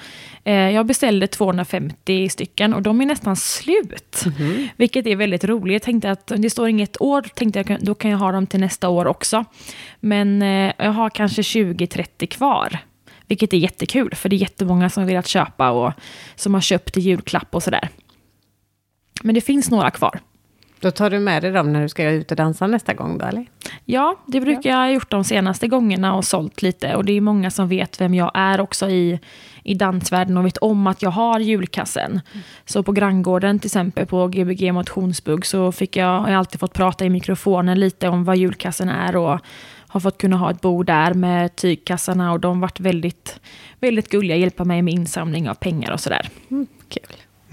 Eh, 0.45 0.55
jag 0.55 0.87
beställde 0.87 1.27
250 1.27 2.29
stycken 2.29 2.75
och 2.75 2.83
de 2.83 3.01
är 3.01 3.07
nästan 3.07 3.37
slut. 3.37 4.25
Vilket 4.77 5.07
är 5.07 5.17
väldigt 5.17 5.45
roligt. 5.45 5.73
Jag 5.73 5.83
tänkte 5.83 6.11
att 6.11 6.33
det 6.37 6.51
står 6.51 6.69
inget 6.69 7.01
år, 7.01 7.23
tänkte 7.23 7.65
jag 7.67 7.79
då 7.81 7.95
kan 7.95 8.11
jag 8.11 8.19
ha 8.19 8.33
dem 8.33 8.47
till 8.47 8.61
nästa 8.61 8.89
år 8.89 9.07
också. 9.07 9.45
Men 10.01 10.43
eh, 10.43 10.73
jag 10.79 10.93
har 10.93 11.11
kanske 11.11 11.43
20-30 11.43 12.27
kvar. 12.27 12.79
Vilket 13.27 13.53
är 13.53 13.57
jättekul, 13.57 14.15
för 14.15 14.29
det 14.29 14.37
är 14.37 14.39
jättemånga 14.39 14.91
som 14.91 15.03
har 15.03 15.09
velat 15.09 15.27
köpa 15.27 15.71
och 15.71 15.93
som 16.37 16.55
har 16.55 16.61
köpt 16.61 16.97
i 16.97 17.01
julklapp 17.01 17.55
och 17.55 17.63
sådär. 17.63 17.89
Men 19.23 19.35
det 19.35 19.41
finns 19.41 19.71
några 19.71 19.91
kvar. 19.91 20.21
Då 20.81 20.91
tar 20.91 21.11
du 21.11 21.19
med 21.19 21.43
dig 21.43 21.53
dem 21.53 21.73
när 21.73 21.83
du 21.83 21.89
ska 21.89 22.11
ut 22.11 22.31
och 22.31 22.37
dansa 22.37 22.67
nästa 22.67 22.95
gång 22.95 23.19
då, 23.19 23.27
eller? 23.27 23.47
Ja, 23.85 24.17
det 24.27 24.41
brukar 24.41 24.71
jag 24.71 24.77
ha 24.77 24.91
gjort 24.91 25.11
de 25.11 25.25
senaste 25.25 25.69
gångerna 25.69 26.15
och 26.15 26.25
sålt 26.25 26.63
lite. 26.63 26.95
Och 26.95 27.05
det 27.05 27.13
är 27.13 27.21
många 27.21 27.51
som 27.51 27.69
vet 27.69 28.01
vem 28.01 28.15
jag 28.15 28.31
är 28.35 28.61
också 28.61 28.89
i, 28.89 29.21
i 29.63 29.75
dansvärlden 29.75 30.37
och 30.37 30.47
vet 30.47 30.57
om 30.57 30.87
att 30.87 31.03
jag 31.03 31.11
har 31.11 31.41
julkassen. 31.41 32.21
Så 32.65 32.83
på 32.83 32.93
granngården 32.93 33.59
till 33.59 33.69
exempel 33.69 34.07
på 34.07 34.29
Gbg 34.29 34.73
motionsbugg 34.73 35.47
så 35.47 35.73
fick 35.73 35.97
jag, 35.97 36.21
har 36.21 36.31
jag 36.31 36.39
alltid 36.39 36.61
fått 36.61 36.75
prata 36.75 37.05
i 37.05 37.11
mikrofonen 37.11 37.81
lite 37.81 38.09
om 38.09 38.25
vad 38.25 38.37
julkassen 38.37 38.89
är 38.89 39.17
och 39.17 39.41
har 39.89 40.01
fått 40.01 40.19
kunna 40.19 40.37
ha 40.37 40.51
ett 40.51 40.61
bord 40.61 40.87
där 40.87 41.15
med 41.15 41.57
tygkassarna 41.57 42.33
och 42.33 42.41
de 42.41 42.57
har 42.57 42.63
varit 42.63 42.81
väldigt, 42.81 43.41
väldigt 43.81 44.09
gulliga, 44.09 44.37
hjälpa 44.37 44.65
mig 44.65 44.83
med 44.83 44.95
insamling 44.95 45.49
av 45.51 45.55
pengar 45.55 45.93
och 45.93 46.01
sådär. 46.01 46.29
Mm. 46.51 46.67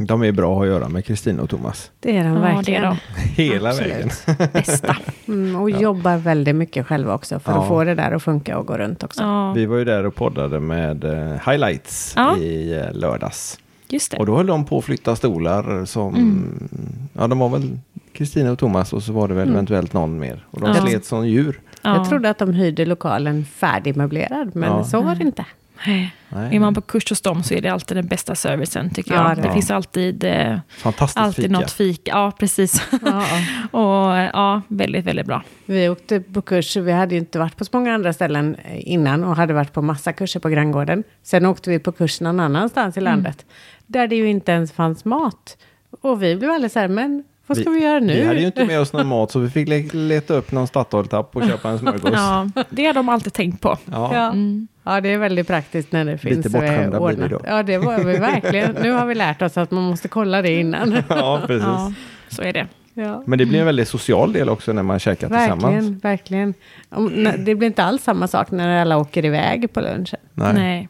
De 0.08 0.24
är 0.24 0.32
bra 0.32 0.62
att 0.62 0.68
göra 0.68 0.90
med 0.90 1.06
Kristina 1.06 1.44
och 1.44 1.50
Thomas. 1.50 1.92
Det 2.00 2.18
är 2.18 2.24
de 2.24 2.34
Ja, 2.34 2.40
det 2.40 2.48
är 2.50 2.56
verkligen. 2.56 2.82
de 2.84 2.98
Hela 3.44 3.70
Absolut. 3.70 3.94
vägen. 3.94 4.10
bästa. 4.54 4.98
Mm, 5.28 5.56
och 5.62 5.70
jobbar 5.70 6.18
väldigt 6.18 6.56
mycket 6.56 6.86
själva 6.88 7.14
också 7.14 7.40
för 7.40 7.52
Ja. 7.52 7.62
att 7.62 7.68
få 7.68 7.84
det 7.84 7.96
där 7.96 8.12
att 8.12 8.24
funka 8.24 8.58
och 8.58 8.66
gå 8.68 8.78
runt 8.78 9.04
också. 9.04 9.24
Ja, 9.24 9.52
Vi 9.54 9.66
var 9.66 9.78
ju 9.78 9.86
där 9.86 10.06
och 10.06 10.16
poddade 10.16 10.60
med 10.60 11.04
eh, 11.04 11.50
Highlights 11.52 12.14
Ja. 12.16 12.38
i 12.38 12.74
eh, 12.74 12.94
lördags. 12.94 13.60
just 13.90 14.12
det. 14.12 14.18
Och 14.18 14.26
då 14.26 14.36
höll 14.38 14.46
de 14.46 14.66
på 14.66 14.78
att 14.78 14.84
flytta 14.86 15.16
stolar 15.16 15.86
som, 15.86 16.16
Mm. 16.16 16.70
ja 17.14 17.28
de 17.28 17.40
var 17.40 17.50
väl 17.50 17.78
Kristina 18.14 18.52
och 18.52 18.60
Thomas 18.60 18.94
och 18.94 19.04
så 19.04 19.14
var 19.14 19.28
det 19.28 19.34
väl 19.34 19.44
Mm. 19.44 19.54
eventuellt 19.56 19.94
någon 19.94 20.20
mer. 20.20 20.46
Och 20.52 20.60
de 20.62 20.68
Ja. 20.76 20.86
slet 20.88 21.06
som 21.06 21.28
djur. 21.28 21.60
Ja. 21.82 21.96
Jag 21.96 22.10
trodde 22.10 22.30
att 22.30 22.38
de 22.38 22.54
hyrde 22.54 22.86
lokalen 22.86 23.46
färdigmöblerad, 23.46 24.56
men 24.56 24.70
Ja. 24.72 24.84
så 24.84 25.02
var 25.02 25.16
det 25.16 25.24
inte. 25.24 25.46
Nej. 25.88 26.16
Nej, 26.30 26.56
Är 26.56 26.60
man 26.60 26.74
på 26.74 26.82
kurs 26.82 27.10
hos 27.10 27.22
dem 27.22 27.44
så 27.44 27.54
är 27.54 27.62
det 27.62 27.70
alltid 27.70 27.98
den 27.98 28.08
bästa 28.08 28.36
servicen 28.36 28.90
tycker 28.90 29.14
Ja, 29.14 29.28
jag. 29.30 29.38
det 29.38 29.42
Det, 29.42 29.54
finns 29.54 29.72
alltid, 29.72 30.24
eh, 30.24 30.58
Fantastiskt 30.70 31.18
alltid 31.18 31.44
fika. 31.46 31.60
något 31.60 31.72
fika. 31.72 32.12
Ja, 32.12 32.32
precis. 32.40 32.82
Ja, 32.92 32.98
ja. 33.02 33.26
och 33.80 34.18
eh, 34.18 34.30
ja, 34.34 34.62
väldigt, 34.68 35.06
väldigt 35.06 35.26
bra. 35.26 35.44
Vi 35.66 35.90
åkte 35.90 36.20
på 36.20 36.42
kurs, 36.42 36.76
vi 36.78 36.92
hade 36.92 37.16
ju 37.16 37.20
inte 37.20 37.40
varit 37.40 37.58
på 37.58 37.66
så 37.66 37.70
många 37.78 37.94
andra 37.94 38.14
ställen 38.14 38.56
eh, 38.56 38.92
innan 38.92 39.24
och 39.24 39.36
hade 39.36 39.54
varit 39.54 39.74
på 39.74 39.82
massa 39.82 40.14
kurser 40.14 40.40
på 40.40 40.50
Granngården. 40.50 41.04
Sen 41.24 41.46
åkte 41.46 41.70
vi 41.70 41.80
på 41.80 41.92
kurs 41.92 42.22
någon 42.22 42.40
annanstans 42.40 42.98
i 42.98 43.00
Mm. 43.00 43.12
landet, 43.14 43.46
där 43.88 44.08
det 44.08 44.16
ju 44.16 44.30
inte 44.30 44.52
ens 44.52 44.72
fanns 44.72 45.06
mat. 45.06 45.58
Och 46.02 46.24
vi 46.24 46.36
blev 46.36 46.52
alldeles 46.52 46.74
så 46.74 46.80
här, 46.80 46.88
men 46.88 47.24
vad 47.48 47.58
ska 47.58 47.70
vi, 47.70 47.84
göra 47.84 48.00
nu? 48.00 48.14
Vi 48.14 48.26
hade 48.28 48.40
ju 48.40 48.46
inte 48.46 48.66
med 48.66 48.80
oss 48.80 48.94
någon 48.94 49.08
mat 49.08 49.32
så 49.32 49.40
vi 49.40 49.50
fick 49.50 49.68
le- 49.70 49.90
leta 49.94 50.34
upp 50.34 50.52
någon 50.52 50.68
Statoil-tapp 50.68 51.36
och 51.36 51.44
köpa 51.48 51.70
en 51.70 51.80
smörgås. 51.80 52.12
Ja, 52.14 52.50
det 52.70 52.86
har 52.86 52.94
de 52.94 53.10
alltid 53.10 53.34
tänkt 53.34 53.62
på. 53.62 53.78
Ja. 53.86 54.16
Ja. 54.16 54.26
Mm. 54.28 54.68
ja, 54.84 55.02
det 55.02 55.10
är 55.10 55.18
väldigt 55.18 55.48
praktiskt 55.48 55.92
när 55.92 56.06
det 56.06 56.18
finns 56.18 56.38
Lite 56.38 56.50
bortskämda 56.50 56.98
eh, 56.98 57.06
blir 57.08 57.18
vi 57.18 57.28
då. 57.28 57.42
Ja, 57.48 57.64
det 57.64 57.78
var 57.78 57.98
vi 57.98 58.18
verkligen. 58.18 58.76
Nu 58.82 58.92
har 58.92 59.06
vi 59.06 59.16
lärt 59.16 59.42
oss 59.42 59.58
att 59.58 59.72
man 59.72 59.84
måste 59.84 60.08
kolla 60.08 60.42
det 60.42 60.60
innan. 60.60 60.94
ja, 61.10 61.42
precis. 61.48 61.68
Ja, 61.68 61.94
så 62.30 62.42
är 62.42 62.54
det. 62.54 62.68
Ja. 62.94 63.24
Men 63.26 63.40
det 63.40 63.46
blir 63.46 63.60
en 63.60 63.66
väldigt 63.66 63.88
social 63.88 64.34
del 64.34 64.50
också 64.50 64.74
när 64.74 64.84
man 64.84 65.00
käkar 65.00 65.28
tillsammans. 65.28 65.64
Verkligen, 65.64 66.00
verkligen. 66.00 66.54
Om, 66.90 67.06
när, 67.06 67.38
det 67.38 67.56
blir 67.56 67.68
inte 67.68 67.84
alls 67.84 68.04
samma 68.04 68.28
sak 68.28 68.52
när 68.52 68.82
alla 68.82 68.98
åker 68.98 69.26
iväg 69.26 69.74
på 69.74 69.82
lunchen. 69.82 70.20
Nej. 70.34 70.54
Nej. 70.54 70.90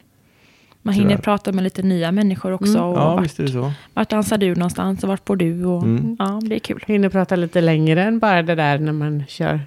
Man 0.86 0.94
hinner 0.94 1.10
Tyvärr. 1.10 1.22
prata 1.22 1.52
med 1.52 1.64
lite 1.64 1.82
nya 1.82 2.12
människor 2.12 2.52
också. 2.52 2.78
Mm. 2.78 2.84
Och 2.84 2.98
Ja, 2.98 3.16
vart, 3.16 3.26
visst 3.26 3.40
är 3.40 3.44
det 3.44 3.50
så. 3.52 3.72
vart 3.94 4.10
dansar 4.10 4.38
du 4.38 4.56
någonstans 4.56 5.04
och 5.04 5.10
vart 5.10 5.26
bor 5.26 5.36
du? 5.36 5.66
Och, 5.66 5.84
Mm. 5.84 6.16
Ja, 6.20 6.40
det 6.44 6.56
är 6.56 6.60
kul. 6.60 6.84
Hinner 6.88 7.10
prata 7.10 7.36
lite 7.36 7.62
längre 7.62 8.04
än 8.04 8.20
bara 8.20 8.42
det 8.42 8.56
där 8.56 8.78
när 8.80 8.92
man 8.94 9.24
kör 9.28 9.60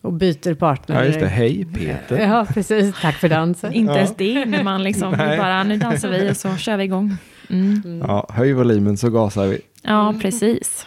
Och 0.00 0.12
byter 0.12 0.54
partner. 0.54 0.96
Ja, 0.96 1.04
just 1.04 1.20
det. 1.20 1.26
Hej 1.26 1.64
Peter. 1.74 2.18
Ja, 2.18 2.46
precis. 2.54 2.94
Tack 3.00 3.14
för 3.14 3.28
dansen. 3.28 3.72
Inte 3.74 3.92
Ja. 3.92 3.96
ens 3.98 4.16
det 4.16 4.24
hinner 4.24 4.62
man 4.62 4.82
liksom. 4.82 5.10
Bara, 5.12 5.64
nu 5.64 5.76
dansar 5.76 6.08
vi 6.08 6.30
och 6.30 6.36
så 6.36 6.56
kör 6.56 6.76
vi 6.76 6.84
igång. 6.84 7.16
Mm. 7.50 8.02
Ja, 8.06 8.26
höj 8.30 8.52
volymen 8.52 8.96
så 8.96 9.10
gasar 9.10 9.46
vi. 9.46 9.58
Ja, 9.82 10.14
precis. 10.22 10.86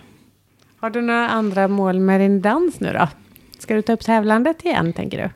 Har 0.79 0.89
du 0.89 1.01
några 1.01 1.29
andra 1.29 1.67
mål 1.67 1.99
med 1.99 2.21
din 2.21 2.41
dans 2.41 2.79
nu 2.79 2.93
då? 2.93 3.07
Ska 3.59 3.75
du 3.75 3.81
ta 3.81 3.93
upp 3.93 4.01
tävlandet 4.05 4.65
igen, 4.65 4.93
tänker 4.93 5.17
du? 5.23 5.29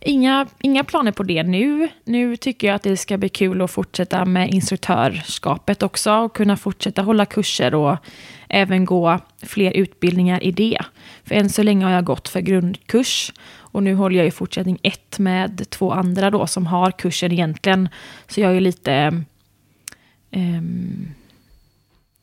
Inga, 0.00 0.46
inga 0.60 0.84
planer 0.84 1.12
på 1.12 1.22
det 1.22 1.42
nu. 1.42 1.88
Nu 2.04 2.36
tycker 2.36 2.66
jag 2.66 2.74
att 2.74 2.82
det 2.82 2.96
ska 2.96 3.16
bli 3.16 3.28
kul 3.28 3.62
att 3.62 3.70
fortsätta 3.70 4.24
med 4.24 4.50
instruktörskapet 4.50 5.82
också 5.82 6.12
och 6.12 6.36
kunna 6.36 6.56
fortsätta 6.56 7.02
hålla 7.02 7.26
kurser 7.26 7.74
och 7.74 7.96
även 8.48 8.84
gå 8.84 9.20
fler 9.42 9.72
utbildningar 9.72 10.42
i 10.42 10.50
det. 10.50 10.78
För 11.24 11.34
än 11.34 11.50
så 11.50 11.62
länge 11.62 11.84
har 11.84 11.92
jag 11.92 12.04
gått 12.04 12.28
för 12.28 12.40
grundkurs 12.40 13.32
och 13.50 13.82
nu 13.82 13.94
håller 13.94 14.18
jag 14.18 14.26
i 14.26 14.30
fortsättning 14.30 14.78
ett 14.82 15.18
med 15.18 15.70
två 15.70 15.92
andra 15.92 16.30
då 16.30 16.46
som 16.46 16.66
har 16.66 16.90
kursen 16.90 17.32
egentligen. 17.32 17.88
Så 18.28 18.40
jag 18.40 18.56
är 18.56 18.60
lite 18.60 19.22
ehm, 20.30 21.08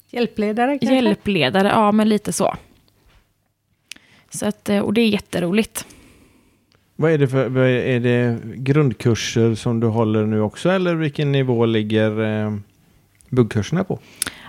Hjälpledare 0.09 0.79
kanske? 0.79 0.95
hjälpledare, 0.95 1.67
ja 1.67 1.91
men 1.91 2.09
lite 2.09 2.33
så. 2.33 2.55
så 4.29 4.45
att, 4.45 4.69
eh, 4.69 4.79
och 4.79 4.93
det 4.93 5.01
är 5.01 5.07
jätteroligt. 5.07 5.85
Vad 6.95 7.11
är 7.11 7.17
det 7.17 7.27
för, 7.27 7.49
vad 7.49 7.65
är- 7.67 7.99
det 7.99 8.39
grundkurser 8.55 9.55
som 9.55 9.79
du 9.79 9.87
håller 9.87 10.25
nu 10.25 10.41
också 10.41 10.69
eller 10.69 10.95
vilken 10.95 11.31
nivå 11.31 11.65
ligger 11.65 12.23
eh, 12.45 12.55
buggkurserna 13.29 13.83
på? 13.83 13.99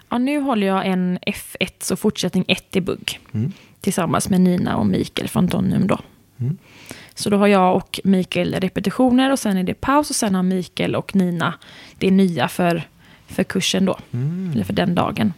Ja, 0.08 0.18
nu 0.18 0.40
håller 0.40 0.66
jag 0.66 0.86
en 0.86 1.18
F1, 1.18 1.68
så 1.80 1.96
fortsättning 1.96 2.44
1 2.48 2.76
i 2.76 2.80
bugg. 2.80 3.20
Mm. 3.32 3.52
Tillsammans 3.80 4.28
med 4.30 4.40
Nina 4.40 4.76
och 4.76 4.86
Mikael 4.86 5.28
från 5.28 5.48
Tonum 5.48 5.86
då. 5.86 5.98
Mm. 6.38 6.56
Så 7.14 7.30
då 7.30 7.36
har 7.36 7.46
jag 7.46 7.76
och 7.76 8.00
Mikael 8.04 8.54
repetitioner 8.54 9.32
och 9.32 9.38
sen 9.38 9.56
är 9.56 9.62
det 9.62 9.74
paus 9.74 10.10
och 10.10 10.16
sen 10.16 10.34
har 10.34 10.42
Mikael 10.42 10.94
och 10.96 11.14
Nina 11.14 11.54
det 11.98 12.10
nya 12.10 12.48
för, 12.48 12.82
för 13.26 13.44
kursen 13.44 13.84
då. 13.84 13.98
Mm. 14.12 14.50
Eller 14.54 14.64
för 14.64 14.72
den 14.72 14.94
dagen. 14.94 15.32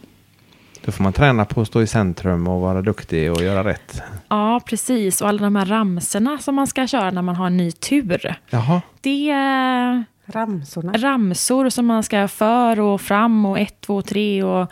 Då 0.89 0.93
får 0.93 1.03
man 1.03 1.13
träna 1.13 1.45
på 1.45 1.61
att 1.61 1.67
stå 1.67 1.81
i 1.81 1.87
centrum 1.87 2.47
och 2.47 2.61
vara 2.61 2.81
duktig 2.81 3.31
och 3.31 3.43
göra 3.43 3.63
rätt. 3.63 4.01
Ja, 4.29 4.61
precis. 4.65 5.21
Och 5.21 5.27
alla 5.29 5.41
de 5.41 5.55
här 5.55 5.65
ramserna 5.65 6.37
som 6.37 6.55
man 6.55 6.67
ska 6.67 6.87
köra 6.87 7.11
när 7.11 7.21
man 7.21 7.35
har 7.35 7.47
en 7.47 7.57
ny 7.57 7.71
tur. 7.71 8.35
Jaha, 8.49 8.81
Det 9.01 9.29
är 9.29 10.03
Ramsorna. 10.25 10.91
ramsor 10.97 11.69
som 11.69 11.85
man 11.85 12.03
ska 12.03 12.27
för 12.27 12.79
och 12.79 13.01
fram 13.01 13.45
och 13.45 13.59
ett, 13.59 13.81
två, 13.81 14.01
tre 14.01 14.43
och 14.43 14.71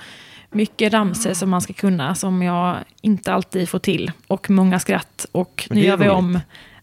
mycket 0.51 0.93
ramser 0.93 1.33
som 1.33 1.49
man 1.49 1.61
ska 1.61 1.73
kunna 1.73 2.15
som 2.15 2.41
jag 2.41 2.75
inte 3.01 3.33
alltid 3.33 3.69
får 3.69 3.79
till. 3.79 4.11
Och 4.27 4.49
många 4.49 4.79
skratt 4.79 5.25
och 5.31 5.67
nu 5.71 5.81
gör 5.81 5.97
vi 5.97 6.05
roligt. 6.05 6.17
om. 6.17 6.39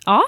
Ja, 0.07 0.23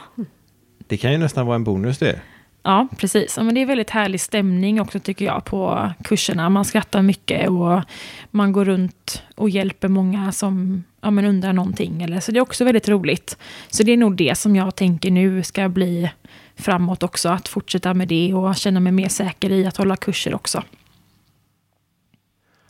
det 0.86 0.96
kan 0.96 1.12
ju 1.12 1.18
nästan 1.18 1.46
vara 1.46 1.54
en 1.56 1.64
bonus 1.64 1.98
det 1.98 2.20
ja, 2.66 2.88
precis. 2.96 3.36
Ja, 3.36 3.42
men 3.42 3.54
det 3.54 3.62
är 3.62 3.66
väldigt 3.66 3.90
härlig 3.90 4.20
stämning 4.20 4.80
också 4.80 5.00
tycker 5.00 5.24
jag 5.24 5.44
på 5.44 5.90
kurserna. 6.04 6.48
Man 6.48 6.64
skrattar 6.64 7.02
mycket 7.02 7.48
och 7.48 7.82
man 8.30 8.52
går 8.52 8.64
runt 8.64 9.22
och 9.34 9.50
hjälper 9.50 9.88
många 9.88 10.32
som 10.32 10.84
ja, 11.00 11.10
men 11.10 11.24
undrar 11.24 11.52
någonting. 11.52 12.02
Eller, 12.02 12.20
så 12.20 12.32
det 12.32 12.38
är 12.38 12.40
också 12.40 12.64
väldigt 12.64 12.88
roligt. 12.88 13.38
Så 13.68 13.82
det 13.82 13.92
är 13.92 13.96
nog 13.96 14.16
det 14.16 14.38
som 14.38 14.56
jag 14.56 14.74
tänker 14.74 15.10
nu 15.10 15.42
ska 15.42 15.68
bli 15.68 16.10
framåt 16.56 17.02
också. 17.02 17.28
Att 17.28 17.48
fortsätta 17.48 17.94
med 17.94 18.08
det 18.08 18.34
och 18.34 18.56
känna 18.56 18.80
mig 18.80 18.92
mer 18.92 19.08
säker 19.08 19.52
i 19.52 19.66
att 19.66 19.76
hålla 19.76 19.96
kurser 19.96 20.34
också. 20.34 20.62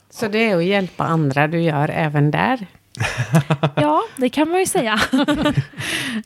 Så 0.09 0.27
det 0.27 0.49
är 0.49 0.57
att 0.57 0.65
hjälpa 0.65 1.03
andra 1.03 1.47
du 1.47 1.61
gör 1.61 1.89
även 1.89 2.31
där? 2.31 2.67
Ja, 3.75 4.03
det 4.15 4.29
kan 4.29 4.49
man 4.49 4.59
ju 4.59 4.65
säga. 4.65 4.93
Är, 5.11 5.61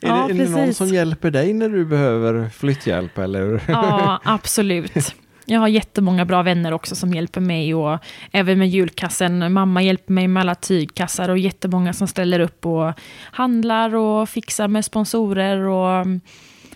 Ja, 0.00 0.26
det, 0.28 0.34
är 0.34 0.44
det 0.44 0.50
någon 0.50 0.74
som 0.74 0.88
hjälper 0.88 1.30
dig 1.30 1.52
när 1.52 1.68
du 1.68 1.84
behöver 1.84 2.48
flytthjälp 2.48 3.18
eller? 3.18 3.62
Ja, 3.68 4.20
absolut. 4.24 5.14
Jag 5.44 5.60
har 5.60 5.68
jättemånga 5.68 6.24
bra 6.24 6.42
vänner 6.42 6.72
också 6.72 6.94
som 6.96 7.14
hjälper 7.14 7.40
mig 7.40 7.74
och 7.74 7.98
även 8.32 8.58
med 8.58 8.68
julkassen. 8.68 9.52
Mamma 9.52 9.82
hjälper 9.82 10.12
mig 10.12 10.28
med 10.28 10.40
alla 10.40 10.54
tygkassar 10.54 11.28
och 11.28 11.38
jättemånga 11.38 11.92
som 11.92 12.08
ställer 12.08 12.40
upp 12.40 12.66
och 12.66 12.92
handlar 13.22 13.94
och 13.94 14.28
fixar 14.28 14.68
med 14.68 14.84
sponsorer. 14.84 15.58
Och, 15.58 16.06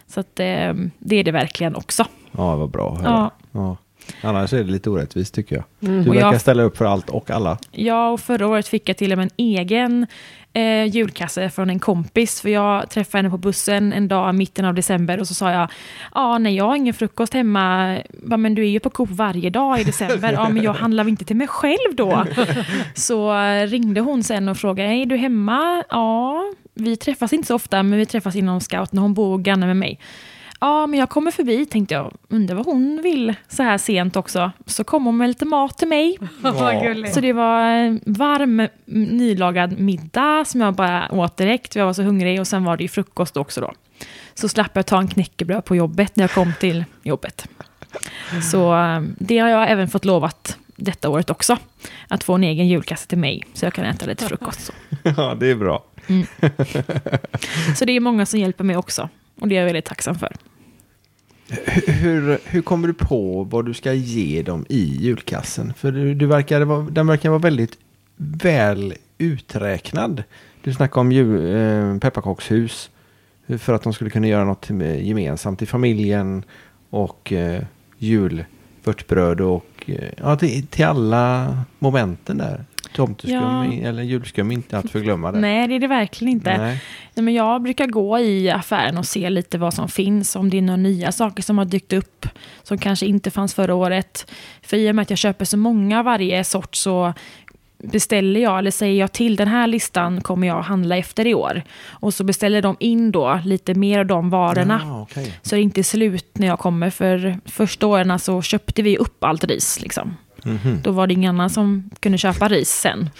så 0.07 0.21
att 0.21 0.41
eh, 0.41 0.73
det 0.99 1.17
är 1.17 1.25
det 1.25 1.33
verkligen 1.33 1.77
också. 1.77 2.05
Ja, 2.33 2.57
vad 2.57 2.71
bra. 2.71 3.01
Ja. 3.05 3.31
Ja. 3.53 3.77
Annars 4.23 4.53
är 4.53 4.65
det 4.65 4.71
lite 4.71 4.91
orättvist 4.91 5.35
tycker 5.35 5.57
jag. 5.57 5.65
Du 5.81 6.01
Och 6.01 6.15
verkar 6.15 6.33
jag- 6.33 6.41
ställa 6.41 6.63
upp 6.63 6.77
för 6.77 6.85
allt 6.85 7.11
och 7.11 7.31
alla. 7.31 7.59
Ja, 7.71 8.11
och 8.11 8.21
förra 8.21 8.47
året 8.47 8.69
fick 8.69 8.89
jag 8.89 8.97
till 8.97 9.13
och 9.13 9.19
med 9.19 9.25
en 9.25 9.31
egen 9.37 10.07
eh, 10.53 10.85
julkasse 10.85 11.51
från 11.51 11.71
en 11.71 11.79
kompis. 11.79 12.41
För 12.41 12.49
jag 12.49 12.91
träffade 12.91 13.19
henne 13.19 13.31
på 13.31 13.39
bussen 13.39 13.93
en 13.93 14.09
dag 14.09 14.31
i 14.35 14.37
mitten 14.39 14.65
av 14.65 14.75
december 14.75 15.21
och 15.21 15.29
så 15.29 15.35
sa 15.35 15.51
jag, 15.53 15.69
ja 16.15 16.39
nej 16.39 16.55
jag 16.57 16.65
har 16.65 16.77
ingen 16.77 16.95
frukost 16.95 17.35
hemma. 17.35 17.99
Bara, 18.23 18.37
men 18.37 18.55
du 18.55 18.63
är 18.63 18.69
ju 18.69 18.81
på 18.81 18.91
Coop 18.91 19.11
varje 19.11 19.51
dag 19.51 19.81
i 19.81 19.85
december. 19.85 20.33
Ja 20.33 20.49
men 20.49 20.63
jag 20.63 20.73
handlar 20.75 21.05
väl 21.05 21.11
inte 21.11 21.25
till 21.25 21.37
mig 21.37 21.49
själv 21.49 21.95
då? 21.95 22.25
Så 22.95 23.39
eh, 23.39 23.67
ringde 23.67 24.01
hon 24.01 24.23
sen 24.23 24.49
och 24.49 24.57
frågade, 24.57 24.89
är 24.95 25.07
du 25.07 25.17
hemma? 25.17 25.85
Ja, 25.91 26.43
vi 26.75 26.97
träffas 26.97 27.33
inte 27.33 27.47
så 27.47 27.55
ofta 27.55 27.83
men 27.83 27.99
vi 27.99 28.07
träffas 28.07 28.37
inom 28.37 28.61
scout 28.61 28.93
när 28.93 29.03
hon 29.03 29.15
bor 29.15 29.39
granne 29.39 29.67
med 29.67 29.77
mig. 29.77 29.99
Ja, 30.61 30.87
men 30.87 31.01
jag 31.01 31.09
kommer 31.11 31.31
förbi 31.31 31.67
tänkte 31.67 31.95
jag. 31.95 32.15
Undrar 32.29 32.55
vad 32.57 32.67
hon 32.67 33.03
vill 33.03 33.35
så 33.49 33.63
här 33.63 33.79
sent 33.79 34.17
också. 34.17 34.53
Så 34.67 34.85
kom 34.85 35.05
hon 35.05 35.17
med 35.17 35.29
lite 35.29 35.45
mat 35.45 35.79
till 35.79 35.89
mig. 35.89 36.19
Gulligt. 36.83 37.15
Så 37.15 37.21
det 37.21 37.33
var 37.33 37.61
en 37.61 38.01
varm 38.07 38.69
nylagad 38.85 39.79
middag 39.81 40.45
som 40.47 40.61
jag 40.61 40.75
bara 40.75 41.13
åt 41.13 41.37
direkt. 41.37 41.73
för 41.73 41.81
Jag 41.81 41.87
var 41.87 41.93
så 41.93 42.03
hungrig 42.03 42.41
och 42.41 42.47
sen 42.47 42.65
var 42.65 42.77
det 42.77 42.83
ju 42.85 42.89
frukost 42.89 43.37
också 43.37 43.61
då. 43.61 43.73
Så 44.35 44.49
slapp 44.49 44.71
jag 44.75 44.87
ta 44.87 44.99
en 44.99 45.09
knäckebröd 45.09 45.65
på 45.65 45.77
jobbet 45.77 46.17
när 46.17 46.25
jag 46.25 46.31
kom 46.31 46.53
till 46.61 46.85
jobbet. 47.03 47.49
Så 48.53 48.77
eh, 48.77 49.01
det 49.19 49.39
har 49.39 49.49
jag 49.49 49.71
även 49.71 49.89
fått 49.89 50.05
lovat 50.05 50.59
detta 50.77 51.09
året 51.09 51.31
också. 51.31 51.59
Att 52.09 52.25
få 52.25 52.35
en 52.35 52.45
egen 52.45 52.69
julkasse 52.69 53.09
till 53.09 53.19
mig 53.19 53.43
så 53.55 53.67
jag 53.67 53.73
kan 53.75 53.85
äta 53.85 54.07
lite 54.07 54.25
frukost. 54.25 54.61
Så, 54.67 54.73
Ja, 55.17 55.35
det 55.35 55.51
är 55.51 55.55
bra. 55.55 55.85
så 57.77 57.85
det 57.85 57.93
är 57.93 58.01
många 58.01 58.27
som 58.27 58.41
hjälper 58.41 58.65
mig 58.65 58.77
också. 58.77 59.09
Och 59.41 59.49
det 59.49 59.55
är 59.55 59.59
jag 59.59 59.65
väldigt 59.67 59.85
tacksam 59.85 60.15
för. 60.15 60.37
Hur- 61.87 62.39
Hur, 62.45 62.63
kommer 62.63 62.89
du 62.89 62.95
på 62.95 63.45
vad 63.45 63.67
du 63.67 63.75
ska 63.75 63.93
ge 63.93 64.43
dem 64.43 64.67
i 64.69 64.85
julkassen? 65.01 65.73
För 65.77 65.93
du, 65.93 66.15
du 66.15 66.27
verkar 66.27 66.61
vara, 66.61 66.83
den 66.91 67.07
verkar 67.07 67.29
vara 67.31 67.39
väldigt 67.39 67.79
väl 68.17 68.95
uträknad. 69.19 70.23
Du 70.63 70.73
snackade 70.73 71.01
om 71.01 71.13
jul, 71.13 71.55
eh, 71.57 71.99
pepparkakshus. 71.99 72.91
Eh, 73.47 73.59
för 73.59 73.73
att 73.73 73.83
de 73.83 73.93
skulle 73.93 74.11
kunna 74.11 74.27
göra 74.29 74.45
något 74.45 74.71
eh, 74.71 75.07
gemensamt 75.07 75.63
i 75.63 75.67
familjen. 75.67 76.45
Och 76.91 77.33
eh, 77.33 77.63
julvörtbröd 77.99 79.41
och 79.41 79.76
eh, 79.91 80.09
ja, 80.19 80.37
till, 80.37 80.67
till 80.67 80.85
alla 80.85 81.57
momenten 81.79 82.39
där. 82.39 82.65
Tomteskum 82.95 83.35
Ja. 83.83 83.89
eller 83.89 84.03
julskum, 84.03 84.51
inte 84.53 84.79
att 84.79 84.91
förglömma 84.91 85.33
det. 85.33 85.39
Nej, 85.41 85.69
det 85.69 85.75
är 85.75 85.81
det 85.81 85.87
verkligen 85.87 86.33
inte. 86.33 86.59
Nej. 86.59 86.83
Nej, 87.15 87.25
men 87.25 87.35
jag 87.35 87.63
brukar 87.63 87.87
gå 87.87 88.19
i 88.19 88.51
affären 88.51 88.99
och 88.99 89.07
se 89.07 89.31
lite 89.31 89.59
vad 89.59 89.75
som 89.75 89.89
finns. 89.89 90.37
Om 90.37 90.51
det 90.51 90.59
är 90.59 90.63
några 90.63 90.77
nya 90.77 91.13
saker 91.13 91.43
som 91.43 91.59
har 91.59 91.65
dykt 91.65 91.93
upp 91.93 92.27
som 92.63 92.79
kanske 92.79 93.07
inte 93.07 93.31
fanns 93.31 93.55
förra 93.55 93.75
året. 93.75 94.33
För 94.63 94.77
i 94.77 94.91
och 94.91 94.95
med 94.95 95.03
att 95.03 95.11
jag 95.11 95.19
köper 95.19 95.45
så 95.45 95.57
många 95.57 96.03
varje 96.03 96.45
sort 96.45 96.75
så 96.75 97.13
beställer 97.93 98.41
jag 98.41 98.59
eller 98.59 98.71
säger 98.71 99.01
jag 99.01 99.13
till 99.13 99.37
den 99.37 99.49
här 99.49 99.67
listan 99.67 100.21
kommer 100.21 100.47
jag 100.47 100.63
handla 100.63 100.97
efter 100.97 101.27
i 101.27 101.35
år. 101.35 101.63
Och 101.89 102.15
så 102.15 102.25
beställer 102.25 102.63
de 102.63 102.77
in 102.81 103.13
då 103.13 103.41
lite 103.45 103.75
mer 103.75 103.99
av 103.99 104.07
de 104.07 104.31
varorna. 104.31 104.81
Ja, 104.85 105.03
okej. 105.03 105.39
Så 105.43 105.55
det 105.55 105.61
är 105.61 105.63
inte 105.63 105.85
slut 105.85 106.39
när 106.39 106.47
jag 106.47 106.59
kommer. 106.59 106.91
För 106.91 107.39
första 107.45 107.87
åren 107.87 108.19
så 108.19 108.43
köpte 108.43 108.83
vi 108.83 108.97
upp 108.97 109.25
allt 109.25 109.45
ris. 109.45 109.81
Liksom. 109.81 110.17
Mhm. 110.45 110.81
Då 110.83 110.91
var 110.91 111.07
det 111.07 111.15
ingen 111.15 111.35
annan 111.35 111.51
som 111.51 111.91
kunde 112.01 112.19
köpa 112.19 112.49
ris 112.49 112.71
sen. 112.71 113.11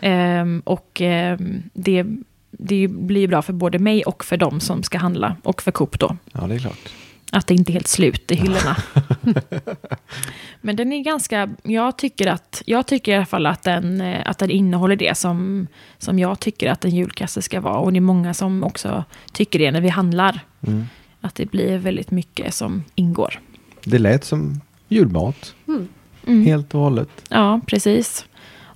Ehm, 0.00 0.62
och 0.64 1.00
ehm, 1.00 1.62
det, 1.72 2.06
det 2.50 2.88
blir 2.88 3.28
bra 3.28 3.42
för 3.42 3.52
både 3.52 3.78
mig 3.78 4.02
och 4.02 4.24
för 4.24 4.36
dem 4.36 4.60
som 4.60 4.82
ska 4.82 4.98
handla. 4.98 5.36
Och 5.42 5.62
för 5.62 5.70
Coop 5.70 5.98
då. 5.98 6.16
Ja, 6.32 6.40
det 6.46 6.54
är 6.54 6.58
klart. 6.58 6.92
Att 7.34 7.46
det 7.46 7.54
inte 7.54 7.72
är 7.72 7.74
helt 7.74 7.88
slut 7.88 8.30
i 8.30 8.34
hyllorna. 8.34 8.76
Men 10.60 10.76
den 10.76 10.92
är 10.92 11.02
ganska, 11.02 11.48
jag 11.62 11.98
tycker 11.98 12.26
att, 12.26 12.62
jag 12.66 12.86
tycker 12.86 13.12
i 13.12 13.16
alla 13.16 13.26
fall 13.26 13.46
att 13.46 13.62
den, 13.62 14.00
eh, 14.00 14.22
att 14.24 14.38
den 14.38 14.50
innehåller 14.50 14.96
det 14.96 15.18
som, 15.18 15.66
som 15.98 16.18
jag 16.18 16.40
tycker 16.40 16.70
att 16.70 16.84
en 16.84 16.90
julkasse 16.90 17.42
ska 17.42 17.60
vara. 17.60 17.78
Och 17.78 17.92
det 17.92 17.98
är 17.98 18.00
många 18.00 18.34
som 18.34 18.64
också 18.64 19.04
tycker 19.32 19.58
det 19.58 19.70
när 19.70 19.80
vi 19.80 19.88
handlar. 19.88 20.40
Mm. 20.66 20.84
Att 21.20 21.34
det 21.34 21.50
blir 21.50 21.78
väldigt 21.78 22.10
mycket 22.10 22.54
som 22.54 22.84
ingår. 22.94 23.40
Det 23.84 23.98
lät 23.98 24.24
som 24.24 24.60
julmat. 24.88 25.54
Mm. 26.26 26.46
Helt 26.46 26.74
och 26.74 26.80
hållet. 26.80 27.24
Ja, 27.28 27.60
precis. 27.66 28.26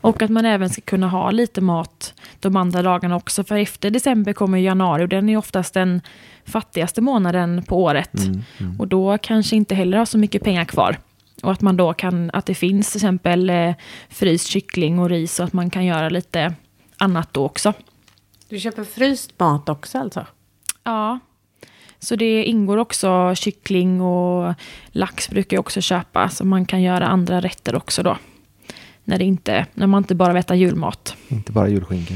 Och 0.07 0.23
att 0.23 0.31
man 0.31 0.45
även 0.45 0.71
ska 0.71 0.81
kunna 0.81 1.09
ha 1.09 1.31
lite 1.31 1.61
mat 1.61 2.15
de 2.41 2.57
andra 2.57 2.83
dagarna 2.83 3.17
också. 3.17 3.45
För 3.45 3.57
efter 3.57 3.91
december 3.91 4.33
kommer 4.33 4.59
januari 4.59 5.05
och 5.05 5.09
den 5.09 5.29
är 5.29 5.37
oftast 5.37 5.75
den 5.75 6.01
fattigaste 6.45 7.01
månaden 7.01 7.63
på 7.63 7.83
året. 7.83 8.15
Mm, 8.15 8.43
mm. 8.59 8.81
Och 8.81 8.89
då 8.89 9.19
kanske 9.19 9.57
inte 9.57 9.75
heller 9.75 9.99
har 9.99 10.05
så 10.05 10.19
mycket 10.19 10.43
pengar 10.43 10.65
kvar. 10.65 10.97
Och 11.43 11.53
att 11.53 11.61
man 11.61 11.77
då 11.77 11.93
kan, 11.93 12.31
att 12.33 12.47
det 12.47 12.55
finns 12.55 12.93
till 12.93 12.99
exempel 12.99 13.51
eh, 13.51 13.75
fryst 14.09 14.47
kyckling 14.47 14.99
och 14.99 15.11
ris 15.11 15.41
och 15.41 15.47
att 15.47 15.53
man 15.53 15.71
kan 15.71 15.85
göra 15.85 16.09
lite 16.09 16.55
annat 16.97 17.35
då 17.35 17.45
också. 17.45 17.73
Du 18.49 18.59
köper 18.59 18.85
fryst 18.85 19.39
mat 19.39 19.69
också 19.69 19.99
alltså? 19.99 20.27
Ja. 20.85 21.19
Så 21.99 22.17
det 22.17 22.45
ingår 22.45 22.77
också 22.77 23.35
kyckling 23.35 24.01
och 24.01 24.55
lax 24.89 25.29
brukar 25.29 25.57
jag 25.57 25.61
också 25.61 25.81
köpa. 25.81 26.29
Så 26.29 26.45
man 26.45 26.67
kan 26.67 26.83
göra 26.83 27.07
andra 27.07 27.41
rätter 27.41 27.77
också 27.77 28.03
då. 28.03 28.17
När, 29.09 29.19
det 29.19 29.25
inte, 29.25 29.67
när 29.75 29.87
man 29.87 30.03
inte 30.03 30.15
bara 30.15 30.33
vill 30.33 30.41
äta 30.41 30.55
julmat. 30.55 31.17
Inte 31.29 31.53
bara 31.53 31.69
julskinka. 31.69 32.15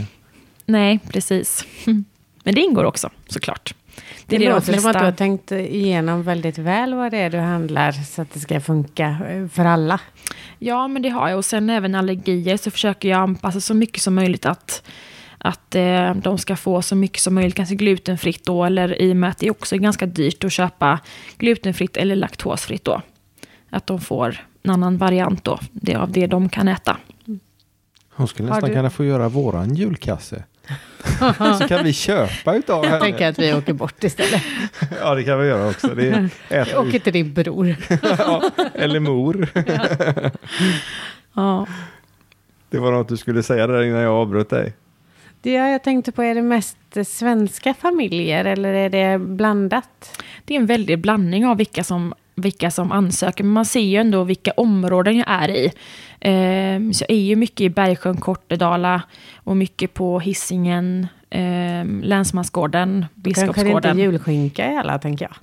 Nej, 0.66 1.00
precis. 1.08 1.64
Men 2.44 2.54
det 2.54 2.60
ingår 2.60 2.84
också 2.84 3.10
såklart. 3.26 3.74
Det, 4.26 4.36
är 4.36 4.40
det 4.40 4.46
de 4.46 4.52
låter 4.52 4.78
som 4.78 4.90
att 4.90 4.98
du 4.98 5.04
har 5.04 5.12
tänkt 5.12 5.52
igenom 5.52 6.22
väldigt 6.22 6.58
väl 6.58 6.94
vad 6.94 7.10
det 7.10 7.18
är 7.18 7.30
du 7.30 7.38
handlar 7.38 7.92
så 7.92 8.22
att 8.22 8.32
det 8.32 8.40
ska 8.40 8.60
funka 8.60 9.16
eh, 9.28 9.48
för 9.48 9.64
alla. 9.64 10.00
Ja, 10.58 10.88
men 10.88 11.02
det 11.02 11.08
har 11.08 11.28
jag. 11.28 11.38
Och 11.38 11.44
sen 11.44 11.70
även 11.70 11.94
allergier 11.94 12.56
så 12.56 12.70
försöker 12.70 13.08
jag 13.08 13.20
anpassa 13.20 13.60
så 13.60 13.74
mycket 13.74 14.02
som 14.02 14.14
möjligt 14.14 14.46
att, 14.46 14.82
att 15.38 15.74
eh, 15.74 16.14
de 16.14 16.38
ska 16.38 16.56
få 16.56 16.82
så 16.82 16.96
mycket 16.96 17.22
som 17.22 17.34
möjligt, 17.34 17.54
kanske 17.54 17.74
glutenfritt 17.74 18.44
då, 18.44 18.64
eller 18.64 19.02
i 19.02 19.12
och 19.12 19.16
med 19.16 19.30
att 19.30 19.38
det 19.38 19.50
också 19.50 19.74
är 19.74 19.78
ganska 19.78 20.06
dyrt 20.06 20.44
att 20.44 20.52
köpa 20.52 21.00
glutenfritt 21.38 21.96
eller 21.96 22.16
laktosfritt 22.16 22.84
då. 22.84 23.02
Att 23.70 23.86
de 23.86 24.00
får 24.00 24.49
en 24.62 24.70
annan 24.70 24.96
variant 24.98 25.44
då, 25.44 25.58
det 25.72 25.94
av 25.96 26.12
det 26.12 26.26
de 26.26 26.48
kan 26.48 26.68
äta. 26.68 26.96
Hon 28.14 28.28
skulle 28.28 28.48
nästan 28.48 28.68
du- 28.70 28.74
kunna 28.76 28.90
få 28.90 29.04
göra 29.04 29.28
våran 29.28 29.74
julkasse. 29.74 30.44
så 31.58 31.68
kan 31.68 31.84
vi 31.84 31.92
köpa 31.92 32.54
utav 32.56 32.84
Jag 32.84 32.90
henne. 32.90 33.04
tänker 33.04 33.28
att 33.28 33.38
vi 33.38 33.54
åker 33.54 33.72
bort 33.72 34.04
istället. 34.04 34.42
Ja, 35.00 35.14
det 35.14 35.24
kan 35.24 35.40
vi 35.40 35.46
göra 35.48 35.68
också. 35.70 35.88
Det 35.94 36.08
är, 36.08 36.28
Jag 36.48 36.86
åker 36.86 36.98
till 36.98 37.12
din 37.12 37.34
bror. 37.34 37.76
ja, 38.18 38.50
eller 38.74 39.00
mor. 39.00 39.48
Ja. 41.34 41.66
Det 42.70 42.78
var 42.78 42.92
något 42.92 43.08
du 43.08 43.16
skulle 43.16 43.42
säga 43.42 43.66
där 43.66 43.82
innan 43.82 44.00
jag 44.00 44.12
avbröt 44.12 44.50
dig. 44.50 44.72
Det 45.42 45.52
jag 45.52 45.82
tänkte 45.82 46.12
på, 46.12 46.22
är 46.22 46.34
det 46.34 46.42
mest 46.42 46.76
svenska 47.06 47.74
familjer 47.74 48.44
eller 48.44 48.74
är 48.74 48.90
det 48.90 49.18
blandat? 49.18 50.22
Det 50.44 50.54
är 50.54 50.60
en 50.60 50.66
väldig 50.66 50.98
blandning 50.98 51.46
av 51.46 51.56
vilka 51.56 51.84
som, 51.84 52.14
vilka 52.40 52.70
som 52.70 52.92
ansöker. 52.92 53.44
Men 53.44 53.52
man 53.52 53.64
ser 53.64 53.80
ju 53.80 53.96
ändå 53.96 54.24
vilka 54.24 54.50
områden 54.56 55.16
jag 55.16 55.26
är 55.28 55.48
i. 55.50 55.64
Eh, 56.20 56.92
så 56.92 57.04
jag 57.08 57.16
är 57.16 57.20
ju 57.20 57.36
mycket 57.36 57.60
i 57.60 57.70
Bergsjön, 57.70 58.16
Kortedala 58.16 59.02
och 59.36 59.56
mycket 59.56 59.94
på 59.94 60.20
Hisingen, 60.20 61.06
eh, 61.30 61.84
Länsmansgården, 62.02 62.90
Kanske 62.90 63.14
det 63.14 63.30
inte 63.30 63.50
Biskopsgården. 63.52 63.98
julskinka 63.98 64.72
i 64.72 64.76
alla, 64.76 64.98
tänker 64.98 65.24
jag. 65.24 65.34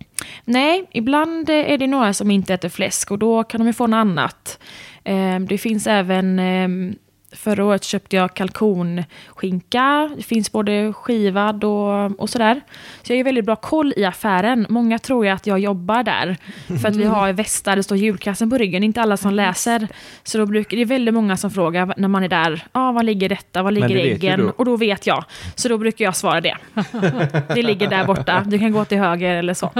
Nej, 0.45 0.86
ibland 0.91 1.50
är 1.50 1.78
det 1.78 1.88
några 1.88 2.14
som 2.14 2.32
inte 2.32 2.54
äter 2.54 2.70
fläsk 2.70 3.12
och 3.12 3.20
då 3.20 3.43
kan 3.43 3.60
de 3.60 3.68
ju 3.68 3.74
få 3.74 3.88
något 3.88 3.98
annat. 3.98 4.60
Eh, 5.04 5.39
Det 5.39 5.58
finns 5.58 5.88
även, 5.88 6.39
eh, 6.39 6.93
förra 7.32 7.65
året 7.65 7.84
köpte 7.84 8.15
jag 8.15 8.34
kalkonskinka. 8.34 10.09
Det 10.17 10.23
finns 10.23 10.51
både 10.51 10.93
skivad 10.93 11.63
och, 11.63 12.19
och 12.21 12.30
sådär. 12.30 12.61
Så 13.03 13.13
jag 13.13 13.17
har 13.19 13.23
väldigt 13.23 13.45
bra 13.45 13.55
koll 13.55 13.93
i 13.97 14.05
affären. 14.05 14.65
Många 14.69 14.99
tror 14.99 15.25
ju 15.25 15.32
att 15.32 15.47
jag 15.47 15.59
jobbar 15.59 16.03
där. 16.03 16.38
För 16.82 16.88
att 16.88 16.95
vi 16.95 17.03
har 17.15 17.34
västar, 17.34 17.75
det 17.75 17.84
står 17.84 17.97
julkassen 17.97 18.49
på 18.49 18.57
ryggen. 18.57 18.84
Inte 18.84 19.01
alla 19.01 19.17
som 19.17 19.34
läser. 19.34 19.88
Så 20.23 20.38
då 20.38 20.45
brukar, 20.45 20.78
det 20.78 20.84
är 20.84 20.86
väldigt 20.86 21.13
många 21.13 21.38
som 21.38 21.51
frågar 21.51 21.93
när 21.97 22.07
man 22.07 22.23
är 22.23 22.30
där. 22.30 22.63
Ah, 22.71 22.91
var 22.91 23.03
ligger 23.03 23.30
detta? 23.30 23.63
Var 23.63 23.71
ligger 23.71 23.95
äggen? 23.95 24.49
Och 24.49 24.65
då 24.65 24.78
vet 24.78 25.07
jag. 25.07 25.23
Så 25.55 25.69
då 25.69 25.78
brukar 25.78 26.05
jag 26.05 26.15
svara 26.15 26.41
det. 26.41 26.57
Det 27.55 27.61
ligger 27.63 27.89
där 27.89 28.05
borta. 28.05 28.43
Du 28.45 28.59
kan 28.59 28.71
gå 28.71 28.86
till 28.86 28.97
höger 28.97 29.36
eller 29.36 29.53
så. 29.53 29.71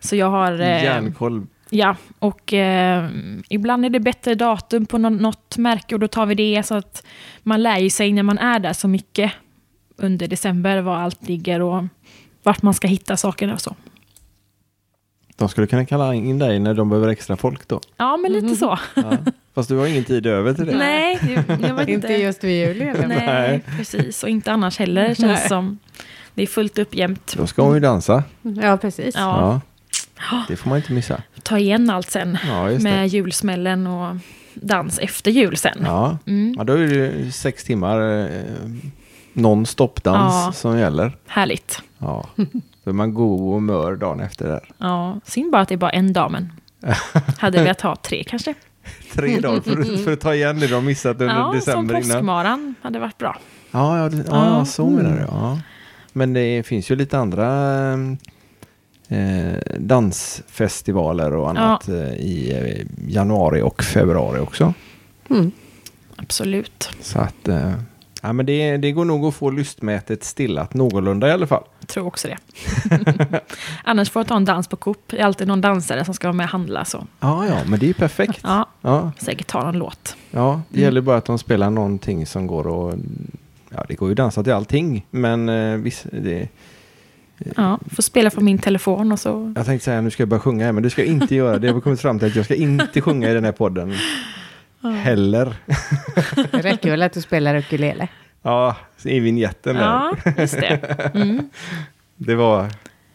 Så 0.00 0.16
jag 0.16 0.30
har... 0.30 0.52
eh, 0.52 0.84
Järnkoll. 0.84 1.46
Ja, 1.70 1.96
och 2.18 2.52
eh, 2.52 3.08
ibland 3.48 3.84
är 3.84 3.90
det 3.90 4.00
bättre 4.00 4.34
datum 4.34 4.86
på 4.86 4.98
nå- 4.98 5.08
något 5.10 5.56
märke 5.56 5.94
och 5.94 6.00
då 6.00 6.08
tar 6.08 6.26
vi 6.26 6.34
det 6.34 6.62
så 6.66 6.74
att 6.74 7.06
man 7.42 7.62
lär 7.62 7.78
ju 7.78 7.90
sig 7.90 8.12
när 8.12 8.22
man 8.22 8.38
är 8.38 8.58
där 8.58 8.72
så 8.72 8.88
mycket 8.88 9.32
under 9.96 10.28
december 10.28 10.80
var 10.80 10.96
allt 10.96 11.28
ligger 11.28 11.60
och 11.62 11.84
vart 12.42 12.62
man 12.62 12.74
ska 12.74 12.88
hitta 12.88 13.16
sakerna 13.16 13.52
och 13.54 13.60
så. 13.60 13.76
De 15.36 15.48
skulle 15.48 15.66
kunna 15.66 15.84
kalla 15.86 16.14
in 16.14 16.38
dig 16.38 16.58
när 16.58 16.74
de 16.74 16.88
behöver 16.88 17.08
extra 17.08 17.36
folk 17.36 17.68
då. 17.68 17.80
Ja, 17.96 18.16
men 18.16 18.32
lite 18.32 18.56
så. 18.56 18.78
Ja. 18.94 19.12
Fast 19.54 19.68
du 19.68 19.76
har 19.76 19.86
ingen 19.86 20.04
tid 20.04 20.26
över 20.26 20.54
till 20.54 20.66
det. 20.66 20.76
Nej, 20.76 21.18
jag 21.48 21.74
vet 21.74 21.78
inte. 21.88 21.92
Inte 21.92 22.12
just 22.14 22.44
vid 22.44 22.66
jul 22.68 22.82
eller? 22.82 23.06
Nej, 23.06 23.26
Nej. 23.26 23.62
precis. 23.76 24.22
Och 24.22 24.28
inte 24.28 24.52
annars 24.52 24.78
heller 24.78 25.06
känns 25.14 25.20
Nej. 25.40 25.48
som. 25.48 25.78
Det 26.34 26.42
är 26.42 26.46
fullt 26.46 26.78
upp 26.78 26.94
jämt. 26.94 27.34
Då 27.36 27.46
ska 27.46 27.62
hon 27.62 27.74
ju 27.74 27.80
dansa. 27.80 28.24
Ja, 28.42 28.76
precis. 28.76 29.14
Ja, 29.14 29.20
Ja. 29.40 29.60
Det 30.48 30.56
får 30.56 30.68
man 30.68 30.78
inte 30.78 30.92
missa. 30.92 31.22
ta 31.42 31.58
igen 31.58 31.90
allt 31.90 32.10
sen 32.10 32.38
Ja, 32.48 32.64
med 32.64 32.80
det. 33.02 33.06
julsmällen 33.06 33.86
och 33.86 34.16
dans 34.54 34.98
efter 34.98 35.30
jul 35.30 35.56
sen. 35.56 35.78
Ja. 35.84 36.18
Mm, 36.26 36.54
ja, 36.58 36.64
då 36.64 36.72
är 36.72 36.86
det 36.86 37.32
sex 37.32 37.64
timmar 37.64 38.20
eh, 38.26 38.42
non-stop-dans 39.32 40.34
Ja. 40.46 40.52
som 40.52 40.78
gäller. 40.78 41.16
härligt. 41.26 41.82
Ja. 41.98 42.26
Då 42.84 42.90
är 42.90 42.92
man 42.94 43.14
god 43.14 43.54
och 43.54 43.62
mör 43.62 43.96
dagen 43.96 44.20
efter 44.20 44.48
där. 44.48 44.68
Ja, 44.78 45.20
synd 45.24 45.52
bara 45.52 45.62
att 45.62 45.68
det 45.68 45.74
är 45.74 45.76
bara 45.78 45.90
en 45.90 46.12
dag, 46.12 46.30
men 46.30 46.52
hade 47.38 47.62
velat 47.62 47.80
ha 47.80 47.96
tre 47.96 48.24
kanske. 48.24 48.54
Tre 49.14 49.40
dagar 49.40 49.60
för, 49.60 49.80
att- 49.94 50.04
för 50.04 50.12
att 50.12 50.20
ta 50.20 50.34
igen 50.34 50.60
det 50.60 50.66
de 50.66 50.84
missat 50.84 51.20
under 51.20 51.34
Ja, 51.34 51.44
som 51.44 51.54
december 51.54 51.94
innan. 51.94 52.10
påskmaran 52.10 52.74
hade 52.82 52.98
varit 52.98 53.18
bra. 53.18 53.38
Ja, 53.70 53.98
ja, 53.98 54.08
det, 54.08 54.24
ja, 54.30 54.46
Ja. 54.58 54.64
så 54.64 54.90
menar 54.90 55.10
du. 55.16 55.20
Ja. 55.20 55.58
Men 56.12 56.32
det 56.32 56.66
finns 56.66 56.90
ju 56.90 56.96
lite 56.96 57.18
andra 57.18 57.46
eh, 59.10 59.58
dansfestivaler 59.78 61.34
och 61.36 61.50
annat 61.50 61.88
eh, 61.88 61.94
i 62.14 62.52
eh, 62.52 62.86
januari 63.12 63.62
och 63.62 63.82
februari 63.82 64.40
också. 64.40 64.74
Mm. 65.30 65.50
Absolut. 66.16 66.90
Så 67.00 67.18
att 67.18 67.48
eh, 67.48 67.72
ja, 68.22 68.32
men 68.32 68.46
det, 68.46 68.76
det 68.76 68.92
går 68.92 69.04
nog 69.04 69.24
att 69.24 69.34
få 69.34 69.50
lystmätet 69.50 70.24
stillat 70.24 70.74
någorlunda 70.74 71.28
i 71.28 71.32
alla 71.32 71.46
fall. 71.46 71.62
Jag 71.80 71.88
tror 71.88 72.06
också 72.06 72.28
det. 72.28 72.36
Annars 73.84 74.10
får 74.10 74.20
jag 74.20 74.26
ta 74.26 74.36
en 74.36 74.44
dans 74.44 74.68
på 74.68 74.76
Coop. 74.76 74.98
Det 75.06 75.18
är 75.18 75.24
alltid 75.24 75.48
någon 75.48 75.60
dansare 75.60 76.04
som 76.04 76.14
ska 76.14 76.28
vara 76.28 76.36
med 76.36 76.44
och 76.44 76.50
handla. 76.50 76.84
Så. 76.84 77.06
Ja, 77.20 77.46
ja, 77.46 77.56
men 77.66 77.78
det 77.78 77.86
är 77.86 77.88
ju 77.88 77.94
perfekt. 77.94 78.40
Ja, 78.42 78.66
Ja, 78.80 79.12
säkert 79.18 79.46
ta 79.46 79.64
någon 79.64 79.78
låt. 79.78 80.16
ja 80.30 80.60
det 80.68 80.76
Mm. 80.78 80.84
gäller 80.84 81.00
bara 81.00 81.16
att 81.16 81.24
de 81.24 81.38
spelar 81.38 81.70
någonting 81.70 82.26
som 82.26 82.46
går 82.46 82.90
att... 82.90 82.94
Ja, 83.74 83.84
det 83.88 83.94
går 83.94 84.08
ju 84.08 84.12
att 84.12 84.16
dansa 84.16 84.42
till 84.42 84.52
allting, 84.52 85.06
men 85.10 85.48
eh, 85.48 85.76
visst, 85.76 86.06
det, 86.12 86.48
Ja, 87.56 87.78
får 87.90 88.02
spela 88.02 88.30
från 88.30 88.44
min 88.44 88.58
telefon 88.58 89.12
och 89.12 89.20
så. 89.20 89.52
Jag 89.56 89.66
tänkte 89.66 89.84
säga 89.84 90.00
nu 90.00 90.10
ska 90.10 90.22
jag 90.22 90.28
börja 90.28 90.40
sjunga 90.40 90.64
här, 90.64 90.72
men 90.72 90.82
det 90.82 90.90
ska 90.90 91.02
jag 91.02 91.08
inte 91.08 91.34
göra. 91.34 91.58
Det 91.58 91.68
har 91.68 91.74
vi 91.74 91.80
kommit 91.80 92.00
fram 92.00 92.18
till 92.18 92.28
att 92.28 92.36
jag 92.36 92.44
ska 92.44 92.54
inte 92.54 93.00
sjunga 93.00 93.30
i 93.30 93.34
den 93.34 93.44
här 93.44 93.52
podden. 93.52 93.94
Heller. 94.82 95.56
Det 96.52 96.62
räcker 96.62 96.90
väl 96.90 97.02
att 97.02 97.12
du 97.12 97.20
spelar 97.20 97.54
ukulele? 97.54 98.08
Ja, 98.42 98.76
i 99.04 99.20
vignetten 99.20 99.76
där. 99.76 99.82
Ja, 99.82 100.16
just 100.38 100.60
det. 100.60 101.10
Mm. 101.14 101.50
Det, 102.16 102.34
var, 102.34 102.66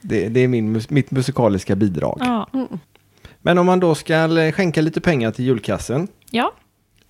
det, 0.02 0.30
det 0.30 0.40
är 0.40 0.48
min, 0.48 0.82
mitt 0.90 1.12
musikaliska 1.12 1.76
bidrag. 1.76 2.18
Ja. 2.22 2.50
Men 3.42 3.58
om 3.58 3.66
man 3.66 3.80
då 3.80 3.96
ska 3.96 4.40
eh, 4.40 4.52
skänka 4.52 4.82
lite 4.82 5.02
pengar 5.02 5.32
till 5.32 5.46
julkassen. 5.46 6.08
ja, 6.32 6.54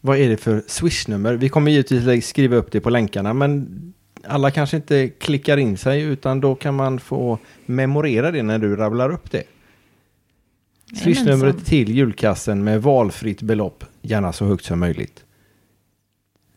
Vad 0.02 0.18
är 0.18 0.30
det 0.30 0.38
för 0.38 0.64
swishnummer? 0.68 1.34
Vi 1.34 1.50
kommer 1.50 1.72
givetvis 1.72 2.28
skriva 2.28 2.56
upp 2.56 2.72
det 2.72 2.80
på 2.82 2.90
länkarna, 2.90 3.34
men 3.34 3.94
alla 4.28 4.52
kanske 4.52 4.78
inte 4.78 5.10
klickar 5.10 5.58
in 5.58 5.78
sig, 5.78 6.02
utan 6.02 6.42
då 6.42 6.56
kan 6.56 6.76
man 6.76 7.00
få 7.00 7.40
memorera 7.66 8.32
det 8.32 8.44
när 8.44 8.60
du 8.60 8.76
rabblar 8.76 9.12
upp 9.12 9.32
det. 9.32 9.44
Swishnumret 11.04 11.66
till 11.66 11.96
julkassen 11.96 12.64
med 12.64 12.82
valfritt 12.82 13.42
belopp, 13.42 13.84
gärna 14.02 14.34
så 14.34 14.46
högt 14.46 14.66
som 14.66 14.80
möjligt. 14.80 15.24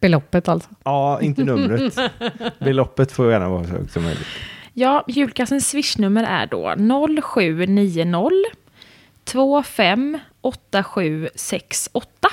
Beloppet 0.00 0.48
alltså. 0.48 0.70
Ja, 0.84 1.20
inte 1.20 1.44
numret. 1.44 1.98
Beloppet 2.58 3.12
får 3.12 3.30
gärna 3.30 3.48
vara 3.48 3.64
så 3.64 3.70
högt 3.70 3.92
som 3.92 4.02
möjligt. 4.02 4.26
ja 4.72 5.04
julkassens 5.08 5.68
swishnummer 5.68 6.24
är 6.24 6.46
då 6.46 6.74
0790 7.22 8.32
25 9.32 10.18
8768. 10.40 12.28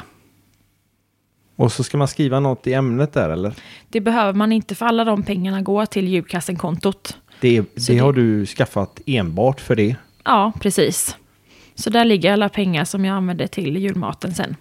Och 1.56 1.72
så 1.72 1.84
ska 1.84 1.98
man 1.98 2.08
skriva 2.08 2.40
något 2.40 2.68
i 2.68 2.74
ämnet 2.74 3.14
där, 3.14 3.30
eller? 3.30 3.54
Det 3.90 4.02
behöver 4.02 4.34
man 4.34 4.52
inte 4.52 4.76
för 4.76 4.86
alla 4.86 5.04
de 5.06 5.24
pengarna 5.24 5.62
går 5.62 5.86
till 5.86 6.08
julkassenkontot. 6.08 7.18
Det, 7.40 7.62
det 7.62 7.88
det- 7.88 7.98
har 7.98 8.14
du 8.14 8.46
skaffat 8.46 9.00
enbart 9.06 9.62
för 9.62 9.76
det. 9.76 9.96
Ja, 10.24 10.52
precis. 10.62 11.16
Så 11.76 11.90
där 11.90 12.06
ligger 12.06 12.34
alla 12.34 12.50
pengar 12.50 12.86
som 12.86 13.06
jag 13.06 13.16
använder 13.16 13.48
till 13.48 13.78
julmaten 13.78 14.34
sen. 14.34 14.56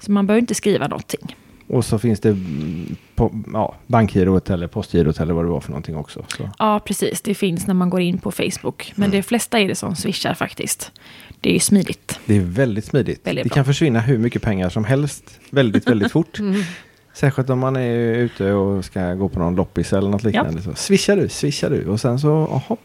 Så 0.00 0.12
man 0.12 0.26
behöver 0.26 0.40
inte 0.40 0.54
skriva 0.54 0.88
någonting. 0.88 1.36
Och 1.68 1.84
så 1.84 1.98
finns 1.98 2.20
det 2.20 2.28
mm, 2.28 2.96
på, 3.14 3.42
ja, 3.52 3.74
bankgirot 3.86 4.50
eller 4.50 4.66
postgirot 4.66 5.20
eller 5.20 5.34
vad 5.34 5.44
det 5.44 5.48
var 5.48 5.60
för 5.60 5.70
någonting 5.70 5.96
också. 5.96 6.24
Så. 6.28 6.50
Ja, 6.58 6.80
precis. 6.80 7.20
Det 7.20 7.34
finns 7.34 7.66
när 7.66 7.74
man 7.74 7.90
går 7.90 8.00
in 8.00 8.18
på 8.18 8.30
Facebook. 8.32 8.92
Men 8.96 9.04
Mm. 9.06 9.16
de 9.16 9.22
flesta 9.22 9.58
är 9.60 9.68
det 9.68 9.74
som 9.74 9.96
swishar 9.96 10.34
faktiskt. 10.34 10.92
Det 11.40 11.48
är 11.48 11.52
ju 11.54 11.60
smidigt. 11.60 12.20
Det 12.26 12.36
är 12.36 12.40
väldigt 12.40 12.84
smidigt. 12.84 13.26
Väldigt 13.26 13.44
det 13.44 13.48
bra. 13.48 13.54
kan 13.54 13.64
försvinna 13.64 14.00
hur 14.00 14.18
mycket 14.18 14.42
pengar 14.42 14.68
som 14.68 14.84
helst 14.84 15.40
väldigt, 15.50 15.88
väldigt 15.90 16.12
fort. 16.12 16.38
Särskilt 17.12 17.50
om 17.50 17.58
man 17.58 17.76
är 17.76 17.98
ute 18.14 18.52
och 18.52 18.84
ska 18.84 19.14
gå 19.14 19.28
på 19.28 19.38
någon 19.38 19.54
loppis 19.56 19.92
eller 19.92 20.08
något 20.10 20.22
liknande. 20.22 20.62
Så 20.62 20.74
swishar 20.74 21.16
du, 21.16 21.28
swishar 21.28 21.70
du 21.70 21.86
och 21.86 22.00
sen 22.00 22.18
så, 22.18 22.32
aha, 22.46 22.76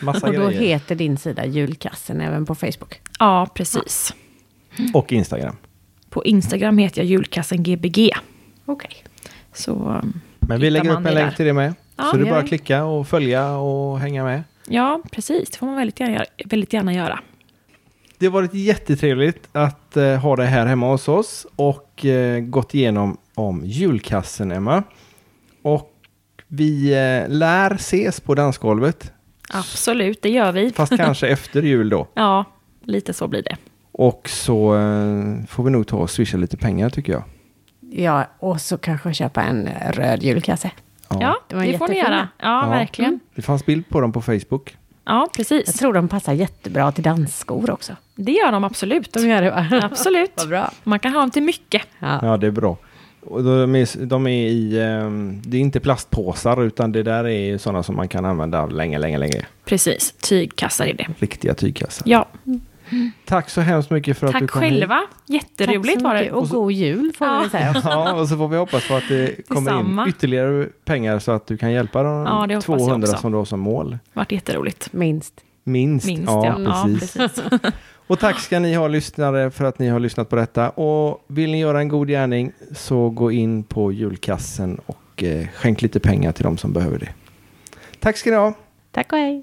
massa 0.00 0.26
Och 0.26 0.34
då 0.34 0.46
grejer. 0.46 0.60
heter 0.60 0.94
din 0.94 1.16
sida 1.18 1.46
julkassen 1.46 2.20
även 2.20 2.46
på 2.46 2.54
Facebook. 2.54 3.00
Ja, 3.18 3.46
precis. 3.54 4.14
Och 4.94 5.12
Instagram. 5.12 5.56
På 6.16 6.24
Instagram 6.24 6.78
heter 6.78 7.00
jag 7.00 7.06
julkassen 7.06 7.62
Gbg. 7.62 8.10
Okej. 8.64 9.04
Så 9.52 9.72
um, 9.72 10.20
Men 10.40 10.60
vi 10.60 10.70
lägger 10.70 10.90
upp 10.90 11.06
en 11.06 11.14
länk 11.14 11.36
till 11.36 11.46
det 11.46 11.52
med. 11.52 11.74
Ja, 11.96 12.04
så 12.04 12.16
det 12.16 12.26
är 12.26 12.30
bara 12.30 12.38
att 12.38 12.48
klicka 12.48 12.84
och 12.84 13.08
följa 13.08 13.56
och 13.56 13.98
hänga 13.98 14.24
med. 14.24 14.42
Ja, 14.68 15.02
precis. 15.12 15.50
Det 15.50 15.58
får 15.58 15.66
man 15.66 15.76
väldigt 15.76 16.00
gärna, 16.00 16.24
väldigt 16.44 16.72
gärna 16.72 16.94
göra. 16.94 17.20
Det 18.18 18.26
har 18.26 18.32
varit 18.32 18.54
jättetrevligt 18.54 19.48
att 19.52 19.96
eh, 19.96 20.16
ha 20.16 20.36
dig 20.36 20.46
här 20.46 20.66
hemma 20.66 20.90
hos 20.90 21.08
oss 21.08 21.46
och 21.56 22.04
eh, 22.04 22.40
gått 22.40 22.74
igenom 22.74 23.16
om 23.34 23.62
julkassen, 23.64 24.52
Emma. 24.52 24.82
Och 25.62 25.92
vi 26.48 26.92
eh, 26.92 27.28
lär 27.28 27.74
ses 27.74 28.20
på 28.20 28.34
dansgolvet, 28.34 29.12
Absolut, 29.52 30.22
det 30.22 30.30
gör 30.30 30.52
vi. 30.52 30.72
fast 30.72 30.96
kanske 30.96 31.28
efter 31.32 31.62
jul 31.62 31.88
då. 31.88 32.08
Ja, 32.14 32.44
lite 32.82 33.12
så 33.12 33.28
blir 33.28 33.42
det. 33.42 33.56
Och 33.98 34.28
så 34.28 34.74
eh, 34.76 35.44
får 35.48 35.64
vi 35.64 35.70
nog 35.70 35.86
ta 35.86 35.96
och 35.96 36.10
swisha 36.10 36.38
lite 36.38 36.56
pengar 36.56 36.90
tycker 36.90 37.12
jag. 37.12 37.22
Ja, 37.90 38.26
och 38.38 38.60
så 38.60 38.78
kanske 38.78 39.14
köpa 39.14 39.42
en 39.42 39.68
röd 39.92 40.22
julkasse. 40.22 40.70
Ja, 41.08 41.36
de 41.48 41.56
var 41.56 41.64
det 41.66 41.78
får 41.78 41.88
ni 41.88 41.94
jättefina. 41.96 42.16
göra. 42.16 42.28
Ja, 42.38 42.64
Ja. 42.64 42.70
verkligen. 42.70 43.20
Det 43.34 43.42
fanns 43.42 43.66
bild 43.66 43.88
på 43.88 44.00
dem 44.00 44.12
på 44.12 44.22
Facebook. 44.22 44.76
Ja, 45.04 45.20
Jag 45.20 45.32
precis. 45.32 45.74
tror 45.74 45.92
de 45.92 46.08
passar 46.08 46.32
jättebra 46.32 46.92
till 46.92 47.04
dansskor 47.04 47.70
också. 47.70 47.92
Det 48.14 48.32
gör 48.32 48.52
de 48.52 48.64
absolut. 48.64 49.12
De 49.12 49.28
gör 49.28 49.42
det 49.42 49.50
va? 49.50 49.66
Absolut. 49.90 50.32
Vad 50.36 50.48
bra. 50.48 50.70
Man 50.84 50.98
kan 50.98 51.12
ha 51.12 51.20
dem 51.20 51.30
till 51.30 51.42
mycket. 51.42 51.82
Ja. 51.98 52.18
Ja, 52.22 52.36
det 52.36 52.46
är 52.46 52.50
bra. 52.50 52.76
Och 53.26 53.44
de 53.44 53.74
är, 53.74 54.06
de 54.06 54.26
är 54.26 54.46
i, 54.48 54.80
ehm, 54.82 55.42
det 55.44 55.56
är 55.56 55.60
inte 55.60 55.80
plastpåsar 55.80 56.62
utan 56.62 56.92
det 56.92 57.02
där 57.02 57.26
är 57.26 57.58
sådana 57.58 57.82
som 57.82 57.96
man 57.96 58.08
kan 58.08 58.24
använda 58.24 58.66
länge, 58.66 58.98
länge, 58.98 59.18
länge. 59.18 59.46
Precis, 59.64 60.12
tygkassar 60.12 60.86
är 60.86 60.94
det. 60.94 61.06
Riktiga 61.18 61.54
tygkassar. 61.54 62.02
Ja, 62.08 62.26
Tack 63.24 63.50
så 63.50 63.60
hemskt 63.60 63.90
mycket 63.90 64.18
för 64.18 64.26
att 64.26 64.32
du 64.32 64.40
tack 64.40 64.50
kom 64.50 64.62
hit. 64.62 64.72
själva. 64.72 64.94
Tack 64.96 65.08
Jätteroligt 65.26 66.02
var 66.02 66.14
det. 66.14 66.30
Och 66.32 66.48
god 66.48 66.72
jul 66.72 67.12
får 67.18 67.26
Ja. 67.26 67.40
vi 67.44 67.50
säga. 67.50 67.82
Ja, 67.84 68.12
och 68.14 68.28
så 68.28 68.36
får 68.36 68.48
vi 68.48 68.56
hoppas 68.56 68.88
på 68.88 68.94
att 68.94 69.08
det 69.08 69.48
kommer 69.48 69.80
in 69.80 70.04
ytterligare 70.08 70.68
pengar 70.84 71.18
så 71.18 71.32
att 71.32 71.46
du 71.46 71.56
kan 71.56 71.72
hjälpa 71.72 72.02
de 72.02 72.10
Ja, 72.26 72.46
det 72.48 72.54
hoppas 72.54 72.68
jag 72.68 72.78
200 72.78 73.08
också. 73.08 73.20
som 73.20 73.32
du 73.32 73.38
har 73.38 73.44
som 73.44 73.60
mål. 73.60 73.98
Varit 74.12 74.32
jätteroligt. 74.32 74.92
Minst. 74.92 75.34
Minst. 75.64 76.06
Minst, 76.06 76.24
ja, 76.26 76.46
ja. 76.46 76.60
Ja, 76.60 76.84
precis. 77.00 77.12
precis. 77.16 77.44
Och 78.08 78.18
tack 78.18 78.40
ska 78.40 78.58
ni 78.58 78.74
ha 78.74 78.88
lyssnare 78.88 79.50
för 79.50 79.64
att 79.64 79.78
ni 79.78 79.88
har 79.88 80.00
lyssnat 80.00 80.28
på 80.30 80.36
detta. 80.36 80.70
Och 80.70 81.24
vill 81.26 81.50
ni 81.52 81.60
göra 81.60 81.78
en 81.80 81.88
god 81.88 82.08
gärning 82.08 82.52
så 82.74 83.10
gå 83.10 83.30
in 83.32 83.62
på 83.64 83.92
julkassen 83.92 84.80
och 84.86 85.22
eh, 85.22 85.46
skänk 85.54 85.82
lite 85.82 86.00
pengar 86.00 86.32
till 86.32 86.44
de 86.44 86.56
som 86.58 86.72
behöver 86.72 86.98
det. 86.98 87.08
Tack 88.00 88.16
ska 88.16 88.30
ni 88.30 88.36
ha. 88.36 88.54
Tack 88.92 89.12
och 89.12 89.18
hej. 89.18 89.42